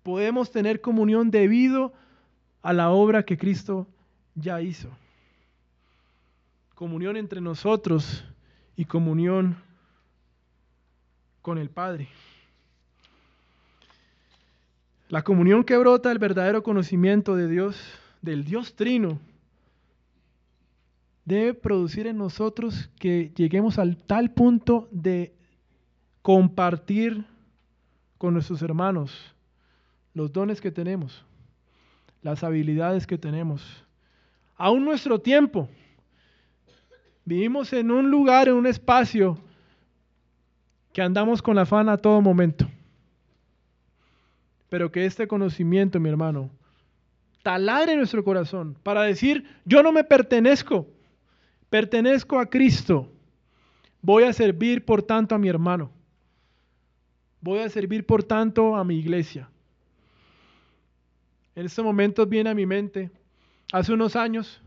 Podemos 0.04 0.52
tener 0.52 0.80
comunión 0.80 1.32
debido 1.32 1.92
a 2.62 2.72
la 2.72 2.90
obra 2.90 3.24
que 3.24 3.36
Cristo 3.36 3.88
ya 4.36 4.60
hizo. 4.60 4.88
Comunión 6.76 7.16
entre 7.16 7.40
nosotros 7.40 8.24
y 8.76 8.84
comunión 8.84 9.56
con 11.42 11.58
el 11.58 11.68
Padre. 11.68 12.08
La 15.08 15.22
comunión 15.22 15.64
que 15.64 15.76
brota 15.76 16.10
del 16.10 16.20
verdadero 16.20 16.62
conocimiento 16.62 17.34
de 17.34 17.48
Dios, 17.48 17.76
del 18.22 18.44
Dios 18.44 18.76
Trino, 18.76 19.18
debe 21.24 21.54
producir 21.54 22.06
en 22.06 22.18
nosotros 22.18 22.90
que 22.98 23.32
lleguemos 23.36 23.78
al 23.78 23.96
tal 23.96 24.32
punto 24.32 24.88
de 24.90 25.34
compartir 26.22 27.24
con 28.18 28.34
nuestros 28.34 28.62
hermanos 28.62 29.34
los 30.14 30.32
dones 30.32 30.60
que 30.60 30.70
tenemos, 30.70 31.24
las 32.22 32.44
habilidades 32.44 33.06
que 33.06 33.18
tenemos. 33.18 33.84
Aún 34.56 34.84
nuestro 34.84 35.20
tiempo. 35.20 35.68
Vivimos 37.24 37.72
en 37.72 37.90
un 37.90 38.10
lugar, 38.10 38.48
en 38.48 38.54
un 38.54 38.66
espacio 38.66 39.38
que 40.92 41.02
andamos 41.02 41.40
con 41.40 41.56
la 41.56 41.62
afán 41.62 41.88
a 41.88 41.96
todo 41.96 42.20
momento. 42.20 42.68
Pero 44.68 44.90
que 44.90 45.04
este 45.04 45.28
conocimiento, 45.28 46.00
mi 46.00 46.08
hermano, 46.08 46.50
taladre 47.42 47.96
nuestro 47.96 48.24
corazón 48.24 48.76
para 48.82 49.02
decir, 49.02 49.44
yo 49.64 49.82
no 49.82 49.92
me 49.92 50.04
pertenezco, 50.04 50.86
pertenezco 51.72 52.38
a 52.38 52.44
Cristo, 52.44 53.10
voy 54.02 54.24
a 54.24 54.34
servir 54.34 54.84
por 54.84 55.02
tanto 55.02 55.34
a 55.34 55.38
mi 55.38 55.48
hermano, 55.48 55.90
voy 57.40 57.60
a 57.60 57.68
servir 57.70 58.04
por 58.04 58.22
tanto 58.22 58.76
a 58.76 58.84
mi 58.84 58.98
iglesia. 58.98 59.48
En 61.54 61.64
estos 61.64 61.82
momentos 61.82 62.28
viene 62.28 62.50
a 62.50 62.54
mi 62.54 62.66
mente, 62.66 63.10
hace 63.72 63.90
unos 63.90 64.16
años, 64.16 64.60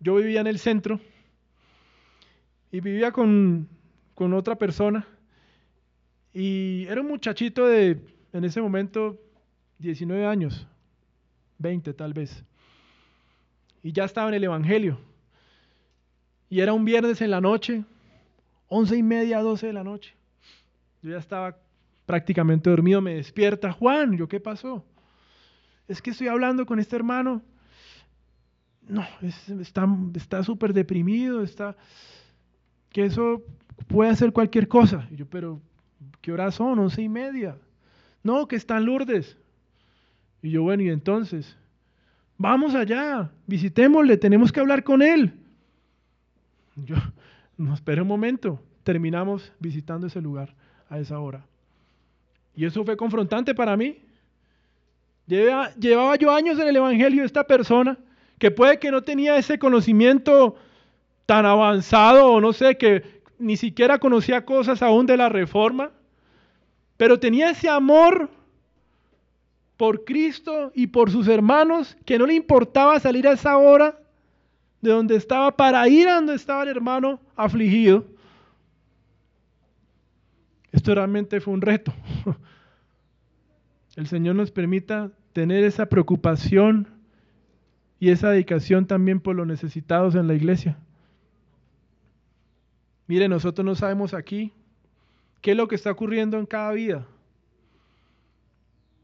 yo 0.00 0.16
vivía 0.16 0.42
en 0.42 0.48
el 0.48 0.58
centro 0.58 1.00
y 2.70 2.80
vivía 2.80 3.10
con, 3.10 3.66
con 4.14 4.34
otra 4.34 4.56
persona 4.56 5.08
y 6.34 6.84
era 6.90 7.00
un 7.00 7.08
muchachito 7.08 7.66
de, 7.66 7.98
en 8.34 8.44
ese 8.44 8.60
momento, 8.60 9.18
19 9.78 10.26
años, 10.26 10.66
20 11.56 11.94
tal 11.94 12.12
vez, 12.12 12.44
y 13.82 13.92
ya 13.92 14.04
estaba 14.04 14.28
en 14.28 14.34
el 14.34 14.44
Evangelio 14.44 15.13
y 16.48 16.60
era 16.60 16.72
un 16.72 16.84
viernes 16.84 17.20
en 17.20 17.30
la 17.30 17.40
noche, 17.40 17.84
once 18.68 18.96
y 18.96 19.02
media, 19.02 19.40
doce 19.40 19.68
de 19.68 19.72
la 19.72 19.84
noche. 19.84 20.14
Yo 21.02 21.10
ya 21.10 21.18
estaba 21.18 21.56
prácticamente 22.06 22.70
dormido, 22.70 23.00
me 23.00 23.14
despierta, 23.14 23.72
Juan, 23.72 24.16
¿yo 24.16 24.28
qué 24.28 24.40
pasó? 24.40 24.84
Es 25.88 26.00
que 26.00 26.10
estoy 26.10 26.28
hablando 26.28 26.64
con 26.66 26.78
este 26.78 26.96
hermano. 26.96 27.42
No, 28.86 29.06
está 29.22 30.42
súper 30.42 30.72
deprimido, 30.72 31.42
está... 31.42 31.76
Que 32.90 33.06
eso 33.06 33.42
puede 33.88 34.10
hacer 34.10 34.32
cualquier 34.32 34.68
cosa. 34.68 35.08
Y 35.10 35.16
yo, 35.16 35.26
pero, 35.26 35.60
¿qué 36.20 36.32
horas 36.32 36.54
son? 36.54 36.78
Once 36.78 37.02
y 37.02 37.08
media. 37.08 37.58
No, 38.22 38.46
que 38.46 38.56
están 38.56 38.84
Lourdes. 38.84 39.36
Y 40.42 40.50
yo, 40.50 40.62
bueno, 40.62 40.82
y 40.82 40.90
entonces, 40.90 41.56
vamos 42.38 42.74
allá, 42.74 43.30
visitémosle, 43.46 44.16
tenemos 44.16 44.52
que 44.52 44.60
hablar 44.60 44.84
con 44.84 45.02
él. 45.02 45.32
Yo, 46.84 46.96
no, 47.56 47.74
espera 47.74 48.02
un 48.02 48.08
momento, 48.08 48.60
terminamos 48.82 49.52
visitando 49.58 50.06
ese 50.06 50.20
lugar 50.20 50.54
a 50.88 50.98
esa 50.98 51.18
hora. 51.18 51.44
Y 52.54 52.64
eso 52.64 52.84
fue 52.84 52.96
confrontante 52.96 53.54
para 53.54 53.76
mí. 53.76 53.98
llevaba 55.26 56.16
yo 56.16 56.32
años 56.32 56.58
en 56.58 56.68
el 56.68 56.76
Evangelio 56.76 57.22
de 57.22 57.26
esta 57.26 57.44
persona 57.44 57.98
que 58.38 58.50
puede 58.50 58.78
que 58.78 58.90
no 58.90 59.02
tenía 59.02 59.36
ese 59.36 59.58
conocimiento 59.58 60.56
tan 61.26 61.46
avanzado 61.46 62.26
o 62.26 62.40
no 62.40 62.52
sé, 62.52 62.76
que 62.76 63.22
ni 63.38 63.56
siquiera 63.56 63.98
conocía 63.98 64.44
cosas 64.44 64.82
aún 64.82 65.06
de 65.06 65.16
la 65.16 65.28
reforma, 65.28 65.90
pero 66.96 67.18
tenía 67.18 67.50
ese 67.50 67.68
amor 67.68 68.30
por 69.76 70.04
Cristo 70.04 70.70
y 70.74 70.86
por 70.88 71.10
sus 71.10 71.26
hermanos 71.26 71.96
que 72.04 72.18
no 72.18 72.26
le 72.26 72.34
importaba 72.34 73.00
salir 73.00 73.26
a 73.26 73.32
esa 73.32 73.56
hora 73.56 73.98
de 74.84 74.90
donde 74.90 75.16
estaba 75.16 75.56
para 75.56 75.88
ir 75.88 76.08
a 76.08 76.16
donde 76.16 76.34
estaba 76.34 76.62
el 76.62 76.68
hermano 76.68 77.18
afligido. 77.34 78.06
Esto 80.70 80.94
realmente 80.94 81.40
fue 81.40 81.54
un 81.54 81.60
reto. 81.60 81.92
El 83.96 84.06
Señor 84.06 84.34
nos 84.34 84.50
permita 84.50 85.10
tener 85.32 85.64
esa 85.64 85.86
preocupación 85.86 86.88
y 87.98 88.10
esa 88.10 88.30
dedicación 88.30 88.86
también 88.86 89.20
por 89.20 89.36
los 89.36 89.46
necesitados 89.46 90.14
en 90.16 90.26
la 90.26 90.34
iglesia. 90.34 90.76
Mire, 93.06 93.28
nosotros 93.28 93.64
no 93.64 93.74
sabemos 93.74 94.14
aquí 94.14 94.52
qué 95.40 95.52
es 95.52 95.56
lo 95.56 95.68
que 95.68 95.76
está 95.76 95.90
ocurriendo 95.92 96.38
en 96.38 96.46
cada 96.46 96.72
vida. 96.72 97.06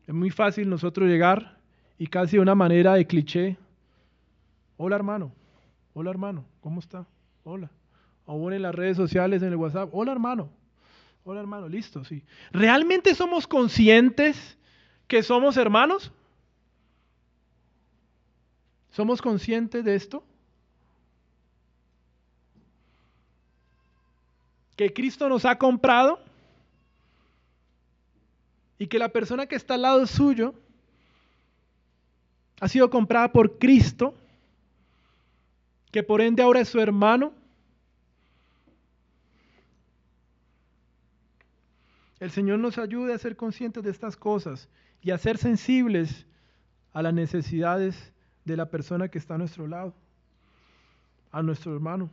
Es 0.06 0.14
muy 0.14 0.30
fácil 0.30 0.68
nosotros 0.68 1.08
llegar 1.08 1.56
y 1.98 2.08
casi 2.08 2.36
de 2.36 2.42
una 2.42 2.54
manera 2.54 2.94
de 2.94 3.06
cliché. 3.06 3.56
Hola 4.76 4.96
hermano, 4.96 5.32
hola 5.94 6.10
hermano, 6.10 6.44
¿cómo 6.60 6.80
está? 6.80 7.06
Hola. 7.44 7.70
O 8.26 8.50
en 8.52 8.62
las 8.62 8.74
redes 8.74 8.96
sociales, 8.96 9.42
en 9.42 9.48
el 9.48 9.56
WhatsApp, 9.56 9.90
hola 9.92 10.12
hermano, 10.12 10.50
hola 11.24 11.40
hermano, 11.40 11.68
listo, 11.68 12.04
sí. 12.04 12.22
¿Realmente 12.52 13.14
somos 13.14 13.46
conscientes 13.46 14.56
que 15.08 15.22
somos 15.22 15.56
hermanos? 15.56 16.12
¿Somos 18.90 19.20
conscientes 19.20 19.84
de 19.84 19.94
esto? 19.94 20.24
Que 24.76 24.92
Cristo 24.92 25.28
nos 25.28 25.44
ha 25.44 25.58
comprado 25.58 26.20
y 28.78 28.86
que 28.86 28.98
la 28.98 29.10
persona 29.10 29.46
que 29.46 29.56
está 29.56 29.74
al 29.74 29.82
lado 29.82 30.06
suyo 30.06 30.54
ha 32.60 32.68
sido 32.68 32.90
comprada 32.90 33.32
por 33.32 33.58
Cristo, 33.58 34.14
que 35.90 36.02
por 36.02 36.20
ende 36.20 36.42
ahora 36.42 36.60
es 36.60 36.68
su 36.68 36.80
hermano. 36.80 37.32
El 42.20 42.30
Señor 42.30 42.58
nos 42.58 42.78
ayude 42.78 43.14
a 43.14 43.18
ser 43.18 43.36
conscientes 43.36 43.82
de 43.82 43.90
estas 43.90 44.16
cosas 44.16 44.68
y 45.02 45.10
a 45.10 45.18
ser 45.18 45.38
sensibles 45.38 46.26
a 46.92 47.02
las 47.02 47.14
necesidades 47.14 48.12
de 48.44 48.56
la 48.56 48.66
persona 48.66 49.08
que 49.08 49.18
está 49.18 49.34
a 49.34 49.38
nuestro 49.38 49.66
lado, 49.66 49.94
a 51.32 51.42
nuestro 51.42 51.74
hermano. 51.74 52.10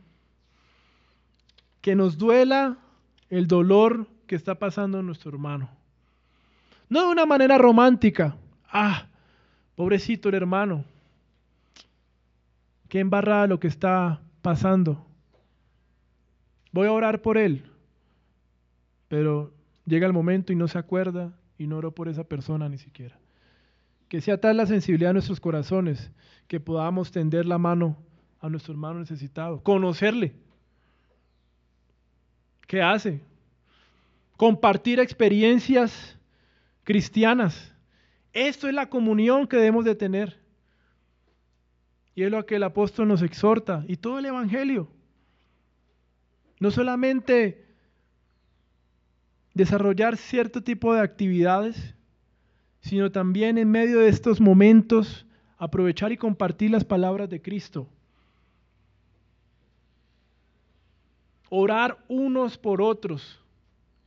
Que 1.80 1.94
nos 1.94 2.16
duela 2.16 2.78
el 3.28 3.46
dolor 3.46 4.06
que 4.26 4.34
está 4.34 4.58
pasando 4.58 5.02
nuestro 5.02 5.30
hermano. 5.30 5.68
No 6.88 7.02
de 7.06 7.12
una 7.12 7.26
manera 7.26 7.58
romántica. 7.58 8.36
Ah, 8.70 9.06
pobrecito 9.76 10.30
el 10.30 10.36
hermano. 10.36 10.84
Qué 12.88 13.00
embarrada 13.00 13.46
lo 13.46 13.60
que 13.60 13.68
está 13.68 14.20
pasando. 14.42 15.06
Voy 16.72 16.86
a 16.86 16.92
orar 16.92 17.22
por 17.22 17.38
él. 17.38 17.64
Pero 19.08 19.52
llega 19.86 20.06
el 20.06 20.12
momento 20.12 20.52
y 20.52 20.56
no 20.56 20.68
se 20.68 20.78
acuerda 20.78 21.32
y 21.58 21.66
no 21.66 21.78
oro 21.78 21.94
por 21.94 22.08
esa 22.08 22.24
persona 22.24 22.68
ni 22.68 22.78
siquiera. 22.78 23.18
Que 24.08 24.20
sea 24.20 24.40
tal 24.40 24.56
la 24.56 24.66
sensibilidad 24.66 25.10
de 25.10 25.14
nuestros 25.14 25.40
corazones 25.40 26.10
que 26.46 26.60
podamos 26.60 27.10
tender 27.10 27.46
la 27.46 27.58
mano 27.58 27.96
a 28.40 28.48
nuestro 28.48 28.72
hermano 28.72 29.00
necesitado, 29.00 29.62
conocerle. 29.62 30.34
¿Qué 32.66 32.82
hace? 32.82 33.20
Compartir 34.36 35.00
experiencias 35.00 36.18
cristianas. 36.84 37.74
Esto 38.32 38.68
es 38.68 38.74
la 38.74 38.88
comunión 38.88 39.46
que 39.46 39.56
debemos 39.56 39.84
de 39.84 39.94
tener. 39.94 40.38
Y 42.18 42.24
es 42.24 42.32
lo 42.32 42.44
que 42.46 42.56
el 42.56 42.64
apóstol 42.64 43.06
nos 43.06 43.22
exhorta. 43.22 43.84
Y 43.86 43.96
todo 43.96 44.18
el 44.18 44.26
Evangelio. 44.26 44.88
No 46.58 46.72
solamente 46.72 47.64
desarrollar 49.54 50.16
cierto 50.16 50.60
tipo 50.64 50.92
de 50.92 51.00
actividades, 51.00 51.94
sino 52.80 53.12
también 53.12 53.56
en 53.56 53.70
medio 53.70 54.00
de 54.00 54.08
estos 54.08 54.40
momentos 54.40 55.26
aprovechar 55.58 56.10
y 56.10 56.16
compartir 56.16 56.72
las 56.72 56.84
palabras 56.84 57.30
de 57.30 57.40
Cristo. 57.40 57.88
Orar 61.50 61.98
unos 62.08 62.58
por 62.58 62.82
otros. 62.82 63.38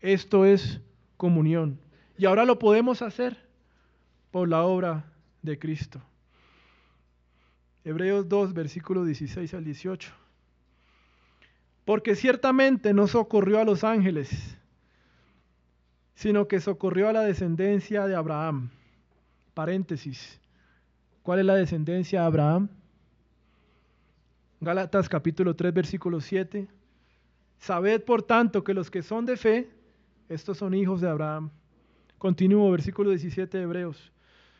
Esto 0.01 0.43
es 0.43 0.81
comunión. 1.15 1.79
Y 2.17 2.25
ahora 2.25 2.43
lo 2.43 2.59
podemos 2.59 3.01
hacer 3.01 3.37
por 4.31 4.49
la 4.49 4.63
obra 4.63 5.05
de 5.41 5.57
Cristo. 5.57 6.01
Hebreos 7.83 8.29
2, 8.29 8.53
versículos 8.53 9.05
16 9.07 9.53
al 9.53 9.63
18. 9.63 10.11
Porque 11.85 12.15
ciertamente 12.15 12.93
no 12.93 13.07
socorrió 13.07 13.59
a 13.59 13.63
los 13.63 13.83
ángeles, 13.83 14.57
sino 16.13 16.47
que 16.47 16.59
socorrió 16.59 17.09
a 17.09 17.13
la 17.13 17.21
descendencia 17.21 18.05
de 18.05 18.15
Abraham. 18.15 18.69
Paréntesis. 19.53 20.39
¿Cuál 21.23 21.39
es 21.39 21.45
la 21.45 21.55
descendencia 21.55 22.21
de 22.21 22.25
Abraham? 22.27 22.69
Gálatas 24.59 25.09
capítulo 25.09 25.55
3, 25.55 25.73
versículo 25.73 26.21
7. 26.21 26.67
Sabed 27.57 28.03
por 28.03 28.21
tanto 28.21 28.63
que 28.63 28.75
los 28.75 28.91
que 28.91 29.01
son 29.01 29.25
de 29.25 29.37
fe, 29.37 29.69
estos 30.29 30.59
son 30.59 30.75
hijos 30.75 31.01
de 31.01 31.09
Abraham. 31.09 31.49
Continúo, 32.19 32.69
versículo 32.69 33.09
17 33.09 33.57
de 33.57 33.63
Hebreos. 33.63 34.11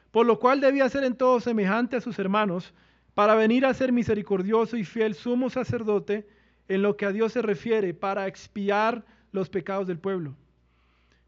Por 0.10 0.26
lo 0.26 0.40
cual 0.40 0.60
debía 0.60 0.90
ser 0.90 1.04
en 1.04 1.16
todo 1.16 1.40
semejante 1.40 1.96
a 1.96 2.02
sus 2.02 2.18
hermanos, 2.18 2.74
para 3.14 3.36
venir 3.36 3.66
a 3.66 3.74
ser 3.74 3.92
misericordioso 3.92 4.78
y 4.78 4.86
fiel 4.86 5.16
sumo 5.16 5.50
sacerdote 5.50 6.28
en 6.68 6.82
lo 6.82 6.96
que 6.96 7.06
a 7.06 7.12
Dios 7.12 7.34
se 7.34 7.42
refiere, 7.42 7.94
para 7.94 8.28
expiar 8.28 9.04
los 9.32 9.50
pecados 9.50 9.88
del 9.88 10.00
pueblo. 10.00 10.36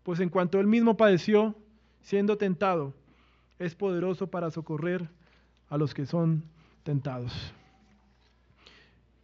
Pues 0.03 0.19
en 0.19 0.29
cuanto 0.29 0.59
él 0.59 0.67
mismo 0.67 0.95
padeció, 0.95 1.55
siendo 2.01 2.37
tentado, 2.37 2.93
es 3.59 3.75
poderoso 3.75 4.27
para 4.27 4.51
socorrer 4.51 5.09
a 5.69 5.77
los 5.77 5.93
que 5.93 6.05
son 6.05 6.43
tentados. 6.83 7.53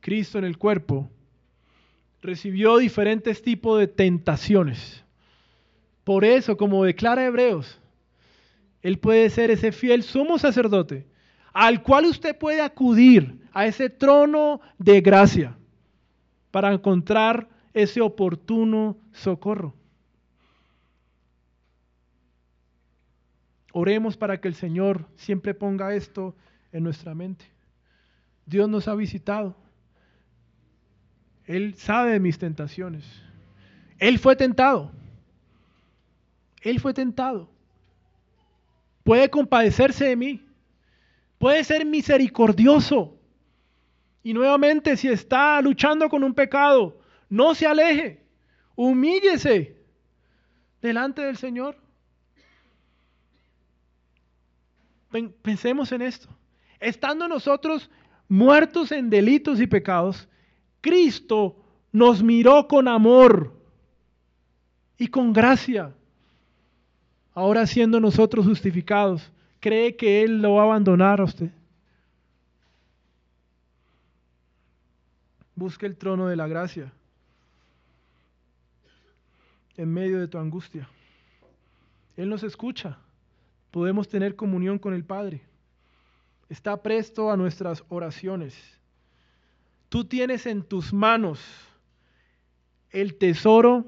Cristo 0.02 0.38
en 0.38 0.46
el 0.46 0.58
cuerpo 0.58 1.10
recibió 2.22 2.78
diferentes 2.78 3.42
tipos 3.42 3.80
de 3.80 3.88
tentaciones. 3.88 5.04
Por 6.04 6.26
eso, 6.26 6.58
como 6.58 6.84
declara 6.84 7.26
Hebreos, 7.26 7.80
Él 8.82 8.98
puede 8.98 9.30
ser 9.30 9.52
ese 9.52 9.72
fiel 9.72 10.04
sumo 10.04 10.38
sacerdote 10.38 11.06
al 11.54 11.84
cual 11.84 12.06
usted 12.06 12.38
puede 12.38 12.62
acudir 12.62 13.40
a 13.54 13.66
ese 13.66 13.90
trono 13.90 14.62
de 14.78 15.02
gracia 15.02 15.58
para 16.52 16.72
encontrar 16.72 17.48
ese 17.74 18.02
oportuno 18.02 18.98
socorro. 19.12 19.74
Oremos 23.72 24.18
para 24.18 24.42
que 24.42 24.48
el 24.48 24.56
Señor 24.56 25.06
siempre 25.16 25.54
ponga 25.54 25.94
esto 25.94 26.36
en 26.72 26.84
nuestra 26.84 27.14
mente. 27.14 27.46
Dios 28.46 28.68
nos 28.68 28.88
ha 28.88 28.96
visitado. 28.96 29.56
Él 31.46 31.76
sabe 31.76 32.14
de 32.14 32.20
mis 32.20 32.38
tentaciones. 32.40 33.06
Él 34.00 34.18
fue 34.18 34.36
tentado. 34.36 34.92
Él 36.62 36.80
fue 36.80 36.94
tentado. 36.94 37.50
Puede 39.04 39.30
compadecerse 39.30 40.06
de 40.06 40.16
mí. 40.16 40.49
Puede 41.40 41.64
ser 41.64 41.86
misericordioso. 41.86 43.18
Y 44.22 44.34
nuevamente, 44.34 44.96
si 44.98 45.08
está 45.08 45.60
luchando 45.62 46.10
con 46.10 46.24
un 46.24 46.34
pecado, 46.34 47.00
no 47.30 47.56
se 47.56 47.66
aleje. 47.66 48.24
Humíllese. 48.76 49.78
delante 50.82 51.22
del 51.22 51.38
Señor? 51.38 51.76
Pensemos 55.42 55.92
en 55.92 56.02
esto. 56.02 56.30
Estando 56.80 57.28
nosotros 57.28 57.90
muertos 58.28 58.92
en 58.92 59.10
delitos 59.10 59.60
y 59.60 59.68
pecados, 59.68 60.30
Cristo 60.82 61.58
nos 61.92 62.22
miró 62.22 62.68
con 62.68 62.88
amor 62.88 63.54
y 64.98 65.08
con 65.08 65.34
gracia. 65.34 65.94
Ahora 67.34 67.66
siendo 67.66 68.00
nosotros 68.00 68.46
justificados, 68.46 69.32
¿cree 69.60 69.96
que 69.96 70.24
Él 70.24 70.42
lo 70.42 70.56
va 70.56 70.62
a 70.62 70.66
abandonar 70.66 71.22
a 71.22 71.26
usted? 71.26 71.52
Busque 75.56 75.86
el 75.86 75.98
trono 75.98 76.28
de 76.28 76.36
la 76.36 76.48
gracia 76.48 76.94
en 79.76 79.94
medio 79.94 80.20
de 80.20 80.28
tu 80.28 80.38
angustia. 80.38 80.90
Él 82.18 82.30
nos 82.30 82.44
escucha. 82.44 82.98
Podemos 83.72 84.10
tener 84.10 84.36
comunión 84.36 84.80
con 84.80 84.94
el 84.94 85.06
Padre. 85.06 85.42
Está 86.50 86.82
presto 86.82 87.32
a 87.32 87.38
nuestras 87.38 87.84
oraciones. 87.88 88.58
Tú 89.88 90.04
tienes 90.06 90.46
en 90.46 90.64
tus 90.64 90.92
manos 90.92 91.40
el 92.92 93.16
tesoro 93.16 93.86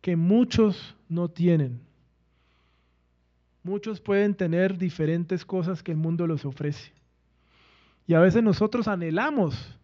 que 0.00 0.16
muchos 0.16 0.96
no 1.08 1.28
tienen. 1.28 1.80
Muchos 3.62 4.00
pueden 4.00 4.34
tener 4.34 4.78
diferentes 4.78 5.44
cosas 5.44 5.82
que 5.82 5.92
el 5.92 5.98
mundo 5.98 6.26
les 6.26 6.44
ofrece. 6.44 6.92
Y 8.06 8.14
a 8.14 8.20
veces 8.20 8.42
nosotros 8.42 8.88
anhelamos 8.88 9.78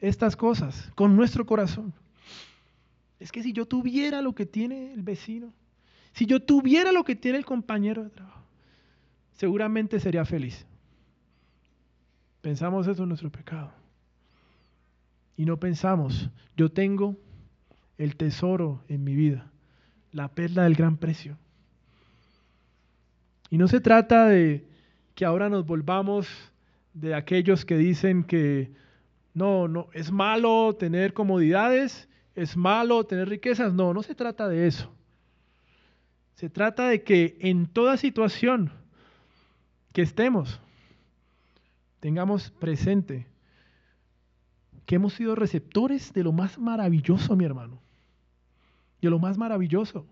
estas 0.00 0.36
cosas 0.36 0.90
con 0.94 1.16
nuestro 1.16 1.46
corazón. 1.46 1.92
Es 3.18 3.32
que 3.32 3.42
si 3.42 3.52
yo 3.52 3.66
tuviera 3.66 4.20
lo 4.20 4.34
que 4.34 4.46
tiene 4.46 4.92
el 4.92 5.02
vecino, 5.02 5.52
si 6.12 6.26
yo 6.26 6.40
tuviera 6.40 6.92
lo 6.92 7.04
que 7.04 7.16
tiene 7.16 7.38
el 7.38 7.44
compañero 7.44 8.04
de 8.04 8.10
trabajo, 8.10 8.42
seguramente 9.34 9.98
sería 10.00 10.24
feliz. 10.24 10.66
Pensamos 12.42 12.86
eso 12.88 13.04
en 13.04 13.08
nuestro 13.08 13.30
pecado. 13.30 13.72
Y 15.36 15.44
no 15.44 15.58
pensamos, 15.58 16.28
yo 16.56 16.70
tengo 16.70 17.16
el 17.96 18.16
tesoro 18.16 18.82
en 18.88 19.04
mi 19.04 19.14
vida, 19.14 19.50
la 20.10 20.28
perla 20.28 20.64
del 20.64 20.74
gran 20.74 20.96
precio. 20.96 21.38
Y 23.52 23.58
no 23.58 23.68
se 23.68 23.82
trata 23.82 24.28
de 24.28 24.66
que 25.14 25.26
ahora 25.26 25.50
nos 25.50 25.66
volvamos 25.66 26.26
de 26.94 27.14
aquellos 27.14 27.66
que 27.66 27.76
dicen 27.76 28.24
que 28.24 28.72
no, 29.34 29.68
no, 29.68 29.88
es 29.92 30.10
malo 30.10 30.74
tener 30.74 31.12
comodidades, 31.12 32.08
es 32.34 32.56
malo 32.56 33.04
tener 33.04 33.28
riquezas. 33.28 33.74
No, 33.74 33.92
no 33.92 34.02
se 34.02 34.14
trata 34.14 34.48
de 34.48 34.66
eso. 34.66 34.90
Se 36.32 36.48
trata 36.48 36.88
de 36.88 37.02
que 37.02 37.36
en 37.40 37.66
toda 37.66 37.98
situación 37.98 38.72
que 39.92 40.00
estemos, 40.00 40.58
tengamos 42.00 42.52
presente 42.52 43.26
que 44.86 44.94
hemos 44.94 45.12
sido 45.12 45.34
receptores 45.34 46.14
de 46.14 46.24
lo 46.24 46.32
más 46.32 46.58
maravilloso, 46.58 47.36
mi 47.36 47.44
hermano. 47.44 47.82
De 49.02 49.10
lo 49.10 49.18
más 49.18 49.36
maravilloso. 49.36 50.06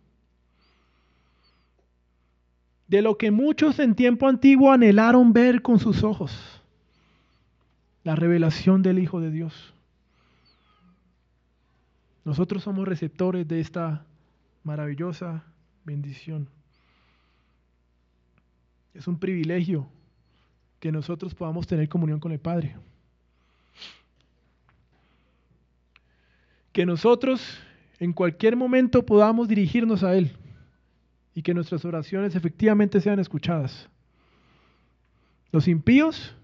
De 2.90 3.02
lo 3.02 3.16
que 3.16 3.30
muchos 3.30 3.78
en 3.78 3.94
tiempo 3.94 4.26
antiguo 4.26 4.72
anhelaron 4.72 5.32
ver 5.32 5.62
con 5.62 5.78
sus 5.78 6.02
ojos 6.02 6.60
la 8.02 8.16
revelación 8.16 8.82
del 8.82 8.98
Hijo 8.98 9.20
de 9.20 9.30
Dios. 9.30 9.72
Nosotros 12.24 12.64
somos 12.64 12.88
receptores 12.88 13.46
de 13.46 13.60
esta 13.60 14.04
maravillosa 14.64 15.44
bendición. 15.84 16.48
Es 18.92 19.06
un 19.06 19.20
privilegio 19.20 19.86
que 20.80 20.90
nosotros 20.90 21.32
podamos 21.32 21.68
tener 21.68 21.88
comunión 21.88 22.18
con 22.18 22.32
el 22.32 22.40
Padre. 22.40 22.74
Que 26.72 26.84
nosotros 26.84 27.60
en 28.00 28.12
cualquier 28.12 28.56
momento 28.56 29.06
podamos 29.06 29.46
dirigirnos 29.46 30.02
a 30.02 30.16
Él 30.16 30.36
y 31.34 31.42
que 31.42 31.54
nuestras 31.54 31.84
oraciones 31.84 32.34
efectivamente 32.34 33.00
sean 33.00 33.18
escuchadas. 33.18 33.88
Los 35.52 35.68
impíos 35.68 36.34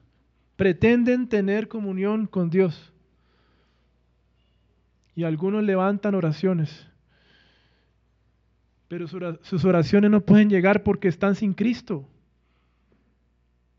pretenden 0.56 1.28
tener 1.28 1.68
comunión 1.68 2.26
con 2.26 2.50
Dios. 2.50 2.92
Y 5.14 5.24
algunos 5.24 5.62
levantan 5.62 6.14
oraciones. 6.14 6.88
Pero 8.88 9.06
sus 9.08 9.64
oraciones 9.64 10.10
no 10.10 10.20
pueden 10.20 10.50
llegar 10.50 10.82
porque 10.82 11.08
están 11.08 11.34
sin 11.34 11.54
Cristo. 11.54 12.08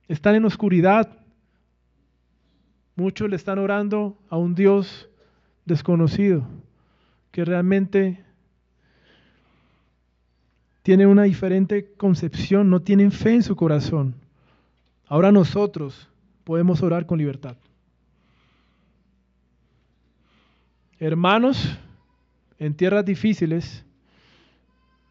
Están 0.07 0.35
en 0.35 0.45
oscuridad. 0.45 1.19
Muchos 2.95 3.29
le 3.29 3.35
están 3.35 3.59
orando 3.59 4.17
a 4.29 4.37
un 4.37 4.55
Dios 4.55 5.09
desconocido 5.65 6.47
que 7.31 7.45
realmente 7.45 8.23
tiene 10.87 11.05
una 11.05 11.23
diferente 11.23 11.91
concepción, 11.97 12.69
no 12.69 12.81
tienen 12.81 13.11
fe 13.11 13.33
en 13.33 13.43
su 13.43 13.57
corazón. 13.57 14.15
Ahora 15.05 15.33
nosotros 15.33 16.07
podemos 16.45 16.81
orar 16.81 17.05
con 17.05 17.17
libertad. 17.17 17.57
Hermanos, 20.97 21.77
en 22.57 22.73
tierras 22.73 23.03
difíciles, 23.03 23.83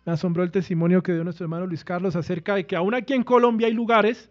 me 0.06 0.12
asombró 0.12 0.44
el 0.44 0.50
testimonio 0.50 1.02
que 1.02 1.12
dio 1.12 1.22
nuestro 1.22 1.44
hermano 1.44 1.66
Luis 1.66 1.84
Carlos 1.84 2.16
acerca 2.16 2.54
de 2.54 2.66
que 2.66 2.74
aún 2.74 2.94
aquí 2.94 3.12
en 3.12 3.22
Colombia 3.22 3.66
hay 3.66 3.74
lugares 3.74 4.30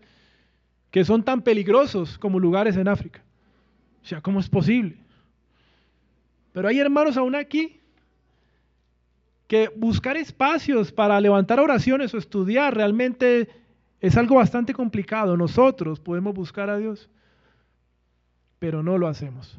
que 0.90 1.06
son 1.06 1.22
tan 1.22 1.44
peligrosos 1.44 2.18
como 2.18 2.40
lugares 2.40 2.76
en 2.76 2.88
África. 2.88 3.22
O 4.04 4.08
sea, 4.08 4.20
¿cómo 4.20 4.40
es 4.40 4.50
posible? 4.50 4.98
Pero 6.54 6.68
hay 6.68 6.80
hermanos 6.80 7.18
aún 7.18 7.36
aquí 7.36 7.80
que 9.48 9.72
buscar 9.76 10.18
espacios 10.18 10.92
para 10.92 11.20
levantar 11.22 11.60
oraciones 11.60 12.14
o 12.14 12.18
estudiar 12.18 12.76
realmente 12.76 13.50
es 14.02 14.18
algo 14.18 14.36
bastante 14.36 14.74
complicado. 14.74 15.38
Nosotros 15.38 16.00
podemos 16.00 16.34
buscar 16.34 16.70
a 16.70 16.78
Dios, 16.78 17.10
pero 18.60 18.82
no 18.82 18.98
lo 18.98 19.08
hacemos. 19.08 19.58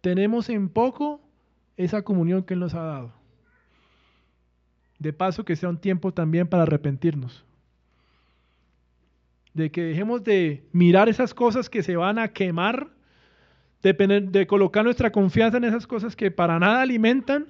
Tenemos 0.00 0.48
en 0.48 0.68
poco 0.68 1.20
esa 1.76 2.02
comunión 2.02 2.42
que 2.42 2.54
Él 2.54 2.60
nos 2.60 2.74
ha 2.74 2.82
dado. 2.82 3.12
De 4.98 5.12
paso 5.12 5.44
que 5.44 5.56
sea 5.56 5.68
un 5.68 5.78
tiempo 5.78 6.12
también 6.12 6.46
para 6.46 6.62
arrepentirnos. 6.62 7.44
De 9.52 9.70
que 9.70 9.82
dejemos 9.82 10.22
de 10.22 10.64
mirar 10.72 11.08
esas 11.08 11.34
cosas 11.34 11.68
que 11.68 11.82
se 11.82 11.96
van 11.96 12.18
a 12.18 12.28
quemar, 12.28 12.88
de, 13.82 13.92
de 13.92 14.46
colocar 14.46 14.84
nuestra 14.84 15.10
confianza 15.10 15.56
en 15.56 15.64
esas 15.64 15.88
cosas 15.88 16.14
que 16.14 16.30
para 16.30 16.58
nada 16.60 16.82
alimentan 16.82 17.46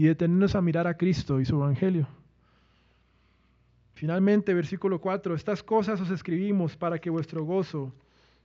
y 0.00 0.04
de 0.04 0.14
tenernos 0.14 0.54
a 0.54 0.62
mirar 0.62 0.86
a 0.86 0.96
Cristo 0.96 1.40
y 1.40 1.44
su 1.44 1.56
Evangelio. 1.56 2.08
Finalmente, 3.92 4.54
versículo 4.54 4.98
4, 4.98 5.34
estas 5.34 5.62
cosas 5.62 6.00
os 6.00 6.08
escribimos 6.08 6.74
para 6.74 6.98
que 6.98 7.10
vuestro 7.10 7.44
gozo 7.44 7.92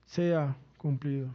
sea 0.04 0.54
cumplido. 0.76 1.30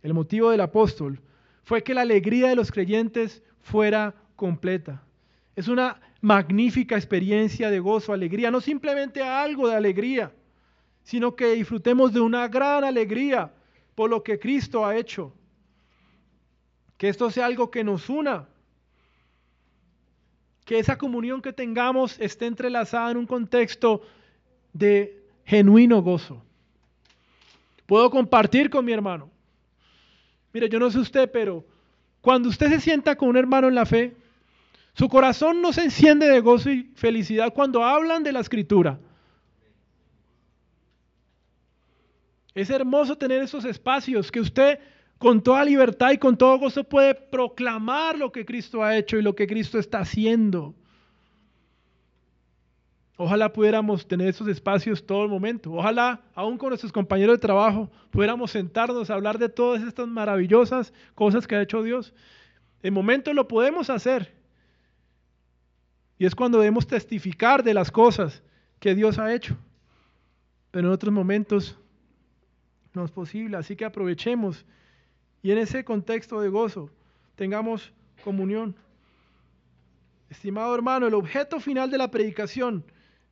El 0.00 0.14
motivo 0.14 0.52
del 0.52 0.60
apóstol 0.60 1.20
fue 1.64 1.82
que 1.82 1.92
la 1.92 2.02
alegría 2.02 2.50
de 2.50 2.54
los 2.54 2.70
creyentes 2.70 3.42
fuera 3.60 4.14
completa. 4.36 5.02
Es 5.56 5.66
una 5.66 6.00
magnífica 6.20 6.94
experiencia 6.94 7.68
de 7.68 7.80
gozo, 7.80 8.12
alegría, 8.12 8.52
no 8.52 8.60
simplemente 8.60 9.24
algo 9.24 9.66
de 9.66 9.74
alegría, 9.74 10.30
sino 11.02 11.34
que 11.34 11.54
disfrutemos 11.54 12.12
de 12.12 12.20
una 12.20 12.46
gran 12.46 12.84
alegría 12.84 13.52
por 13.96 14.08
lo 14.08 14.22
que 14.22 14.38
Cristo 14.38 14.86
ha 14.86 14.96
hecho. 14.96 15.34
Que 16.96 17.08
esto 17.08 17.28
sea 17.32 17.46
algo 17.46 17.72
que 17.72 17.82
nos 17.82 18.08
una, 18.08 18.46
que 20.68 20.78
esa 20.78 20.98
comunión 20.98 21.40
que 21.40 21.54
tengamos 21.54 22.20
esté 22.20 22.44
entrelazada 22.44 23.10
en 23.10 23.16
un 23.16 23.26
contexto 23.26 24.02
de 24.74 25.24
genuino 25.46 26.02
gozo. 26.02 26.42
Puedo 27.86 28.10
compartir 28.10 28.68
con 28.68 28.84
mi 28.84 28.92
hermano. 28.92 29.30
Mire, 30.52 30.68
yo 30.68 30.78
no 30.78 30.90
sé 30.90 30.98
usted, 30.98 31.30
pero 31.32 31.64
cuando 32.20 32.50
usted 32.50 32.68
se 32.68 32.80
sienta 32.80 33.16
con 33.16 33.30
un 33.30 33.38
hermano 33.38 33.68
en 33.68 33.74
la 33.76 33.86
fe, 33.86 34.14
su 34.92 35.08
corazón 35.08 35.62
no 35.62 35.72
se 35.72 35.84
enciende 35.84 36.28
de 36.28 36.40
gozo 36.40 36.68
y 36.68 36.82
felicidad 36.96 37.54
cuando 37.54 37.82
hablan 37.82 38.22
de 38.22 38.32
la 38.32 38.40
escritura. 38.40 39.00
Es 42.54 42.68
hermoso 42.68 43.16
tener 43.16 43.42
esos 43.42 43.64
espacios 43.64 44.30
que 44.30 44.40
usted 44.40 44.80
con 45.18 45.42
toda 45.42 45.64
libertad 45.64 46.12
y 46.12 46.18
con 46.18 46.36
todo 46.36 46.58
gozo 46.58 46.84
puede 46.84 47.14
proclamar 47.14 48.16
lo 48.16 48.30
que 48.30 48.46
Cristo 48.46 48.82
ha 48.82 48.96
hecho 48.96 49.16
y 49.16 49.22
lo 49.22 49.34
que 49.34 49.46
Cristo 49.46 49.78
está 49.78 50.00
haciendo. 50.00 50.74
Ojalá 53.20 53.52
pudiéramos 53.52 54.06
tener 54.06 54.28
esos 54.28 54.46
espacios 54.46 55.04
todo 55.04 55.24
el 55.24 55.28
momento. 55.28 55.72
Ojalá, 55.72 56.20
aún 56.36 56.56
con 56.56 56.68
nuestros 56.68 56.92
compañeros 56.92 57.34
de 57.34 57.40
trabajo, 57.40 57.90
pudiéramos 58.10 58.52
sentarnos 58.52 59.10
a 59.10 59.14
hablar 59.14 59.38
de 59.38 59.48
todas 59.48 59.82
estas 59.82 60.06
maravillosas 60.06 60.92
cosas 61.16 61.44
que 61.44 61.56
ha 61.56 61.62
hecho 61.62 61.82
Dios. 61.82 62.14
En 62.80 62.94
momentos 62.94 63.34
lo 63.34 63.48
podemos 63.48 63.90
hacer, 63.90 64.32
Y 66.20 66.26
es 66.26 66.34
cuando 66.34 66.58
debemos 66.58 66.86
testificar 66.86 67.62
de 67.62 67.74
las 67.74 67.90
cosas 67.90 68.42
que 68.78 68.94
Dios 68.94 69.18
ha 69.18 69.34
hecho. 69.34 69.56
Pero 70.70 70.88
en 70.88 70.94
otros 70.94 71.12
momentos 71.12 71.76
no 72.92 73.04
es 73.04 73.10
posible. 73.10 73.56
Así 73.56 73.74
que 73.74 73.84
aprovechemos 73.84 74.64
y 75.42 75.52
en 75.52 75.58
ese 75.58 75.84
contexto 75.84 76.40
de 76.40 76.48
gozo 76.48 76.90
tengamos 77.36 77.92
comunión. 78.24 78.74
Estimado 80.30 80.74
hermano, 80.74 81.06
el 81.06 81.14
objeto 81.14 81.60
final 81.60 81.90
de 81.90 81.98
la 81.98 82.10
predicación 82.10 82.84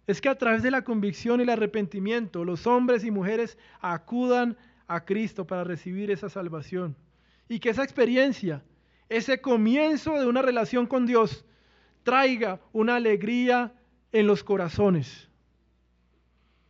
es 0.06 0.20
que 0.20 0.28
a 0.28 0.38
través 0.38 0.62
de 0.62 0.70
la 0.70 0.82
convicción 0.82 1.40
y 1.40 1.42
el 1.42 1.50
arrepentimiento 1.50 2.44
los 2.44 2.66
hombres 2.66 3.04
y 3.04 3.10
mujeres 3.10 3.58
acudan 3.80 4.56
a 4.86 5.04
Cristo 5.04 5.46
para 5.46 5.64
recibir 5.64 6.10
esa 6.10 6.28
salvación. 6.28 6.96
Y 7.48 7.58
que 7.58 7.70
esa 7.70 7.82
experiencia, 7.82 8.62
ese 9.08 9.40
comienzo 9.40 10.18
de 10.18 10.26
una 10.26 10.42
relación 10.42 10.86
con 10.86 11.06
Dios, 11.06 11.44
traiga 12.02 12.60
una 12.72 12.96
alegría 12.96 13.72
en 14.12 14.26
los 14.26 14.44
corazones. 14.44 15.28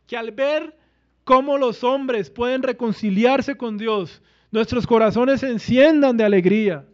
Que 0.07 0.17
al 0.17 0.31
ver 0.31 0.75
cómo 1.23 1.57
los 1.57 1.83
hombres 1.83 2.29
pueden 2.29 2.63
reconciliarse 2.63 3.55
con 3.55 3.77
Dios, 3.77 4.21
nuestros 4.51 4.87
corazones 4.87 5.41
se 5.41 5.49
enciendan 5.49 6.17
de 6.17 6.23
alegría. 6.23 6.85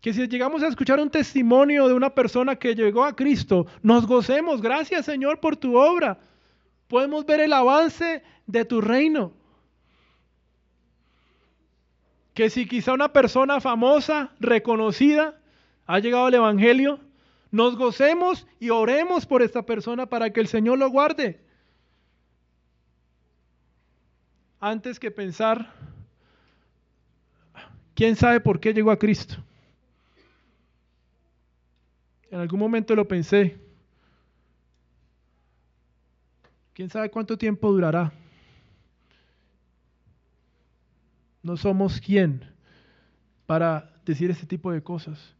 Que 0.00 0.12
si 0.12 0.26
llegamos 0.28 0.62
a 0.62 0.68
escuchar 0.68 1.00
un 1.00 1.10
testimonio 1.10 1.88
de 1.88 1.94
una 1.94 2.14
persona 2.14 2.56
que 2.56 2.74
llegó 2.74 3.04
a 3.04 3.16
Cristo, 3.16 3.66
nos 3.82 4.06
gocemos. 4.06 4.62
Gracias 4.62 5.04
Señor 5.04 5.40
por 5.40 5.56
tu 5.56 5.76
obra. 5.76 6.18
Podemos 6.88 7.26
ver 7.26 7.40
el 7.40 7.52
avance 7.52 8.22
de 8.46 8.64
tu 8.64 8.80
reino. 8.80 9.32
Que 12.34 12.50
si 12.50 12.66
quizá 12.66 12.92
una 12.92 13.12
persona 13.12 13.60
famosa, 13.60 14.30
reconocida, 14.38 15.40
ha 15.86 15.98
llegado 15.98 16.26
al 16.26 16.34
Evangelio, 16.34 17.00
nos 17.50 17.76
gocemos 17.76 18.46
y 18.60 18.70
oremos 18.70 19.26
por 19.26 19.42
esta 19.42 19.62
persona 19.62 20.06
para 20.06 20.30
que 20.30 20.40
el 20.40 20.46
Señor 20.46 20.78
lo 20.78 20.90
guarde. 20.90 21.40
Antes 24.66 24.98
que 24.98 25.12
pensar, 25.12 25.72
¿quién 27.94 28.16
sabe 28.16 28.40
por 28.40 28.58
qué 28.58 28.74
llegó 28.74 28.90
a 28.90 28.98
Cristo? 28.98 29.36
En 32.32 32.40
algún 32.40 32.58
momento 32.58 32.96
lo 32.96 33.06
pensé. 33.06 33.60
¿Quién 36.72 36.90
sabe 36.90 37.12
cuánto 37.12 37.38
tiempo 37.38 37.70
durará? 37.70 38.12
No 41.44 41.56
somos 41.56 42.00
quién 42.00 42.52
para 43.46 43.92
decir 44.04 44.32
este 44.32 44.46
tipo 44.46 44.72
de 44.72 44.82
cosas. 44.82 45.32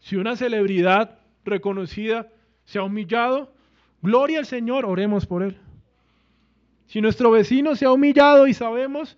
Si 0.00 0.16
una 0.16 0.36
celebridad 0.36 1.20
reconocida 1.42 2.30
se 2.66 2.78
ha 2.78 2.82
humillado, 2.82 3.50
gloria 4.02 4.40
al 4.40 4.44
Señor, 4.44 4.84
oremos 4.84 5.24
por 5.24 5.42
él. 5.42 5.58
Si 6.86 7.00
nuestro 7.00 7.30
vecino 7.30 7.76
se 7.76 7.84
ha 7.84 7.92
humillado 7.92 8.46
y 8.46 8.54
sabemos 8.54 9.16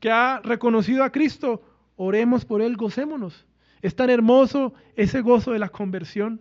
que 0.00 0.10
ha 0.10 0.40
reconocido 0.40 1.04
a 1.04 1.10
Cristo, 1.10 1.62
oremos 1.96 2.44
por 2.44 2.62
él, 2.62 2.76
gocémonos. 2.76 3.46
Es 3.82 3.94
tan 3.94 4.10
hermoso 4.10 4.74
ese 4.96 5.20
gozo 5.20 5.52
de 5.52 5.58
la 5.58 5.68
conversión. 5.68 6.40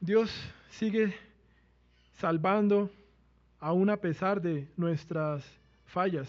Dios 0.00 0.30
sigue 0.70 1.14
salvando 2.18 2.90
aún 3.58 3.88
a 3.88 3.96
pesar 3.96 4.42
de 4.42 4.68
nuestras 4.76 5.42
fallas. 5.86 6.28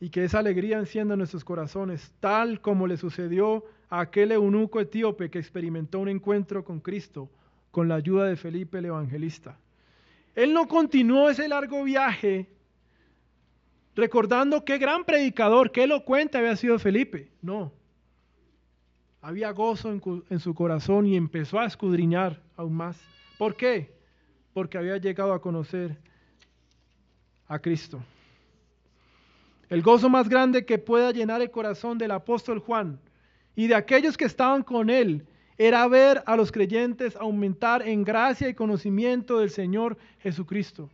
Y 0.00 0.10
que 0.10 0.24
esa 0.24 0.40
alegría 0.40 0.78
encienda 0.78 1.14
nuestros 1.14 1.44
corazones, 1.44 2.12
tal 2.18 2.60
como 2.60 2.88
le 2.88 2.96
sucedió 2.96 3.64
a 3.88 4.00
aquel 4.00 4.32
eunuco 4.32 4.80
etíope 4.80 5.30
que 5.30 5.38
experimentó 5.38 6.00
un 6.00 6.08
encuentro 6.08 6.64
con 6.64 6.80
Cristo 6.80 7.30
con 7.70 7.88
la 7.88 7.96
ayuda 7.96 8.24
de 8.24 8.36
Felipe 8.36 8.78
el 8.78 8.86
Evangelista. 8.86 9.58
Él 10.34 10.52
no 10.52 10.66
continuó 10.66 11.30
ese 11.30 11.48
largo 11.48 11.84
viaje 11.84 12.48
recordando 13.94 14.64
qué 14.64 14.78
gran 14.78 15.04
predicador, 15.04 15.72
qué 15.72 15.84
elocuente 15.84 16.38
había 16.38 16.56
sido 16.56 16.78
Felipe. 16.78 17.30
No. 17.40 17.72
Había 19.22 19.50
gozo 19.52 19.90
en, 19.90 20.02
en, 20.30 20.38
su 20.38 20.54
corazón 20.54 21.06
y 21.06 21.16
empezó 21.16 21.58
a 21.58 21.66
escudriñar 21.66 22.42
aún 22.56 22.74
más. 22.74 23.00
¿Por 23.38 23.56
qué? 23.56 23.94
Porque 24.52 24.78
había 24.78 24.98
llegado 24.98 25.32
a 25.32 25.40
conocer 25.40 25.96
a 27.48 27.58
Cristo. 27.58 28.00
El 29.68 29.82
gozo 29.82 30.08
más 30.08 30.28
grande 30.28 30.64
que 30.64 30.78
pueda 30.78 31.10
llenar 31.10 31.42
el 31.42 31.50
corazón 31.50 31.98
del 31.98 32.12
apóstol 32.12 32.60
Juan 32.60 33.00
y 33.56 33.66
de 33.66 33.74
aquellos 33.74 34.16
que 34.16 34.26
estaban 34.26 34.62
con 34.62 34.90
él 34.90 35.26
era 35.58 35.88
ver 35.88 36.22
a 36.26 36.36
los 36.36 36.52
creyentes 36.52 37.16
aumentar 37.16 37.88
en 37.88 38.04
gracia 38.04 38.48
y 38.48 38.54
conocimiento 38.54 39.38
del 39.38 39.50
Señor 39.50 39.96
Jesucristo. 40.20 40.90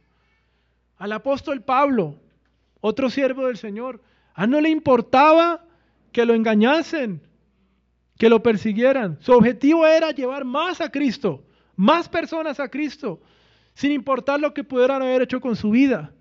Al 0.96 1.10
apóstol 1.12 1.62
Pablo, 1.62 2.14
otro 2.80 3.10
siervo 3.10 3.48
del 3.48 3.56
Señor, 3.56 4.00
a 4.34 4.46
no 4.46 4.60
le 4.60 4.70
importaba 4.70 5.64
que 6.12 6.24
lo 6.24 6.34
engañasen, 6.34 7.20
que 8.16 8.28
lo 8.28 8.40
persiguieran. 8.40 9.18
Su 9.20 9.32
objetivo 9.32 9.84
era 9.84 10.12
llevar 10.12 10.44
más 10.44 10.80
a 10.80 10.90
Cristo, 10.90 11.42
más 11.74 12.08
personas 12.08 12.60
a 12.60 12.68
Cristo, 12.68 13.20
sin 13.74 13.90
importar 13.90 14.38
lo 14.38 14.54
que 14.54 14.62
pudieran 14.62 15.02
haber 15.02 15.22
hecho 15.22 15.40
con 15.40 15.56
su 15.56 15.70
vida. 15.70 16.12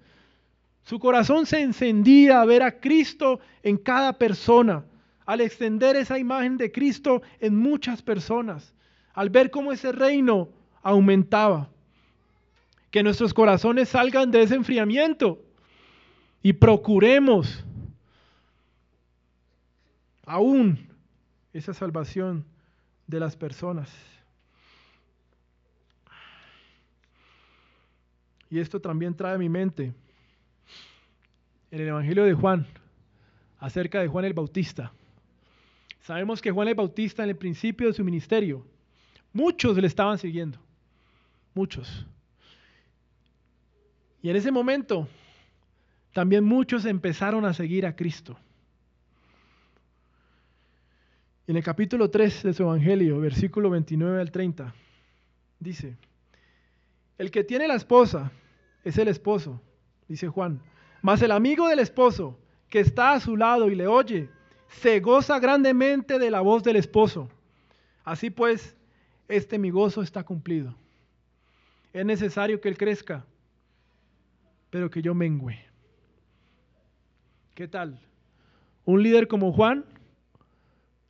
Su 0.81 0.97
corazón 0.97 1.45
se 1.45 1.61
encendía 1.61 2.41
a 2.41 2.45
ver 2.45 2.63
a 2.63 2.79
Cristo 2.79 3.39
en 3.61 3.77
cada 3.77 4.13
persona 4.13 4.83
al 5.31 5.39
extender 5.39 5.95
esa 5.95 6.19
imagen 6.19 6.57
de 6.57 6.73
Cristo 6.73 7.21
en 7.39 7.55
muchas 7.55 8.01
personas, 8.01 8.75
al 9.13 9.29
ver 9.29 9.49
cómo 9.49 9.71
ese 9.71 9.93
reino 9.93 10.49
aumentaba. 10.81 11.69
Que 12.89 13.01
nuestros 13.01 13.33
corazones 13.33 13.87
salgan 13.87 14.29
de 14.29 14.41
ese 14.41 14.55
enfriamiento 14.55 15.41
y 16.43 16.51
procuremos 16.51 17.63
aún 20.25 20.85
esa 21.53 21.73
salvación 21.73 22.43
de 23.07 23.21
las 23.21 23.37
personas. 23.37 23.89
Y 28.49 28.59
esto 28.59 28.81
también 28.81 29.15
trae 29.15 29.35
a 29.35 29.37
mi 29.37 29.47
mente 29.47 29.93
en 31.71 31.79
el 31.79 31.87
Evangelio 31.87 32.25
de 32.25 32.33
Juan, 32.33 32.67
acerca 33.59 34.01
de 34.01 34.09
Juan 34.09 34.25
el 34.25 34.33
Bautista. 34.33 34.91
Sabemos 36.01 36.41
que 36.41 36.51
Juan 36.51 36.67
el 36.67 36.75
Bautista 36.75 37.23
en 37.23 37.29
el 37.29 37.37
principio 37.37 37.87
de 37.87 37.93
su 37.93 38.03
ministerio, 38.03 38.65
muchos 39.33 39.77
le 39.77 39.87
estaban 39.87 40.17
siguiendo, 40.17 40.59
muchos. 41.53 42.05
Y 44.21 44.29
en 44.29 44.35
ese 44.35 44.51
momento 44.51 45.07
también 46.11 46.43
muchos 46.43 46.85
empezaron 46.85 47.45
a 47.45 47.53
seguir 47.53 47.85
a 47.85 47.95
Cristo. 47.95 48.37
En 51.47 51.55
el 51.55 51.63
capítulo 51.63 52.09
3 52.09 52.43
de 52.43 52.53
su 52.53 52.63
Evangelio, 52.63 53.19
versículo 53.19 53.69
29 53.69 54.21
al 54.21 54.31
30, 54.31 54.73
dice, 55.59 55.97
el 57.17 57.29
que 57.29 57.43
tiene 57.43 57.67
la 57.67 57.75
esposa 57.75 58.31
es 58.83 58.97
el 58.97 59.07
esposo, 59.07 59.61
dice 60.07 60.27
Juan, 60.27 60.61
mas 61.01 61.21
el 61.21 61.31
amigo 61.31 61.67
del 61.67 61.79
esposo 61.79 62.39
que 62.69 62.79
está 62.79 63.13
a 63.13 63.19
su 63.19 63.37
lado 63.37 63.69
y 63.69 63.75
le 63.75 63.85
oye, 63.85 64.29
se 64.71 64.99
goza 64.99 65.39
grandemente 65.39 66.17
de 66.17 66.31
la 66.31 66.41
voz 66.41 66.63
del 66.63 66.77
esposo. 66.77 67.29
Así 68.03 68.29
pues, 68.29 68.75
este 69.27 69.59
mi 69.59 69.69
gozo 69.69 70.01
está 70.01 70.23
cumplido. 70.23 70.75
Es 71.93 72.05
necesario 72.05 72.61
que 72.61 72.69
Él 72.69 72.77
crezca, 72.77 73.25
pero 74.69 74.89
que 74.89 75.01
yo 75.01 75.13
mengüe. 75.13 75.59
¿Qué 77.53 77.67
tal? 77.67 77.99
Un 78.85 79.03
líder 79.03 79.27
como 79.27 79.51
Juan, 79.51 79.85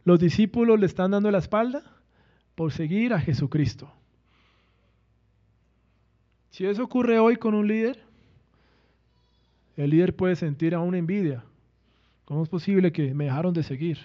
los 0.04 0.20
discípulos 0.20 0.80
le 0.80 0.88
están 0.88 1.12
dando 1.12 1.30
la 1.30 1.38
espalda 1.38 1.84
por 2.56 2.72
seguir 2.72 3.14
a 3.14 3.20
Jesucristo. 3.20 3.92
Si 6.50 6.66
eso 6.66 6.84
ocurre 6.84 7.20
hoy 7.20 7.38
con 7.38 7.54
un 7.54 7.68
líder, 7.68 8.04
el 9.78 9.92
líder 9.92 10.16
puede 10.16 10.36
sentir 10.36 10.76
aún 10.76 10.96
envidia 10.96 11.44
¿Cómo 12.32 12.44
es 12.44 12.50
posible 12.50 12.94
que 12.94 13.14
me 13.14 13.26
dejaron 13.26 13.54
de 13.54 13.62
seguir? 13.62 13.98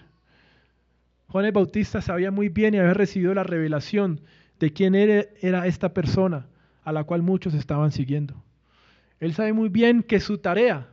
Juan 1.28 1.44
el 1.44 1.52
Bautista 1.52 2.02
sabía 2.02 2.32
muy 2.32 2.48
bien 2.48 2.74
y 2.74 2.78
había 2.78 2.92
recibido 2.92 3.32
la 3.34 3.44
revelación 3.44 4.20
de 4.58 4.72
quién 4.72 4.96
era, 4.96 5.64
esta 5.64 5.94
persona 5.94 6.48
a 6.82 6.90
la 6.90 7.04
cual 7.04 7.22
muchos 7.22 7.54
estaban 7.54 7.92
siguiendo. 7.92 8.42
Él 9.20 9.32
sabe 9.32 9.52
muy 9.52 9.68
bien 9.68 10.02
que 10.02 10.18
su 10.18 10.38
tarea 10.38 10.88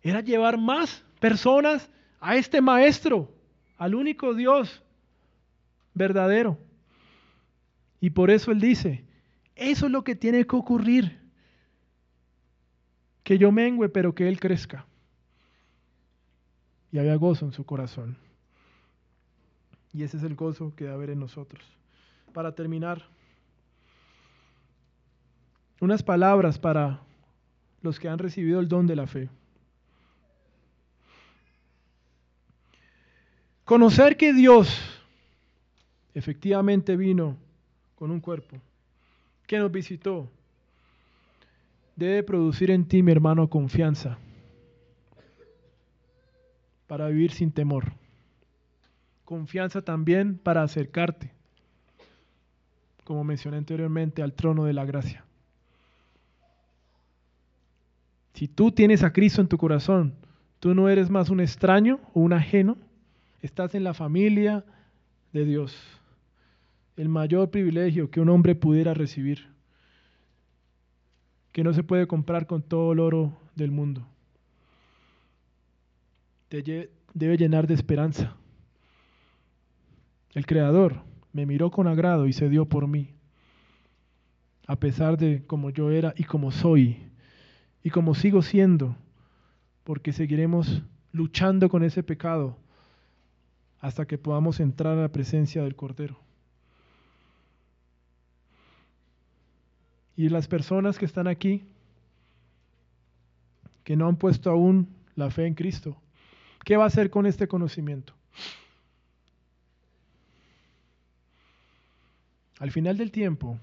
era 0.00 0.22
llevar 0.22 0.56
más 0.56 1.04
personas 1.20 1.90
a 2.20 2.36
este 2.36 2.62
maestro, 2.62 3.30
al 3.76 3.94
único 3.94 4.32
Dios 4.32 4.82
verdadero. 5.92 6.58
Y 8.00 8.08
por 8.08 8.30
eso 8.30 8.50
él 8.50 8.60
dice, 8.60 9.04
eso 9.56 9.84
es 9.84 9.92
lo 9.92 10.02
que 10.04 10.14
tiene 10.14 10.46
que 10.46 10.56
ocurrir. 10.56 11.18
que 13.22 13.36
yo 13.36 13.52
mengüe, 13.52 13.90
pero 13.90 14.14
que 14.14 14.26
Él 14.26 14.40
crezca. 14.40 14.86
Y 16.94 16.98
había 17.00 17.16
gozo 17.16 17.44
en 17.44 17.50
su 17.50 17.66
corazón. 17.66 18.16
Y 19.92 20.04
ese 20.04 20.16
es 20.16 20.22
el 20.22 20.36
gozo 20.36 20.72
que 20.76 20.84
debe 20.84 20.94
haber 20.94 21.10
en 21.10 21.18
nosotros. 21.18 21.60
Para 22.32 22.54
terminar, 22.54 23.02
unas 25.80 26.04
palabras 26.04 26.56
para 26.56 27.00
los 27.82 27.98
que 27.98 28.08
han 28.08 28.20
recibido 28.20 28.60
el 28.60 28.68
don 28.68 28.86
de 28.86 28.94
la 28.94 29.08
fe. 29.08 29.28
Conocer 33.64 34.16
que 34.16 34.32
Dios 34.32 34.80
efectivamente 36.14 36.96
vino 36.96 37.36
con 37.96 38.12
un 38.12 38.20
cuerpo, 38.20 38.56
que 39.48 39.58
nos 39.58 39.72
visitó, 39.72 40.30
debe 41.96 42.22
producir 42.22 42.70
en 42.70 42.86
ti, 42.86 43.02
mi 43.02 43.10
hermano, 43.10 43.50
confianza 43.50 44.16
para 46.94 47.08
vivir 47.08 47.32
sin 47.32 47.50
temor. 47.50 47.92
Confianza 49.24 49.82
también 49.82 50.38
para 50.38 50.62
acercarte, 50.62 51.32
como 53.02 53.24
mencioné 53.24 53.56
anteriormente, 53.56 54.22
al 54.22 54.32
trono 54.32 54.64
de 54.64 54.74
la 54.74 54.84
gracia. 54.84 55.24
Si 58.34 58.46
tú 58.46 58.70
tienes 58.70 59.02
a 59.02 59.12
Cristo 59.12 59.40
en 59.40 59.48
tu 59.48 59.58
corazón, 59.58 60.14
tú 60.60 60.72
no 60.72 60.88
eres 60.88 61.10
más 61.10 61.30
un 61.30 61.40
extraño 61.40 61.98
o 62.12 62.20
un 62.20 62.32
ajeno, 62.32 62.76
estás 63.42 63.74
en 63.74 63.82
la 63.82 63.92
familia 63.92 64.64
de 65.32 65.44
Dios. 65.46 65.76
El 66.96 67.08
mayor 67.08 67.50
privilegio 67.50 68.08
que 68.08 68.20
un 68.20 68.28
hombre 68.28 68.54
pudiera 68.54 68.94
recibir, 68.94 69.48
que 71.50 71.64
no 71.64 71.74
se 71.74 71.82
puede 71.82 72.06
comprar 72.06 72.46
con 72.46 72.62
todo 72.62 72.92
el 72.92 73.00
oro 73.00 73.36
del 73.56 73.72
mundo. 73.72 74.06
Debe 76.62 77.36
llenar 77.36 77.66
de 77.66 77.74
esperanza. 77.74 78.36
El 80.34 80.46
Creador 80.46 81.02
me 81.32 81.46
miró 81.46 81.72
con 81.72 81.88
agrado 81.88 82.28
y 82.28 82.32
se 82.32 82.48
dio 82.48 82.66
por 82.66 82.86
mí, 82.86 83.10
a 84.68 84.76
pesar 84.76 85.16
de 85.16 85.44
como 85.46 85.70
yo 85.70 85.90
era 85.90 86.14
y 86.16 86.24
como 86.24 86.52
soy, 86.52 86.98
y 87.82 87.90
como 87.90 88.14
sigo 88.14 88.40
siendo, 88.40 88.96
porque 89.82 90.12
seguiremos 90.12 90.82
luchando 91.12 91.68
con 91.68 91.82
ese 91.82 92.04
pecado 92.04 92.56
hasta 93.80 94.06
que 94.06 94.16
podamos 94.16 94.60
entrar 94.60 94.96
a 94.96 95.02
la 95.02 95.08
presencia 95.08 95.64
del 95.64 95.74
Cordero. 95.74 96.18
Y 100.16 100.28
las 100.28 100.46
personas 100.46 100.98
que 100.98 101.04
están 101.04 101.26
aquí, 101.26 101.64
que 103.82 103.96
no 103.96 104.06
han 104.06 104.16
puesto 104.16 104.50
aún 104.50 104.88
la 105.16 105.30
fe 105.30 105.46
en 105.46 105.54
Cristo, 105.54 105.96
¿qué 106.64 106.76
va 106.76 106.84
a 106.84 106.88
hacer 106.88 107.10
con 107.10 107.26
este 107.26 107.46
conocimiento? 107.46 108.14
Al 112.58 112.70
final 112.70 112.96
del 112.96 113.10
tiempo, 113.10 113.58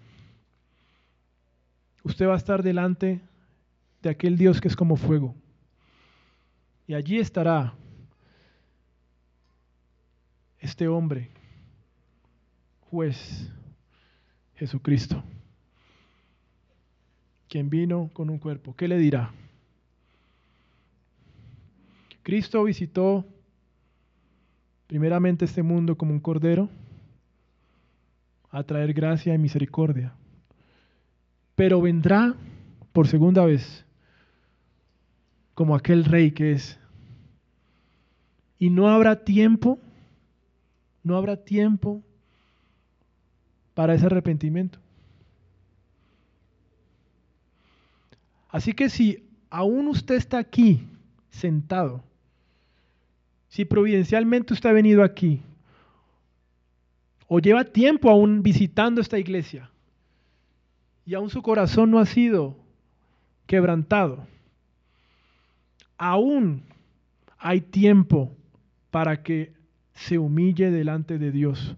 usted 2.04 2.28
va 2.28 2.34
a 2.34 2.38
estar 2.38 2.62
delante 2.62 3.20
de 4.02 4.10
aquel 4.10 4.38
Dios 4.38 4.62
que 4.62 4.68
es 4.68 4.76
como 4.76 4.96
fuego. 4.96 5.36
Y 6.88 6.94
allí 6.94 7.18
estará 7.18 7.74
este 10.60 10.88
hombre, 10.88 11.30
juez, 12.90 13.50
Jesucristo, 14.56 15.24
quien 17.48 17.70
vino 17.70 18.10
con 18.14 18.30
un 18.30 18.38
cuerpo. 18.38 18.76
¿Qué 18.76 18.88
le 18.88 18.98
dirá? 18.98 19.32
Cristo 22.24 22.64
visitó 22.64 23.26
primeramente 24.88 25.46
este 25.46 25.64
mundo 25.64 25.98
como 25.98 26.12
un 26.12 26.20
cordero 26.20 26.70
a 28.50 28.64
traer 28.64 28.94
gracia 28.94 29.34
y 29.34 29.38
misericordia, 29.38 30.14
pero 31.56 31.82
vendrá 31.82 32.36
por 32.92 33.08
segunda 33.08 33.46
vez 33.46 33.86
como 35.54 35.76
aquel 35.76 36.06
rey 36.06 36.32
que 36.32 36.52
es. 36.52 36.80
Y 38.60 38.70
no 38.70 38.90
habrá 38.90 39.24
tiempo 39.24 39.80
no 41.04 41.18
habrá 41.18 41.38
tiempo 41.38 42.04
para 43.74 43.94
ese 43.94 44.06
arrepentimiento. 44.06 44.80
Así 48.50 48.74
que 48.74 48.90
si 48.90 49.28
aún 49.50 49.88
usted 49.88 50.16
está 50.16 50.38
aquí 50.38 50.88
sentado, 51.30 52.04
si 53.52 53.66
providencialmente 53.66 54.54
usted 54.54 54.70
ha 54.70 54.74
venido 54.74 55.04
aquí, 55.04 55.42
o 57.28 57.40
lleva 57.40 57.66
tiempo 57.66 58.10
aún 58.10 58.44
visitando 58.44 59.02
esta 59.02 59.20
iglesia, 59.20 59.70
y 61.06 61.16
aún 61.16 61.30
su 61.30 61.42
corazón 61.42 61.92
no 61.92 62.00
ha 62.00 62.06
sido 62.06 62.56
quebrantado, 63.48 64.26
aún 65.98 66.64
hay 67.38 67.60
tiempo 67.60 68.32
para 68.90 69.22
que 69.22 69.52
se 69.96 70.18
humille 70.18 70.72
delante 70.72 71.18
de 71.18 71.32
Dios 71.32 71.76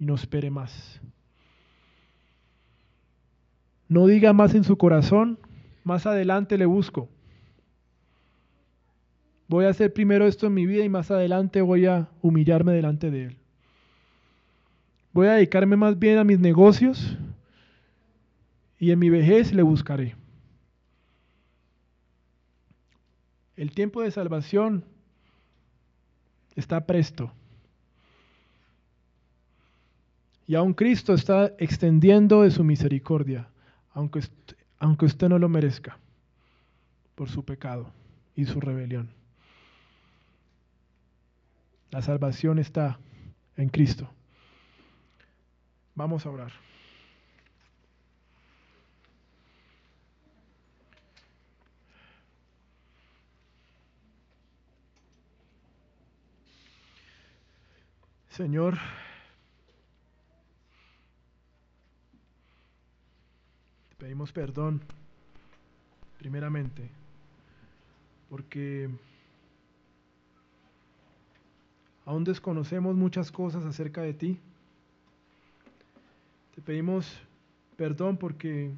y 0.00 0.04
no 0.04 0.16
espere 0.16 0.50
más. 0.50 1.00
No 3.88 4.08
diga 4.08 4.32
más 4.32 4.52
en 4.56 4.64
su 4.64 4.76
corazón, 4.76 5.38
más 5.84 6.06
adelante 6.06 6.58
le 6.58 6.66
busco. 6.66 7.08
Voy 9.48 9.64
a 9.64 9.70
hacer 9.70 9.92
primero 9.94 10.26
esto 10.26 10.46
en 10.46 10.54
mi 10.54 10.66
vida 10.66 10.84
y 10.84 10.90
más 10.90 11.10
adelante 11.10 11.62
voy 11.62 11.86
a 11.86 12.08
humillarme 12.20 12.72
delante 12.72 13.10
de 13.10 13.24
Él. 13.24 13.36
Voy 15.12 15.26
a 15.26 15.32
dedicarme 15.32 15.74
más 15.74 15.98
bien 15.98 16.18
a 16.18 16.24
mis 16.24 16.38
negocios 16.38 17.16
y 18.78 18.90
en 18.90 18.98
mi 18.98 19.08
vejez 19.08 19.54
le 19.54 19.62
buscaré. 19.62 20.14
El 23.56 23.72
tiempo 23.72 24.02
de 24.02 24.10
salvación 24.10 24.84
está 26.54 26.86
presto. 26.86 27.32
Y 30.46 30.54
aún 30.54 30.74
Cristo 30.74 31.14
está 31.14 31.52
extendiendo 31.58 32.42
de 32.42 32.50
su 32.50 32.64
misericordia, 32.64 33.48
aunque, 33.92 34.20
aunque 34.78 35.06
usted 35.06 35.28
no 35.28 35.38
lo 35.38 35.48
merezca, 35.48 35.98
por 37.14 37.28
su 37.28 37.44
pecado 37.44 37.90
y 38.36 38.44
su 38.44 38.60
rebelión. 38.60 39.17
La 41.90 42.02
salvación 42.02 42.58
está 42.58 42.98
en 43.56 43.70
Cristo. 43.70 44.10
Vamos 45.94 46.26
a 46.26 46.30
orar. 46.30 46.52
Señor, 58.38 58.78
te 63.88 63.96
pedimos 63.96 64.30
perdón, 64.30 64.80
primeramente, 66.18 66.88
porque 68.30 68.88
aún 72.08 72.24
desconocemos 72.24 72.96
muchas 72.96 73.30
cosas 73.30 73.66
acerca 73.66 74.00
de 74.00 74.14
ti. 74.14 74.38
Te 76.54 76.62
pedimos 76.62 77.20
perdón 77.76 78.16
porque 78.16 78.70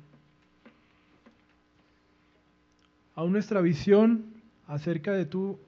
aún 3.15 3.31
nuestra 3.31 3.61
visión 3.61 4.25
acerca 4.67 5.13
de 5.13 5.27
tu, 5.27 5.61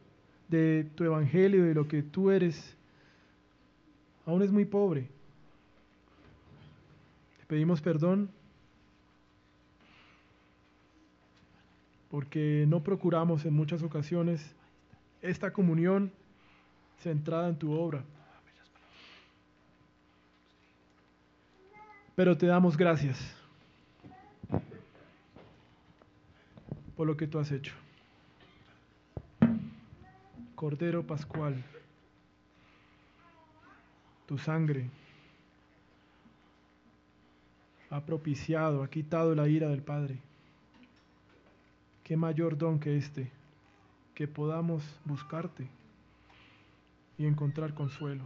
de 0.48 0.90
tu 0.96 1.04
evangelio, 1.04 1.64
de 1.64 1.72
lo 1.72 1.86
que 1.86 2.02
tú 2.02 2.32
eres, 2.32 2.76
aún 4.26 4.42
es 4.42 4.50
muy 4.50 4.64
pobre. 4.64 5.02
Te 7.38 7.46
pedimos 7.46 7.80
perdón 7.80 8.28
porque 12.10 12.64
no 12.66 12.82
procuramos 12.82 13.44
en 13.44 13.54
muchas 13.54 13.84
ocasiones 13.84 14.52
esta 15.22 15.52
comunión 15.52 16.10
centrada 17.02 17.48
en 17.48 17.56
tu 17.56 17.72
obra. 17.72 18.02
Pero 22.14 22.36
te 22.36 22.46
damos 22.46 22.76
gracias 22.76 23.18
por 26.96 27.06
lo 27.06 27.16
que 27.16 27.26
tú 27.26 27.38
has 27.38 27.50
hecho. 27.50 27.74
Cordero 30.54 31.04
Pascual 31.04 31.64
tu 34.26 34.38
sangre 34.38 34.88
ha 37.90 38.00
propiciado, 38.00 38.82
ha 38.82 38.88
quitado 38.88 39.34
la 39.34 39.46
ira 39.48 39.68
del 39.68 39.82
Padre, 39.82 40.16
qué 42.04 42.16
mayor 42.16 42.56
don 42.56 42.78
que 42.78 42.96
este, 42.96 43.30
que 44.14 44.26
podamos 44.26 44.82
buscarte 45.04 45.66
y 47.18 47.26
encontrar 47.26 47.74
consuelo. 47.74 48.24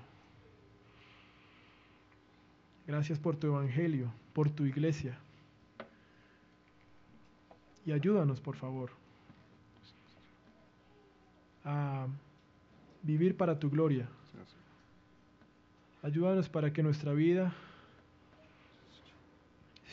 Gracias 2.86 3.18
por 3.18 3.36
tu 3.36 3.48
evangelio, 3.48 4.12
por 4.32 4.48
tu 4.50 4.64
iglesia. 4.64 5.18
Y 7.84 7.92
ayúdanos, 7.92 8.40
por 8.40 8.56
favor, 8.56 8.90
a 11.64 12.06
vivir 13.02 13.36
para 13.36 13.58
tu 13.58 13.70
gloria. 13.70 14.08
Ayúdanos 16.02 16.48
para 16.48 16.72
que 16.72 16.82
nuestra 16.82 17.12
vida 17.12 17.52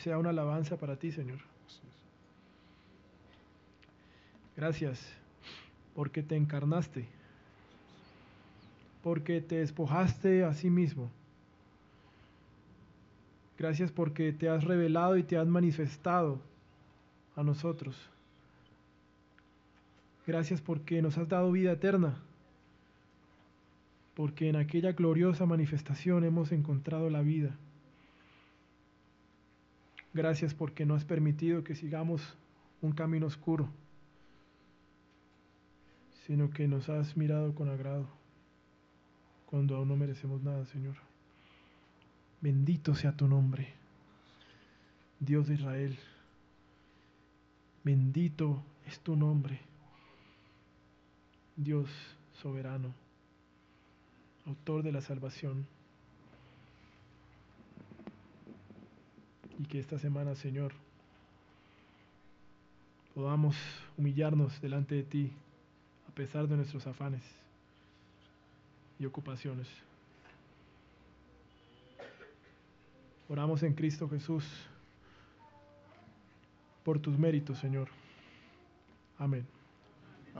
sea 0.02 0.18
una 0.18 0.30
alabanza 0.30 0.76
para 0.76 0.96
ti, 0.96 1.10
Señor. 1.10 1.38
Gracias 4.56 5.12
porque 5.94 6.22
te 6.22 6.36
encarnaste, 6.36 7.08
porque 9.04 9.42
te 9.42 9.56
despojaste 9.56 10.44
a 10.44 10.54
sí 10.54 10.70
mismo. 10.70 11.10
Gracias 13.58 13.92
porque 13.92 14.32
te 14.32 14.48
has 14.48 14.64
revelado 14.64 15.18
y 15.18 15.22
te 15.22 15.36
has 15.36 15.46
manifestado 15.46 16.40
a 17.36 17.42
nosotros. 17.42 17.94
Gracias 20.26 20.62
porque 20.62 21.02
nos 21.02 21.18
has 21.18 21.28
dado 21.28 21.52
vida 21.52 21.72
eterna, 21.72 22.16
porque 24.14 24.48
en 24.48 24.56
aquella 24.56 24.92
gloriosa 24.92 25.44
manifestación 25.44 26.24
hemos 26.24 26.50
encontrado 26.50 27.10
la 27.10 27.20
vida. 27.20 27.54
Gracias 30.14 30.54
porque 30.54 30.86
no 30.86 30.94
has 30.94 31.04
permitido 31.04 31.62
que 31.62 31.74
sigamos 31.74 32.38
un 32.80 32.92
camino 32.92 33.26
oscuro, 33.26 33.68
sino 36.26 36.48
que 36.48 36.66
nos 36.66 36.88
has 36.88 37.18
mirado 37.18 37.54
con 37.54 37.68
agrado 37.68 38.23
cuando 39.54 39.76
aún 39.76 39.86
no 39.86 39.94
merecemos 39.94 40.42
nada, 40.42 40.66
Señor. 40.66 40.96
Bendito 42.40 42.92
sea 42.96 43.12
tu 43.12 43.28
nombre, 43.28 43.72
Dios 45.20 45.46
de 45.46 45.54
Israel. 45.54 45.96
Bendito 47.84 48.64
es 48.84 48.98
tu 48.98 49.14
nombre, 49.14 49.60
Dios 51.54 51.88
soberano, 52.42 52.92
autor 54.44 54.82
de 54.82 54.90
la 54.90 55.00
salvación. 55.02 55.64
y 59.56 59.66
que 59.66 59.78
esta 59.78 60.00
semana, 60.00 60.34
Señor, 60.34 60.72
podamos 63.14 63.54
humillarnos 63.96 64.60
delante 64.60 64.96
de 64.96 65.04
ti 65.04 65.32
a 66.08 66.12
pesar 66.12 66.48
de 66.48 66.56
nuestros 66.56 66.88
afanes 66.88 67.22
y 68.98 69.06
ocupaciones. 69.06 69.66
Oramos 73.28 73.62
en 73.62 73.74
Cristo 73.74 74.08
Jesús 74.08 74.44
por 76.84 76.98
tus 76.98 77.18
méritos, 77.18 77.58
Señor. 77.58 77.88
Amén. 79.18 79.46